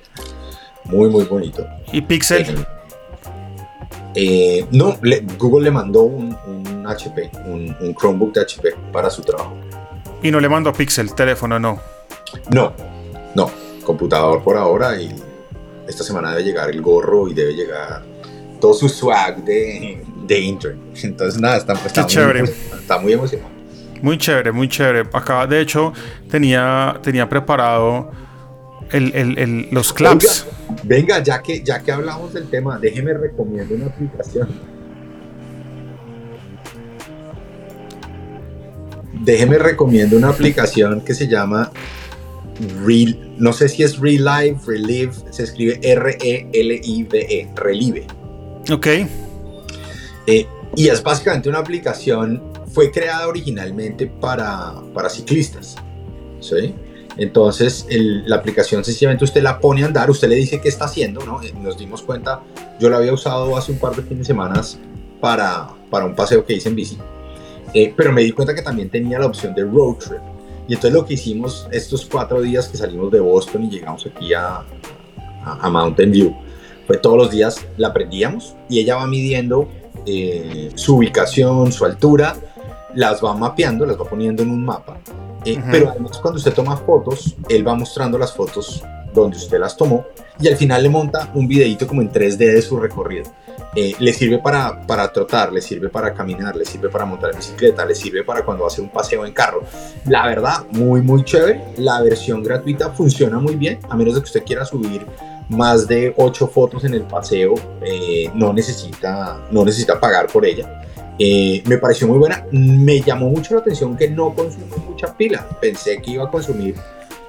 Muy, 0.85 1.09
muy 1.09 1.23
bonito. 1.23 1.65
¿Y 1.91 2.01
Pixel? 2.01 2.43
Eh, 2.43 2.65
eh, 4.15 4.65
no, 4.71 4.97
Google 5.37 5.65
le 5.65 5.71
mandó 5.71 6.03
un, 6.03 6.35
HP, 6.87 7.31
un, 7.47 7.95
Chromebook 7.95 8.33
de 8.33 8.41
HP 8.41 8.75
para 8.91 9.09
su 9.09 9.23
trabajo. 9.23 9.55
¿Y 10.21 10.31
no 10.31 10.39
le 10.39 10.47
mandó 10.47 10.71
Pixel, 10.71 11.13
teléfono, 11.13 11.59
no? 11.59 11.79
No, 12.51 12.73
no, 13.33 13.49
computador 13.83 14.43
por 14.43 14.57
ahora 14.57 14.99
y 15.01 15.13
esta 15.87 16.03
semana 16.03 16.31
debe 16.31 16.43
llegar 16.43 16.69
el 16.69 16.81
gorro 16.81 17.27
y 17.27 17.33
debe 17.33 17.53
llegar 17.53 18.03
todo 18.65 18.73
su 18.73 18.89
swag 18.89 19.43
de, 19.45 20.01
de 20.25 20.39
intern. 20.39 20.79
Entonces, 21.03 21.39
nada, 21.39 21.57
está, 21.57 21.73
está, 21.73 22.01
muy, 22.01 22.09
chévere. 22.09 22.43
está 22.43 22.97
muy 22.97 23.13
emocionado. 23.13 23.51
Muy 24.01 24.17
chévere, 24.17 24.51
muy 24.51 24.67
chévere. 24.67 25.07
Acá, 25.13 25.45
de 25.45 25.61
hecho, 25.61 25.93
tenía, 26.31 26.99
tenía 27.03 27.29
preparado 27.29 28.09
los 29.69 29.93
claps. 29.93 30.47
venga, 30.81 31.21
ya 31.21 31.43
que, 31.43 31.61
ya 31.61 31.83
que 31.83 31.91
hablamos 31.91 32.33
del 32.33 32.49
tema, 32.49 32.79
déjeme 32.79 33.13
recomiendo 33.13 33.75
una 33.75 33.85
aplicación. 33.85 34.47
Déjeme 39.21 39.59
recomiendo 39.59 40.17
una 40.17 40.29
aplicación 40.29 41.01
que 41.01 41.13
se 41.13 41.27
llama 41.27 41.71
Real, 42.83 43.35
no 43.37 43.53
sé 43.53 43.69
si 43.69 43.83
es 43.83 43.99
Relive, 43.99 44.57
Relive, 44.65 45.13
se 45.29 45.43
escribe 45.43 45.79
R-E-L-I-V-E, 45.83 47.47
-E, 47.47 47.55
Relive. 47.55 48.07
Ok. 48.71 48.87
Eh, 50.27 50.47
y 50.75 50.87
es 50.87 51.03
básicamente 51.03 51.49
una 51.49 51.59
aplicación, 51.59 52.41
fue 52.73 52.91
creada 52.91 53.27
originalmente 53.27 54.07
para, 54.07 54.73
para 54.93 55.09
ciclistas. 55.09 55.75
¿sí? 56.39 56.73
Entonces, 57.17 57.87
la 57.89 58.35
aplicación 58.35 58.83
sencillamente 58.83 59.23
usted 59.23 59.41
la 59.41 59.59
pone 59.59 59.83
a 59.83 59.85
andar, 59.85 60.09
usted 60.09 60.27
le 60.27 60.35
dice 60.35 60.59
qué 60.59 60.67
está 60.67 60.85
haciendo, 60.85 61.25
¿no? 61.25 61.41
Eh, 61.41 61.53
nos 61.61 61.77
dimos 61.77 62.01
cuenta, 62.01 62.41
yo 62.79 62.89
la 62.89 62.97
había 62.97 63.13
usado 63.13 63.55
hace 63.55 63.71
un 63.71 63.79
par 63.79 63.95
de 63.95 64.01
fines 64.01 64.19
de 64.19 64.25
semanas 64.25 64.77
para, 65.21 65.69
para 65.89 66.05
un 66.05 66.15
paseo 66.15 66.45
que 66.45 66.53
hice 66.53 66.69
en 66.69 66.75
bici, 66.75 66.97
eh, 67.73 67.93
pero 67.95 68.11
me 68.11 68.21
di 68.21 68.31
cuenta 68.31 68.53
que 68.53 68.61
también 68.61 68.89
tenía 68.89 69.17
la 69.17 69.27
opción 69.27 69.55
de 69.55 69.63
road 69.63 69.95
trip. 69.95 70.21
Y 70.67 70.73
entonces 70.73 70.93
lo 70.93 71.05
que 71.05 71.13
hicimos 71.13 71.67
estos 71.71 72.05
cuatro 72.05 72.41
días 72.41 72.67
que 72.67 72.75
salimos 72.75 73.11
de 73.11 73.19
Boston 73.19 73.65
y 73.65 73.69
llegamos 73.69 74.05
aquí 74.05 74.33
a, 74.33 74.63
a, 75.43 75.69
Mountain 75.69 76.11
View, 76.11 76.35
fue 76.87 76.97
todos 76.97 77.17
los 77.17 77.31
días 77.31 77.65
la 77.77 77.93
prendíamos 77.93 78.55
y 78.69 78.79
ella 78.79 78.95
va 78.95 79.07
midiendo 79.07 79.67
eh, 80.05 80.71
su 80.75 80.97
ubicación, 80.97 81.71
su 81.71 81.85
altura, 81.85 82.35
las 82.93 83.23
va 83.23 83.35
mapeando, 83.35 83.85
las 83.85 83.99
va 83.99 84.05
poniendo 84.05 84.43
en 84.43 84.51
un 84.51 84.63
mapa 84.63 84.97
eh, 85.45 85.61
pero 85.69 85.89
además 85.89 86.17
cuando 86.17 86.39
usted 86.39 86.53
toma 86.53 86.75
fotos, 86.75 87.35
él 87.49 87.65
va 87.67 87.75
mostrando 87.75 88.17
las 88.17 88.33
fotos 88.35 88.83
donde 89.15 89.37
usted 89.37 89.59
las 89.59 89.75
tomó 89.75 90.05
y 90.39 90.47
al 90.47 90.57
final 90.57 90.83
le 90.83 90.89
monta 90.89 91.31
un 91.33 91.47
videito 91.47 91.87
como 91.87 92.01
en 92.01 92.11
3D 92.11 92.37
de 92.37 92.61
su 92.61 92.77
recorrido. 92.79 93.23
Eh, 93.75 93.93
le 93.99 94.13
sirve 94.13 94.39
para, 94.39 94.81
para 94.85 95.11
trotar, 95.11 95.51
le 95.51 95.61
sirve 95.61 95.89
para 95.89 96.13
caminar, 96.13 96.55
le 96.55 96.63
sirve 96.63 96.89
para 96.89 97.05
montar 97.05 97.31
en 97.31 97.37
bicicleta, 97.37 97.85
le 97.85 97.93
sirve 97.93 98.23
para 98.23 98.43
cuando 98.43 98.65
hace 98.65 98.81
un 98.81 98.89
paseo 98.89 99.25
en 99.25 99.33
carro. 99.33 99.63
La 100.05 100.25
verdad, 100.25 100.65
muy, 100.71 101.01
muy 101.01 101.23
chévere. 101.23 101.61
La 101.77 102.01
versión 102.01 102.41
gratuita 102.41 102.91
funciona 102.91 103.39
muy 103.39 103.55
bien, 103.55 103.79
a 103.89 103.95
menos 103.97 104.15
de 104.15 104.21
que 104.21 104.25
usted 104.25 104.43
quiera 104.43 104.65
subir 104.65 105.05
más 105.49 105.87
de 105.87 106.13
8 106.15 106.47
fotos 106.47 106.85
en 106.85 106.93
el 106.93 107.03
paseo, 107.03 107.53
eh, 107.81 108.29
no, 108.33 108.53
necesita, 108.53 109.41
no 109.51 109.65
necesita 109.65 109.99
pagar 109.99 110.27
por 110.27 110.45
ella. 110.45 110.81
Eh, 111.19 111.63
me 111.65 111.77
pareció 111.77 112.07
muy 112.07 112.17
buena. 112.17 112.45
Me 112.51 113.01
llamó 113.01 113.29
mucho 113.29 113.55
la 113.55 113.61
atención 113.61 113.95
que 113.95 114.09
no 114.09 114.33
consume 114.33 114.65
mucha 114.87 115.15
pila. 115.15 115.47
Pensé 115.61 116.01
que 116.01 116.11
iba 116.11 116.25
a 116.25 116.31
consumir 116.31 116.75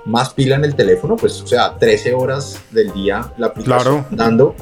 más 0.07 0.33
pila 0.33 0.57
en 0.57 0.65
el 0.65 0.75
teléfono, 0.75 1.17
pues, 1.17 1.43
o 1.43 1.47
sea, 1.47 1.77
13 1.77 2.15
horas 2.15 2.61
del 2.71 2.93
día 2.93 3.33
la 3.39 3.49
aplicación 3.49 4.07
dando. 4.11 4.55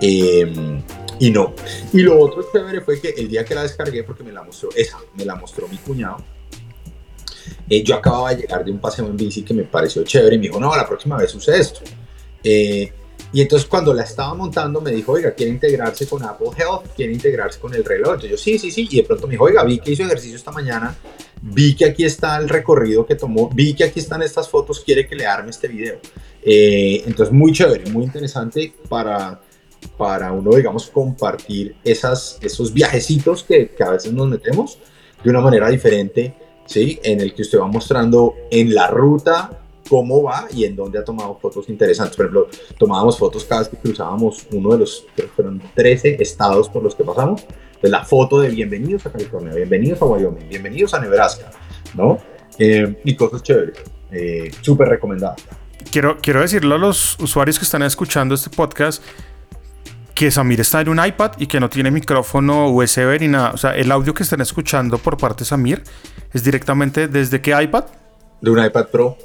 Em, 0.00 0.82
y 1.18 1.30
no. 1.30 1.54
Y 1.92 2.00
lo 2.00 2.18
otro 2.18 2.46
chévere 2.50 2.80
fue 2.80 3.00
que 3.00 3.10
el 3.10 3.28
día 3.28 3.44
que 3.44 3.54
la 3.54 3.62
descargué, 3.62 4.04
porque 4.04 4.22
me 4.22 4.32
la 4.32 4.42
mostró, 4.42 4.70
esa, 4.74 4.98
me 5.16 5.24
la 5.24 5.34
mostró 5.34 5.68
mi 5.68 5.76
cuñado. 5.76 6.18
Eh, 7.68 7.82
yo 7.82 7.94
acababa 7.96 8.30
de 8.30 8.42
llegar 8.42 8.64
de 8.64 8.70
un 8.70 8.78
paseo 8.78 9.06
en 9.06 9.16
bici 9.16 9.42
que 9.42 9.54
me 9.54 9.64
pareció 9.64 10.02
chévere 10.02 10.36
y 10.36 10.38
me 10.38 10.46
dijo, 10.46 10.58
no, 10.58 10.74
la 10.74 10.86
próxima 10.86 11.16
vez 11.16 11.34
use 11.34 11.58
esto. 11.58 11.80
Eh, 12.42 12.92
y 13.32 13.42
entonces 13.42 13.68
cuando 13.68 13.94
la 13.94 14.02
estaba 14.02 14.34
montando 14.34 14.80
me 14.80 14.90
dijo, 14.90 15.12
oiga, 15.12 15.32
quiere 15.32 15.52
integrarse 15.52 16.06
con 16.06 16.24
Apple 16.24 16.48
Health, 16.56 16.94
quiere 16.96 17.12
integrarse 17.12 17.60
con 17.60 17.74
el 17.74 17.84
reloj. 17.84 18.14
Entonces 18.14 18.30
yo, 18.30 18.36
sí, 18.36 18.58
sí, 18.58 18.70
sí. 18.70 18.88
Y 18.90 18.96
de 18.96 19.04
pronto 19.04 19.26
me 19.26 19.32
dijo, 19.32 19.44
oiga, 19.44 19.62
vi 19.62 19.78
que 19.78 19.92
hizo 19.92 20.02
ejercicio 20.02 20.36
esta 20.36 20.50
mañana, 20.50 20.96
vi 21.42 21.74
que 21.74 21.86
aquí 21.86 22.04
está 22.04 22.36
el 22.38 22.48
recorrido 22.48 23.06
que 23.06 23.14
tomó, 23.14 23.48
vi 23.50 23.74
que 23.74 23.84
aquí 23.84 24.00
están 24.00 24.22
estas 24.22 24.48
fotos, 24.48 24.80
quiere 24.80 25.06
que 25.06 25.14
le 25.16 25.26
arme 25.26 25.50
este 25.50 25.68
video. 25.68 25.98
Eh, 26.42 27.02
entonces 27.06 27.32
muy 27.32 27.52
chévere, 27.52 27.90
muy 27.90 28.04
interesante 28.04 28.72
para, 28.88 29.40
para 29.96 30.32
uno, 30.32 30.50
digamos, 30.52 30.88
compartir 30.88 31.76
esas, 31.84 32.38
esos 32.40 32.72
viajecitos 32.72 33.44
que, 33.44 33.70
que 33.70 33.82
a 33.82 33.90
veces 33.90 34.12
nos 34.12 34.28
metemos 34.28 34.78
de 35.22 35.30
una 35.30 35.40
manera 35.40 35.68
diferente, 35.68 36.34
¿sí? 36.66 36.98
En 37.02 37.20
el 37.20 37.34
que 37.34 37.42
usted 37.42 37.58
va 37.58 37.66
mostrando 37.66 38.34
en 38.50 38.74
la 38.74 38.86
ruta 38.86 39.59
cómo 39.90 40.22
va 40.22 40.46
y 40.54 40.64
en 40.64 40.76
dónde 40.76 41.00
ha 41.00 41.04
tomado 41.04 41.36
fotos 41.36 41.68
interesantes. 41.68 42.16
Por 42.16 42.26
ejemplo, 42.26 42.48
tomábamos 42.78 43.18
fotos 43.18 43.44
cada 43.44 43.62
vez 43.62 43.70
que 43.70 43.76
cruzábamos 43.76 44.46
uno 44.52 44.70
de 44.70 44.78
los, 44.78 45.04
fueron 45.34 45.60
13 45.74 46.22
estados 46.22 46.68
por 46.68 46.84
los 46.84 46.94
que 46.94 47.02
pasamos. 47.02 47.44
la 47.82 48.04
foto 48.04 48.38
de 48.38 48.50
bienvenidos 48.50 49.04
a 49.06 49.10
California, 49.10 49.52
bienvenidos 49.52 50.00
a 50.00 50.04
Wyoming, 50.04 50.48
bienvenidos 50.48 50.94
a 50.94 51.00
Nebraska, 51.00 51.50
¿no? 51.94 52.18
Eh, 52.56 53.00
y 53.04 53.16
cosas 53.16 53.42
chéveres. 53.42 53.78
Eh, 54.12 54.52
Súper 54.60 54.88
recomendadas. 54.88 55.42
Quiero, 55.90 56.18
quiero 56.22 56.40
decirle 56.40 56.76
a 56.76 56.78
los 56.78 57.18
usuarios 57.18 57.58
que 57.58 57.64
están 57.64 57.82
escuchando 57.82 58.36
este 58.36 58.48
podcast 58.48 59.02
que 60.14 60.30
Samir 60.30 60.60
está 60.60 60.82
en 60.82 60.90
un 60.90 61.04
iPad 61.04 61.32
y 61.38 61.48
que 61.48 61.58
no 61.58 61.68
tiene 61.68 61.90
micrófono 61.90 62.70
USB 62.70 63.18
ni 63.18 63.26
nada. 63.26 63.50
O 63.54 63.56
sea, 63.56 63.74
el 63.74 63.90
audio 63.90 64.14
que 64.14 64.22
están 64.22 64.40
escuchando 64.40 64.98
por 64.98 65.16
parte 65.16 65.40
de 65.40 65.46
Samir 65.46 65.82
es 66.32 66.44
directamente 66.44 67.08
desde 67.08 67.40
qué 67.40 67.60
iPad? 67.60 67.86
De 68.40 68.50
un 68.50 68.64
iPad 68.64 68.86
Pro. 68.88 69.16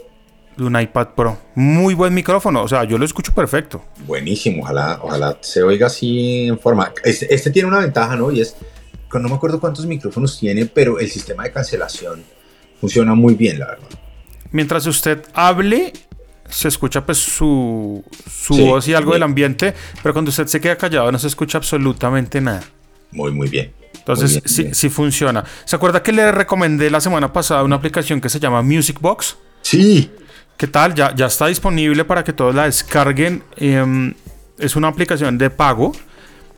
De 0.58 0.64
un 0.64 0.80
iPad 0.80 1.10
Pro. 1.16 1.38
Muy 1.56 1.94
buen 1.94 2.14
micrófono. 2.14 2.64
O 2.64 2.68
sea, 2.68 2.84
yo 2.86 2.98
lo 2.98 3.06
escucho 3.06 3.34
perfecto. 3.34 3.84
Buenísimo. 4.06 4.64
Ojalá, 4.64 5.00
ojalá 5.02 5.38
se 5.42 5.64
oiga 5.64 5.88
así 5.88 6.48
en 6.48 6.60
forma. 6.60 6.94
Este, 7.04 7.34
este 7.34 7.52
tiene 7.52 7.68
una 7.68 7.80
ventaja, 7.80 8.16
¿no? 8.16 8.32
Y 8.32 8.42
es, 8.42 8.56
no 9.20 9.30
me 9.30 9.36
acuerdo 9.36 9.60
cuántos 9.60 9.86
micrófonos 9.86 10.40
tiene, 10.40 10.66
pero 10.66 11.00
el 11.00 11.10
sistema 11.10 11.44
de 11.44 11.52
cancelación 11.52 12.24
funciona 12.80 13.16
muy 13.16 13.36
bien, 13.36 13.60
la 13.60 13.68
verdad. 13.68 13.88
Mientras 14.52 14.86
usted 14.86 15.24
hable, 15.34 15.94
se 16.50 16.68
escucha 16.68 17.06
pues 17.06 17.18
su, 17.18 18.04
su 18.30 18.58
voz 18.66 18.88
y 18.88 18.94
algo 18.94 19.14
del 19.14 19.24
ambiente, 19.24 19.74
pero 20.02 20.14
cuando 20.14 20.30
usted 20.30 20.48
se 20.48 20.62
queda 20.62 20.78
callado 20.78 21.12
no 21.12 21.20
se 21.20 21.28
escucha 21.28 21.58
absolutamente 21.58 22.42
nada. 22.42 22.64
Muy, 23.12 23.32
muy 23.32 23.50
bien. 23.50 23.74
Entonces, 23.94 24.42
sí, 24.46 24.70
sí 24.74 24.90
funciona. 24.90 25.44
¿Se 25.66 25.76
acuerda 25.76 26.04
que 26.04 26.12
le 26.12 26.32
recomendé 26.32 26.92
la 26.92 27.02
semana 27.02 27.34
pasada 27.34 27.64
una 27.64 27.78
aplicación 27.78 28.22
que 28.22 28.30
se 28.30 28.40
llama 28.40 28.62
Music 28.62 29.00
Box? 29.02 29.36
Sí. 29.62 30.12
¿Qué 30.58 30.68
tal? 30.68 30.96
Ya, 30.96 31.14
ya 31.14 31.26
está 31.26 31.48
disponible 31.48 32.06
para 32.06 32.24
que 32.24 32.32
todos 32.32 32.56
la 32.56 32.64
descarguen. 32.64 33.44
Em, 33.58 34.14
es 34.58 34.78
una 34.78 34.88
aplicación 34.88 35.38
de 35.38 35.50
pago, 35.50 35.92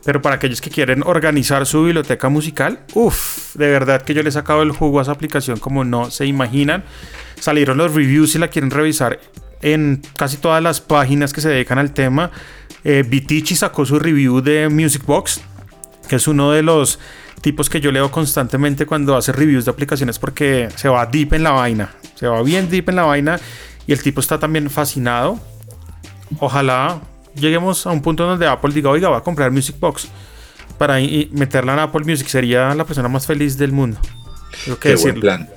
pero 0.04 0.22
para 0.22 0.36
aquellos 0.36 0.60
que 0.60 0.70
quieren 0.70 1.02
organizar 1.04 1.66
su 1.66 1.82
biblioteca 1.82 2.28
musical, 2.28 2.78
uff, 2.94 3.56
de 3.56 3.68
verdad 3.68 4.02
que 4.02 4.14
yo 4.14 4.22
le 4.22 4.28
he 4.28 4.32
sacado 4.32 4.62
el 4.62 4.70
jugo 4.70 5.00
a 5.00 5.02
esa 5.02 5.10
aplicación 5.10 5.58
como 5.58 5.82
no 5.82 6.12
se 6.12 6.26
imaginan. 6.26 6.84
Salieron 7.40 7.76
los 7.76 7.92
reviews 7.92 8.30
si 8.32 8.38
la 8.38 8.46
quieren 8.46 8.70
revisar 8.70 9.18
en 9.62 10.00
casi 10.14 10.36
todas 10.36 10.62
las 10.62 10.80
páginas 10.80 11.32
que 11.32 11.40
se 11.40 11.48
dedican 11.48 11.80
al 11.80 11.92
tema. 11.92 12.30
Eh, 12.84 13.02
sacó 13.56 13.84
su 13.84 13.98
review 13.98 14.40
de 14.40 14.68
Music 14.68 15.02
Box, 15.04 15.40
que 16.08 16.16
es 16.16 16.28
uno 16.28 16.52
de 16.52 16.62
los 16.62 17.00
tipos 17.42 17.68
que 17.68 17.80
yo 17.80 17.90
leo 17.90 18.12
constantemente 18.12 18.86
cuando 18.86 19.16
hace 19.16 19.32
reviews 19.32 19.64
de 19.64 19.72
aplicaciones 19.72 20.20
porque 20.20 20.68
se 20.76 20.88
va 20.88 21.04
deep 21.06 21.34
en 21.34 21.42
la 21.42 21.50
vaina, 21.50 21.90
se 22.14 22.28
va 22.28 22.42
bien 22.42 22.68
deep 22.68 22.88
en 22.90 22.96
la 22.96 23.02
vaina 23.02 23.40
y 23.88 23.92
el 23.92 24.02
tipo 24.02 24.20
está 24.20 24.38
también 24.38 24.68
fascinado. 24.68 25.40
Ojalá 26.38 27.00
lleguemos 27.34 27.86
a 27.86 27.90
un 27.90 28.02
punto 28.02 28.26
donde 28.26 28.46
Apple 28.46 28.72
diga, 28.72 28.90
oiga, 28.90 29.08
va 29.08 29.16
a 29.16 29.22
comprar 29.22 29.50
Music 29.50 29.76
Box 29.80 30.08
para 30.76 30.98
meterla 31.30 31.72
en 31.72 31.78
Apple 31.80 32.04
Music, 32.04 32.28
sería 32.28 32.74
la 32.74 32.84
persona 32.84 33.08
más 33.08 33.26
feliz 33.26 33.56
del 33.56 33.72
mundo. 33.72 33.98
Qué 34.80 34.94
buen 34.94 35.18
plan. 35.18 35.48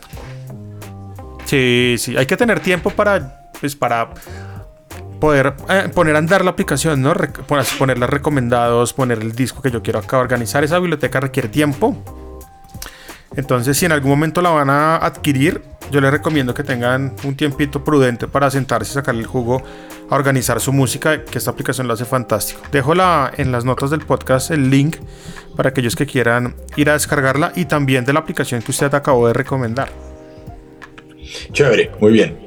Sí, 1.46 1.96
sí, 1.98 2.16
hay 2.16 2.26
que 2.26 2.38
tener 2.38 2.62
tiempo 2.62 2.90
para 2.90 3.52
pues 3.60 3.76
para 3.76 4.14
poder 5.20 5.54
eh, 5.70 5.90
poner 5.94 6.16
a 6.16 6.20
andar 6.20 6.46
la 6.46 6.52
aplicación, 6.52 7.02
¿no? 7.02 7.14
ponerla 7.78 8.08
recomendados, 8.08 8.94
poner 8.94 9.20
el 9.20 9.34
disco 9.34 9.62
que 9.62 9.70
yo 9.70 9.84
quiero 9.84 10.00
acá, 10.00 10.18
organizar 10.18 10.64
esa 10.64 10.80
biblioteca 10.80 11.20
requiere 11.20 11.50
tiempo. 11.50 11.98
Entonces, 13.36 13.78
si 13.78 13.86
en 13.86 13.94
algún 13.94 14.12
momento 14.12 14.42
la 14.42 14.50
van 14.50 14.70
a 14.70 14.98
adquirir, 14.98 15.62
yo 15.90 16.02
les 16.02 16.12
recomiendo 16.12 16.54
que 16.54 16.64
tengan 16.64 17.14
un 17.24 17.36
tiempito 17.36 17.84
prudente 17.84 18.28
para 18.28 18.52
sentarse 18.52 18.92
y 18.92 18.94
sacarle 18.96 19.22
el 19.22 19.28
jugo 19.28 19.64
a 20.10 20.16
organizar 20.16 20.60
su 20.60 20.74
música, 20.74 21.24
que 21.24 21.38
esta 21.38 21.52
aplicación 21.52 21.88
lo 21.88 21.94
hace 21.94 22.06
fantástico. 22.06 22.62
Dejo 22.72 22.94
la, 22.94 23.32
en 23.38 23.52
las 23.52 23.64
notas 23.64 23.90
del 23.90 24.02
podcast 24.02 24.52
el 24.52 24.70
link 24.70 24.98
para 25.56 25.70
aquellos 25.70 25.96
que 25.96 26.06
quieran 26.06 26.56
ir 26.76 26.90
a 26.90 26.94
descargarla 26.94 27.54
y 27.56 27.66
también 27.66 28.04
de 28.04 28.14
la 28.14 28.20
aplicación 28.20 28.62
que 28.62 28.72
usted 28.72 28.94
acabó 28.94 29.28
de 29.28 29.34
recomendar. 29.34 29.90
Chévere, 31.54 31.92
muy 32.00 32.12
bien. 32.12 32.38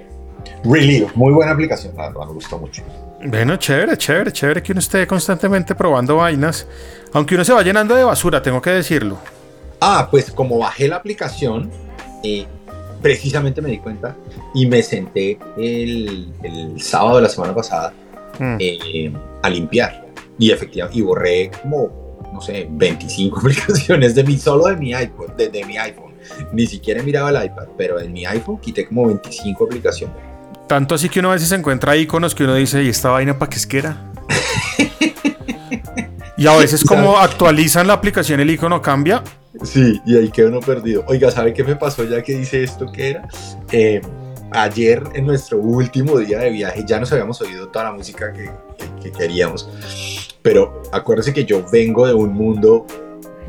Really, 0.65 1.07
muy 1.15 1.33
buena 1.33 1.53
aplicación, 1.53 1.95
me 1.97 2.27
gustó 2.27 2.59
mucho. 2.59 2.83
Bueno, 3.27 3.57
chévere, 3.57 3.97
chévere, 3.97 4.33
chévere 4.33 4.63
que 4.63 4.73
uno 4.73 4.81
esté 4.81 5.07
constantemente 5.07 5.75
probando 5.75 6.17
vainas. 6.17 6.67
Aunque 7.15 7.35
uno 7.35 7.45
se 7.45 7.55
va 7.55 7.63
llenando 7.63 7.95
de 7.95 8.05
basura, 8.05 8.43
tengo 8.43 8.61
que 8.61 8.71
decirlo. 8.71 9.19
Ah, 9.87 10.09
pues 10.11 10.31
como 10.31 10.57
bajé 10.57 10.89
la 10.89 10.97
aplicación, 10.97 11.71
eh, 12.23 12.47
precisamente 13.03 13.61
me 13.61 13.69
di 13.69 13.81
cuenta 13.81 14.17
y 14.55 14.65
me 14.65 14.83
senté 14.83 15.39
el, 15.59 16.33
sábado 16.79 17.17
de 17.17 17.23
la 17.23 17.29
semana 17.29 17.55
pasada 17.55 17.93
mm. 18.39 18.57
eh, 18.59 19.13
a 19.43 19.51
limpiar. 19.51 20.07
Y 20.39 20.51
efectivamente, 20.51 20.99
y 20.99 21.03
borré 21.03 21.51
como, 21.61 22.17
no 22.33 22.41
sé, 22.41 22.67
25 22.71 23.39
aplicaciones 23.41 24.15
de 24.15 24.25
mi, 24.25 24.39
solo 24.39 24.69
de 24.69 24.77
mi 24.77 24.93
iPod, 24.93 25.33
de, 25.33 25.51
de 25.51 25.63
mi 25.67 25.77
iPhone. 25.77 26.15
Ni 26.55 26.67
siquiera 26.67 27.01
he 27.01 27.03
mirado 27.03 27.29
el 27.29 27.45
iPad, 27.45 27.69
pero 27.77 28.01
en 28.01 28.11
mi 28.11 28.25
iPhone 28.25 28.57
quité 28.57 28.87
como 28.87 29.09
25 29.09 29.65
aplicaciones. 29.65 30.17
Tanto 30.67 30.95
así 30.95 31.11
que 31.11 31.21
uno 31.21 31.29
a 31.29 31.35
veces 31.35 31.51
se 31.51 31.57
encuentra 31.57 31.95
iconos 31.95 32.35
que 32.35 32.45
uno 32.45 32.55
dice, 32.55 32.83
¿y 32.83 32.89
esta 32.89 33.11
vaina 33.11 33.39
para 33.39 33.51
qué 33.51 33.57
es 33.59 33.67
que 33.67 33.79
era? 33.81 34.11
y 36.39 36.47
a 36.47 36.57
veces 36.57 36.83
como 36.85 37.19
actualizan 37.19 37.87
la 37.87 37.93
aplicación 37.93 38.41
el 38.41 38.49
icono 38.49 38.81
cambia. 38.81 39.23
Sí, 39.63 40.01
y 40.05 40.17
ahí 40.17 40.31
queda 40.31 40.49
uno 40.49 40.61
perdido. 40.61 41.05
Oiga, 41.07 41.31
¿sabe 41.31 41.55
qué 41.55 41.63
me 41.63 41.77
pasó 41.77 42.05
ya 42.05 42.23
que 42.23 42.37
dice 42.37 42.63
esto 42.65 42.91
que 42.91 43.11
era? 43.11 43.29
Eh, 43.71 44.01
ayer 44.51 45.03
en 45.15 45.27
nuestro 45.27 45.59
último 45.59 46.19
día 46.19 46.41
de 46.41 46.51
viaje 46.51 46.85
ya 46.87 46.99
nos 46.99 47.13
habíamos 47.13 47.41
oído 47.41 47.69
toda 47.69 47.87
la 47.87 47.93
música 47.93 48.33
que, 48.33 48.51
queríamos. 49.13 49.69
Pero 50.43 50.83
acuérdese 50.93 51.33
que 51.33 51.45
yo 51.45 51.65
vengo 51.71 52.07
de 52.07 52.15
un 52.15 52.33
mundo 52.33 52.87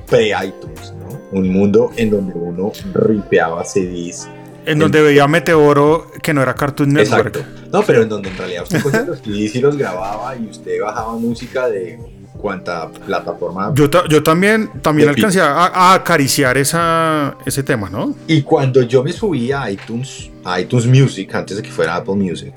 pre-iTunes, 0.08 0.94
¿no? 1.00 1.20
Un 1.32 1.50
mundo 1.50 1.92
en 1.96 2.12
donde 2.12 2.34
uno 2.34 2.72
ripeaba 2.94 3.64
CDs 3.64 4.28
en 4.66 4.80
donde 4.80 5.02
veía 5.02 5.28
Meteoro 5.28 6.12
que 6.22 6.34
no 6.34 6.42
era 6.42 6.56
Cartoon 6.56 6.94
Network. 6.94 7.36
Exacto. 7.36 7.70
No, 7.72 7.84
pero 7.84 8.02
en 8.02 8.10
donde 8.10 8.30
en 8.30 8.38
realidad 8.38 8.64
usted 8.64 8.82
cogía 8.82 9.02
los 9.04 9.20
CDs 9.20 9.56
y 9.56 9.62
los 9.62 9.78
grababa 9.78 10.36
y 10.36 10.48
usted 10.48 10.82
bajaba 10.82 11.14
música 11.14 11.68
de 11.68 12.00
cuanta 12.38 12.90
plataforma. 12.90 13.72
Yo, 13.76 13.90
yo 14.08 14.24
también, 14.24 14.70
también 14.82 15.10
alcancé 15.10 15.42
a, 15.42 15.94
acariciar 15.94 16.58
esa, 16.58 17.38
ese 17.46 17.64
tema, 17.64 17.90
¿no? 17.90 18.16
Y 18.28 18.42
cuando 18.42 18.82
yo 18.84 19.04
me 19.04 19.12
subí 19.12 19.52
a 19.52 19.70
iTunes, 19.70 20.30
a 20.44 20.60
iTunes 20.60 20.86
Music, 20.86 21.34
antes 21.34 21.58
de 21.58 21.64
que 21.64 21.70
fuera 21.70 21.96
Apple 21.96 22.16
Music, 22.16 22.54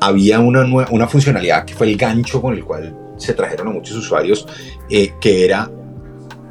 había 0.00 0.40
una, 0.40 0.64
una 0.90 1.06
funcionalidad 1.06 1.64
que 1.64 1.74
fue 1.74 1.88
el 1.88 1.96
gancho 1.96 2.40
con 2.40 2.54
el 2.54 2.64
cual 2.64 2.96
se 3.16 3.34
trajeron 3.34 3.68
a 3.68 3.70
muchos 3.70 3.96
usuarios, 3.96 4.46
eh, 4.90 5.12
que 5.20 5.44
era 5.44 5.70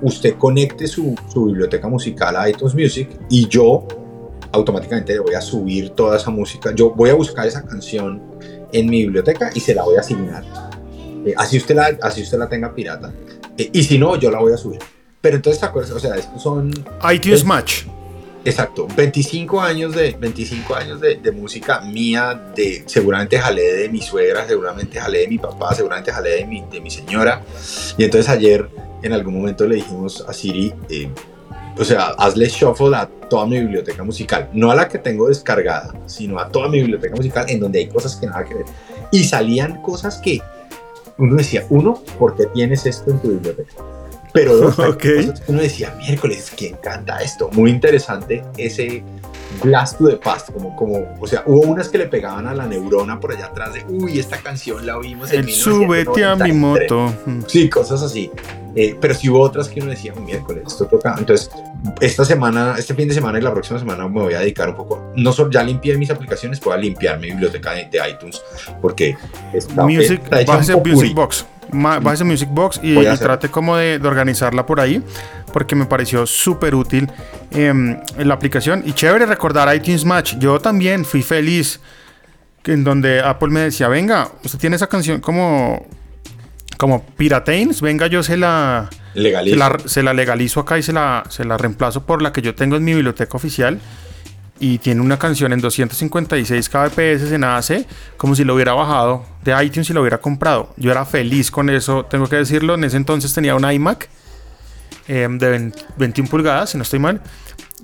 usted 0.02 0.36
conecte 0.38 0.88
su, 0.88 1.16
su 1.32 1.46
biblioteca 1.46 1.88
musical 1.88 2.36
a 2.36 2.50
iTunes 2.50 2.76
Music 2.76 3.10
y 3.30 3.48
yo 3.48 3.88
automáticamente 4.52 5.14
le 5.14 5.20
voy 5.20 5.36
a 5.36 5.42
subir 5.42 5.92
toda 5.92 6.18
esa 6.18 6.30
música. 6.30 6.74
Yo 6.74 6.92
voy 6.92 7.10
a 7.10 7.14
buscar 7.14 7.48
esa 7.48 7.66
canción 7.66 8.22
en 8.72 8.90
mi 8.90 9.02
biblioteca 9.02 9.52
y 9.54 9.60
se 9.60 9.74
la 9.76 9.84
voy 9.84 9.96
a 9.98 10.00
asignar. 10.00 10.44
Eh, 11.26 11.34
así, 11.36 11.58
usted 11.58 11.76
la, 11.76 11.98
así 12.02 12.22
usted 12.22 12.38
la 12.38 12.48
tenga 12.48 12.74
pirata. 12.74 13.12
Eh, 13.58 13.70
y 13.74 13.84
si 13.84 13.98
no, 13.98 14.16
yo 14.18 14.32
la 14.32 14.40
voy 14.40 14.54
a 14.54 14.58
subir. 14.58 14.80
Pero 15.22 15.38
entonces, 15.38 15.60
¿te 15.60 15.66
acuerdas? 15.66 15.92
O 15.92 16.00
sea, 16.00 16.16
estos 16.16 16.42
son... 16.42 16.72
iTunes 17.12 17.44
Match. 17.44 17.86
Exacto, 18.46 18.88
25 18.96 19.60
años 19.60 19.96
de 19.96 20.16
25 20.20 20.76
años 20.76 21.02
de, 21.02 21.16
de, 21.16 21.32
música 21.32 21.82
mía, 21.82 22.52
de 22.56 22.84
seguramente 22.86 23.40
jalé 23.40 23.74
de 23.74 23.90
mi 23.90 24.04
suegra, 24.04 24.48
seguramente 24.48 25.00
jalé 25.00 25.22
de 25.22 25.28
mi 25.28 25.40
papá, 25.40 25.74
seguramente 25.74 26.12
jalé 26.12 26.30
de 26.30 26.46
mi, 26.46 26.64
de 26.72 26.80
mi 26.80 26.92
señora. 26.92 27.42
Y 27.98 28.04
entonces 28.04 28.30
ayer 28.30 28.70
en 29.02 29.14
algún 29.14 29.34
momento 29.34 29.68
le 29.68 29.78
dijimos 29.78 30.24
a 30.28 30.32
Siri, 30.32 30.72
eh, 30.90 31.10
o 31.76 31.84
sea, 31.84 32.10
hazle 32.20 32.48
shuffle 32.48 32.96
a 32.96 33.08
toda 33.08 33.48
mi 33.48 33.60
biblioteca 33.60 34.04
musical, 34.04 34.50
no 34.54 34.70
a 34.70 34.76
la 34.76 34.88
que 34.88 35.00
tengo 35.00 35.28
descargada, 35.28 35.94
sino 36.06 36.40
a 36.40 36.50
toda 36.50 36.70
mi 36.70 36.78
biblioteca 36.80 37.16
musical 37.16 37.46
en 37.50 37.60
donde 37.60 37.80
hay 37.80 37.88
cosas 37.88 38.16
que 38.16 38.28
nada 38.28 38.46
que 38.46 38.54
ver. 38.54 38.66
Y 39.12 39.24
salían 39.24 39.82
cosas 39.82 40.20
que 40.20 40.40
uno 41.18 41.36
decía, 41.36 41.66
uno, 41.70 42.02
¿por 42.20 42.36
qué 42.36 42.46
tienes 42.48 42.86
esto 42.86 43.12
en 43.12 43.20
tu 43.20 43.30
biblioteca? 43.30 43.74
Pero 44.34 44.58
dos, 44.58 44.76
uno 45.48 45.62
decía, 45.62 45.96
miércoles, 45.98 46.52
que 46.52 46.68
encanta 46.68 47.22
esto. 47.22 47.50
Muy 47.54 47.72
interesante 47.72 48.44
ese 48.58 49.02
blast 49.64 49.98
to 49.98 50.10
the 50.10 50.18
past, 50.18 50.52
como, 50.52 50.76
como, 50.76 51.16
o 51.22 51.26
sea, 51.28 51.44
hubo 51.46 51.62
unas 51.62 51.88
que 51.88 51.98
le 51.98 52.08
pegaban 52.08 52.46
a 52.46 52.54
la 52.54 52.68
neurona 52.68 53.18
por 53.20 53.32
allá 53.32 53.46
atrás 53.46 53.74
de, 53.74 53.86
uy, 53.88 54.20
esta 54.20 54.38
canción 54.38 54.86
la 54.86 54.98
oímos 54.98 55.32
en 55.32 55.46
El 55.46 55.52
súbete 55.52 56.26
a 56.26 56.36
mi 56.36 56.52
moto. 56.52 57.14
Sí, 57.48 57.70
cosas 57.70 58.04
así. 58.04 58.30
Eh, 58.76 58.98
pero 59.00 59.14
sí 59.14 59.30
hubo 59.30 59.40
otras 59.40 59.70
que 59.70 59.80
uno 59.80 59.92
decía, 59.92 60.14
miércoles, 60.16 60.64
esto 60.68 60.86
toca. 60.86 61.16
Entonces, 61.18 61.50
esta 62.02 62.26
semana, 62.26 62.76
este 62.78 62.94
fin 62.94 63.08
de 63.08 63.14
semana 63.14 63.40
y 63.40 63.42
la 63.42 63.52
próxima 63.52 63.80
semana 63.80 64.08
me 64.08 64.22
voy 64.22 64.34
a 64.34 64.40
dedicar 64.40 64.70
un 64.70 64.76
poco. 64.76 65.12
No 65.16 65.32
solo 65.32 65.52
ya 65.52 65.64
limpié 65.64 65.98
mis 65.98 66.10
aplicaciones, 66.10 66.60
voy 66.60 66.74
a 66.74 66.78
limpiar 66.78 67.20
mi 67.20 67.28
biblioteca 67.28 67.72
de, 67.72 67.90
iTunes 68.10 68.42
porque 68.82 69.18
está, 69.54 69.84
Music, 69.84 70.22
está 70.32 70.78
Music 70.78 71.14
Box. 71.14 71.46
Bájese 71.72 72.24
Music 72.24 72.50
Box 72.52 72.80
y, 72.84 72.96
trate 73.18 73.50
como 73.50 73.76
de, 73.78 74.00
organizarla 74.04 74.66
por 74.66 74.80
ahí 74.80 75.02
porque 75.52 75.76
me 75.76 75.86
pareció 75.86 76.26
súper 76.26 76.76
útil 76.76 77.10
em, 77.52 78.00
la 78.18 78.34
aplicación 78.34 78.84
y 78.86 78.94
chévere 78.94 79.26
recordar 79.26 79.74
iTunes 79.76 80.06
Match. 80.06 80.36
Yo 80.38 80.60
también 80.60 81.06
fui 81.06 81.22
feliz 81.22 81.80
en 82.66 82.84
donde 82.84 83.22
Apple 83.22 83.50
me 83.50 83.62
decía, 83.62 83.88
venga, 83.88 84.30
usted 84.44 84.60
tiene 84.60 84.76
esa 84.76 84.88
canción 84.88 85.20
como 85.22 85.86
como 86.78 87.06
Pirateins, 87.06 87.82
venga, 87.82 88.08
yo 88.08 88.24
se 88.24 88.38
la, 88.38 88.90
se 89.86 90.04
la, 90.04 90.14
legalizo 90.14 90.60
acá 90.60 90.78
y 90.78 90.84
se 90.84 90.94
la, 90.94 91.24
se 91.30 91.46
la 91.46 91.58
reemplazo 91.58 92.06
por 92.06 92.22
la 92.22 92.32
que 92.32 92.42
yo 92.42 92.56
tengo 92.56 92.76
en 92.76 92.84
mi 92.84 92.94
biblioteca 92.94 93.38
oficial. 93.38 93.80
y 94.58 94.78
tiene 94.78 95.02
una 95.02 95.20
canción 95.20 95.52
en 95.52 95.60
256 95.60 96.70
kbps 96.70 97.32
en 97.32 97.44
AAC, 97.44 97.86
como 98.16 98.36
si 98.36 98.46
lo 98.46 98.56
hubiera 98.56 98.74
bajado 98.74 99.26
de 99.44 99.64
iTunes 99.64 99.90
y 99.90 99.94
lo 99.94 100.02
hubiera 100.02 100.20
comprado. 100.20 100.74
Yo 100.78 100.92
era 100.92 101.06
feliz 101.06 101.52
con 101.52 101.70
eso, 101.70 102.06
tengo 102.06 102.28
que 102.30 102.38
decirlo. 102.38 102.76
En 102.76 102.86
ese 102.86 102.96
entonces 102.96 103.34
tenía 103.34 103.56
un 103.56 103.70
iMac 103.70 104.10
em, 105.10 105.38
de 105.38 105.74
21 105.98 106.30
pulgadas, 106.30 106.70
si 106.70 106.78
no 106.78 106.84
estoy 106.84 107.00
mal. 107.00 107.22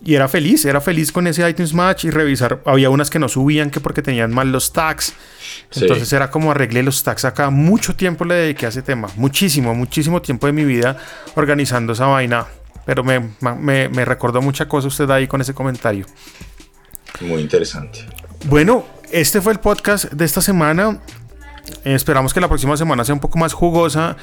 Y 0.04 0.16
era 0.16 0.28
feliz, 0.28 0.66
era 0.66 0.82
feliz 0.82 1.12
con 1.12 1.28
ese 1.28 1.48
iTunes 1.48 1.74
Match 1.74 2.06
y 2.06 2.10
revisar. 2.10 2.62
Había 2.66 2.90
unas 2.90 3.10
que 3.10 3.20
no 3.20 3.30
subían 3.30 3.70
que 3.70 3.80
porque 3.80 4.02
tenían 4.02 4.32
mal 4.32 4.52
los 4.52 4.74
tags. 4.74 5.14
Entonces 5.76 6.12
era 6.12 6.32
como 6.32 6.52
arreglé 6.52 6.82
los 6.82 7.04
tags 7.04 7.24
acá. 7.26 7.52
Mucho 7.52 7.96
tiempo 7.96 8.26
le 8.26 8.34
dediqué 8.34 8.66
a 8.66 8.70
ese 8.70 8.82
tema. 8.82 9.10
Muchísimo, 9.16 9.76
muchísimo 9.76 10.22
tiempo 10.22 10.48
de 10.48 10.54
mi 10.54 10.66
vida 10.66 10.98
organizando 11.36 11.94
esa 11.94 12.08
vaina. 12.08 12.48
Pero 12.86 13.04
me, 13.04 13.20
me, 13.60 13.90
me 13.90 14.06
recordó 14.06 14.42
mucha 14.42 14.68
cosa 14.68 14.88
usted 14.88 15.10
ahí 15.12 15.28
con 15.28 15.40
ese 15.40 15.54
comentario. 15.54 16.08
Muy 17.20 17.42
interesante. 17.42 18.00
Bueno, 18.46 18.86
este 19.12 19.40
fue 19.40 19.54
el 19.54 19.60
podcast 19.60 20.06
de 20.06 20.26
esta 20.26 20.42
semana. 20.42 21.00
Esperamos 21.84 22.34
que 22.34 22.42
la 22.42 22.48
próxima 22.48 22.78
semana 22.78 23.04
sea 23.04 23.14
un 23.14 23.22
poco 23.22 23.38
más 23.38 23.54
jugosa 23.54 24.18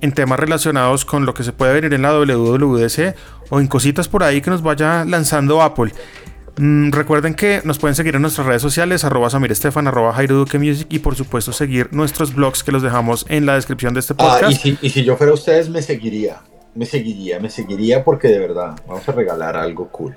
en 0.00 0.12
temas 0.12 0.38
relacionados 0.38 1.04
con 1.04 1.26
lo 1.26 1.34
que 1.34 1.44
se 1.44 1.52
puede 1.52 1.74
venir 1.74 1.94
en 1.94 2.02
la 2.02 2.12
WWDC 2.12 3.14
o 3.50 3.60
en 3.60 3.66
cositas 3.66 4.08
por 4.08 4.22
ahí 4.22 4.40
que 4.40 4.50
nos 4.50 4.62
vaya 4.62 5.04
lanzando 5.04 5.62
Apple. 5.62 5.92
Mm, 6.56 6.90
recuerden 6.90 7.34
que 7.34 7.62
nos 7.64 7.78
pueden 7.78 7.94
seguir 7.94 8.16
en 8.16 8.22
nuestras 8.22 8.46
redes 8.46 8.62
sociales, 8.62 9.04
arroba 9.04 9.30
Samir 9.30 9.52
Estefan, 9.52 9.86
arroba 9.86 10.12
Jairo 10.12 10.36
Duque 10.36 10.58
Music 10.58 10.86
y 10.90 10.98
por 10.98 11.14
supuesto 11.14 11.52
seguir 11.52 11.88
nuestros 11.92 12.34
blogs 12.34 12.62
que 12.62 12.72
los 12.72 12.82
dejamos 12.82 13.24
en 13.28 13.46
la 13.46 13.54
descripción 13.54 13.94
de 13.94 14.00
este 14.00 14.14
podcast. 14.14 14.44
Ah, 14.44 14.50
y, 14.50 14.54
si, 14.54 14.78
y 14.82 14.90
si 14.90 15.04
yo 15.04 15.16
fuera 15.16 15.32
ustedes 15.32 15.70
me 15.70 15.80
seguiría, 15.80 16.40
me 16.74 16.86
seguiría, 16.86 17.40
me 17.40 17.50
seguiría 17.50 18.04
porque 18.04 18.28
de 18.28 18.38
verdad 18.38 18.76
vamos 18.86 19.08
a 19.08 19.12
regalar 19.12 19.56
algo 19.56 19.88
cool. 19.88 20.16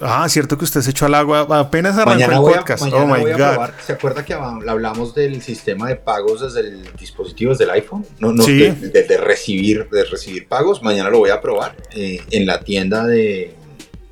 Ah, 0.00 0.26
cierto 0.30 0.56
que 0.56 0.64
usted 0.64 0.80
se 0.80 0.90
echó 0.90 1.06
al 1.06 1.14
agua 1.14 1.46
apenas 1.58 1.98
arrancó 1.98 2.48
el 2.48 2.56
podcast. 2.56 2.84
oh 2.84 3.06
my 3.06 3.22
God. 3.32 3.70
¿Se 3.84 3.92
acuerda 3.92 4.24
que 4.24 4.32
hablamos 4.32 5.14
del 5.14 5.42
sistema 5.42 5.88
de 5.88 5.96
pagos 5.96 6.40
desde 6.40 6.68
el 6.68 6.96
dispositivo, 6.98 7.52
desde 7.52 7.64
el 7.64 7.70
iPhone? 7.70 8.04
No, 8.18 8.32
no 8.32 8.44
de, 8.46 9.18
recibir, 9.22 9.88
de 9.90 10.04
recibir 10.04 10.48
pagos. 10.48 10.82
Mañana 10.82 11.10
lo 11.10 11.18
voy 11.18 11.30
a 11.30 11.40
probar 11.40 11.76
eh, 11.94 12.20
en 12.30 12.46
la 12.46 12.60
tienda 12.60 13.06
de, 13.06 13.54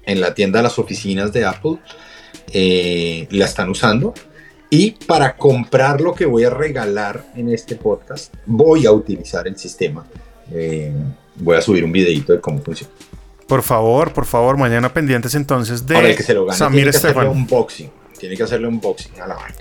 en 0.05 0.21
la 0.21 0.35
tienda 0.35 0.59
de 0.59 0.65
las 0.65 0.79
oficinas 0.79 1.33
de 1.33 1.47
Apple. 1.47 1.79
Eh, 2.53 3.27
la 3.31 3.47
están 3.47 3.71
usando. 3.71 4.13
Y 4.69 4.93
para 5.07 5.37
comprar 5.37 6.01
lo 6.01 6.15
que 6.15 6.27
voy 6.27 6.45
a 6.45 6.51
regalar 6.51 7.27
en 7.35 7.49
este 7.51 7.77
podcast, 7.77 8.35
voy 8.47 8.87
a 8.87 8.93
utilizar 8.93 9.47
el 9.47 9.57
sistema. 9.57 10.07
Eh, 10.51 10.93
voy 11.37 11.57
a 11.57 11.63
subir 11.63 11.85
un 11.85 11.93
videito 11.93 12.33
de 12.33 12.41
cómo 12.41 12.61
funciona. 12.61 12.93
Por 13.53 13.63
favor, 13.63 14.15
por 14.15 14.25
favor, 14.25 14.57
mañana 14.57 14.95
pendientes 14.95 15.35
entonces 15.35 15.87
de 15.87 15.99
el 15.99 16.17
que 16.17 16.23
se 16.23 16.33
lo 16.33 16.47
gane, 16.47 16.57
Samir 16.57 16.85
tiene 16.85 16.91
que 16.91 16.97
hacerle 16.97 17.29
un 17.29 17.37
unboxing. 17.37 17.91
Tiene 18.19 18.35
que 18.35 18.43
hacerle 18.45 18.67
un 18.67 18.75
unboxing 18.77 19.21
a 19.21 19.27
la 19.27 19.35
vaina. 19.35 19.59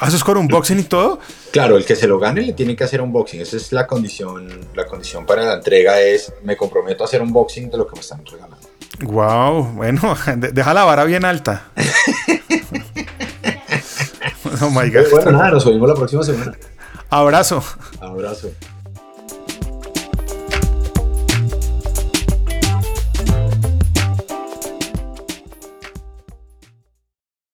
¿Haces 0.00 0.22
con 0.22 0.36
unboxing 0.36 0.80
y 0.80 0.82
todo? 0.82 1.18
Claro, 1.50 1.78
el 1.78 1.86
que 1.86 1.96
se 1.96 2.06
lo 2.06 2.18
gane 2.18 2.42
le 2.42 2.52
tiene 2.52 2.76
que 2.76 2.84
hacer 2.84 3.00
unboxing. 3.00 3.40
Esa 3.40 3.56
es 3.56 3.72
la 3.72 3.86
condición. 3.86 4.50
La 4.74 4.84
condición 4.84 5.24
para 5.24 5.46
la 5.46 5.54
entrega 5.54 5.98
es 5.98 6.30
me 6.44 6.58
comprometo 6.58 7.04
a 7.04 7.06
hacer 7.06 7.22
unboxing 7.22 7.70
de 7.70 7.78
lo 7.78 7.86
que 7.86 7.94
me 7.94 8.02
están 8.02 8.22
regalando. 8.26 8.68
Wow, 9.00 9.64
bueno, 9.76 10.14
deja 10.36 10.74
la 10.74 10.84
vara 10.84 11.04
bien 11.04 11.24
alta. 11.24 11.70
oh 14.60 14.68
my 14.68 14.90
God. 14.90 15.10
Bueno, 15.10 15.32
nada, 15.32 15.52
nos 15.52 15.64
vemos 15.64 15.88
la 15.88 15.94
próxima 15.94 16.22
semana. 16.22 16.52
Abrazo. 17.08 17.64
Abrazo. 17.98 18.50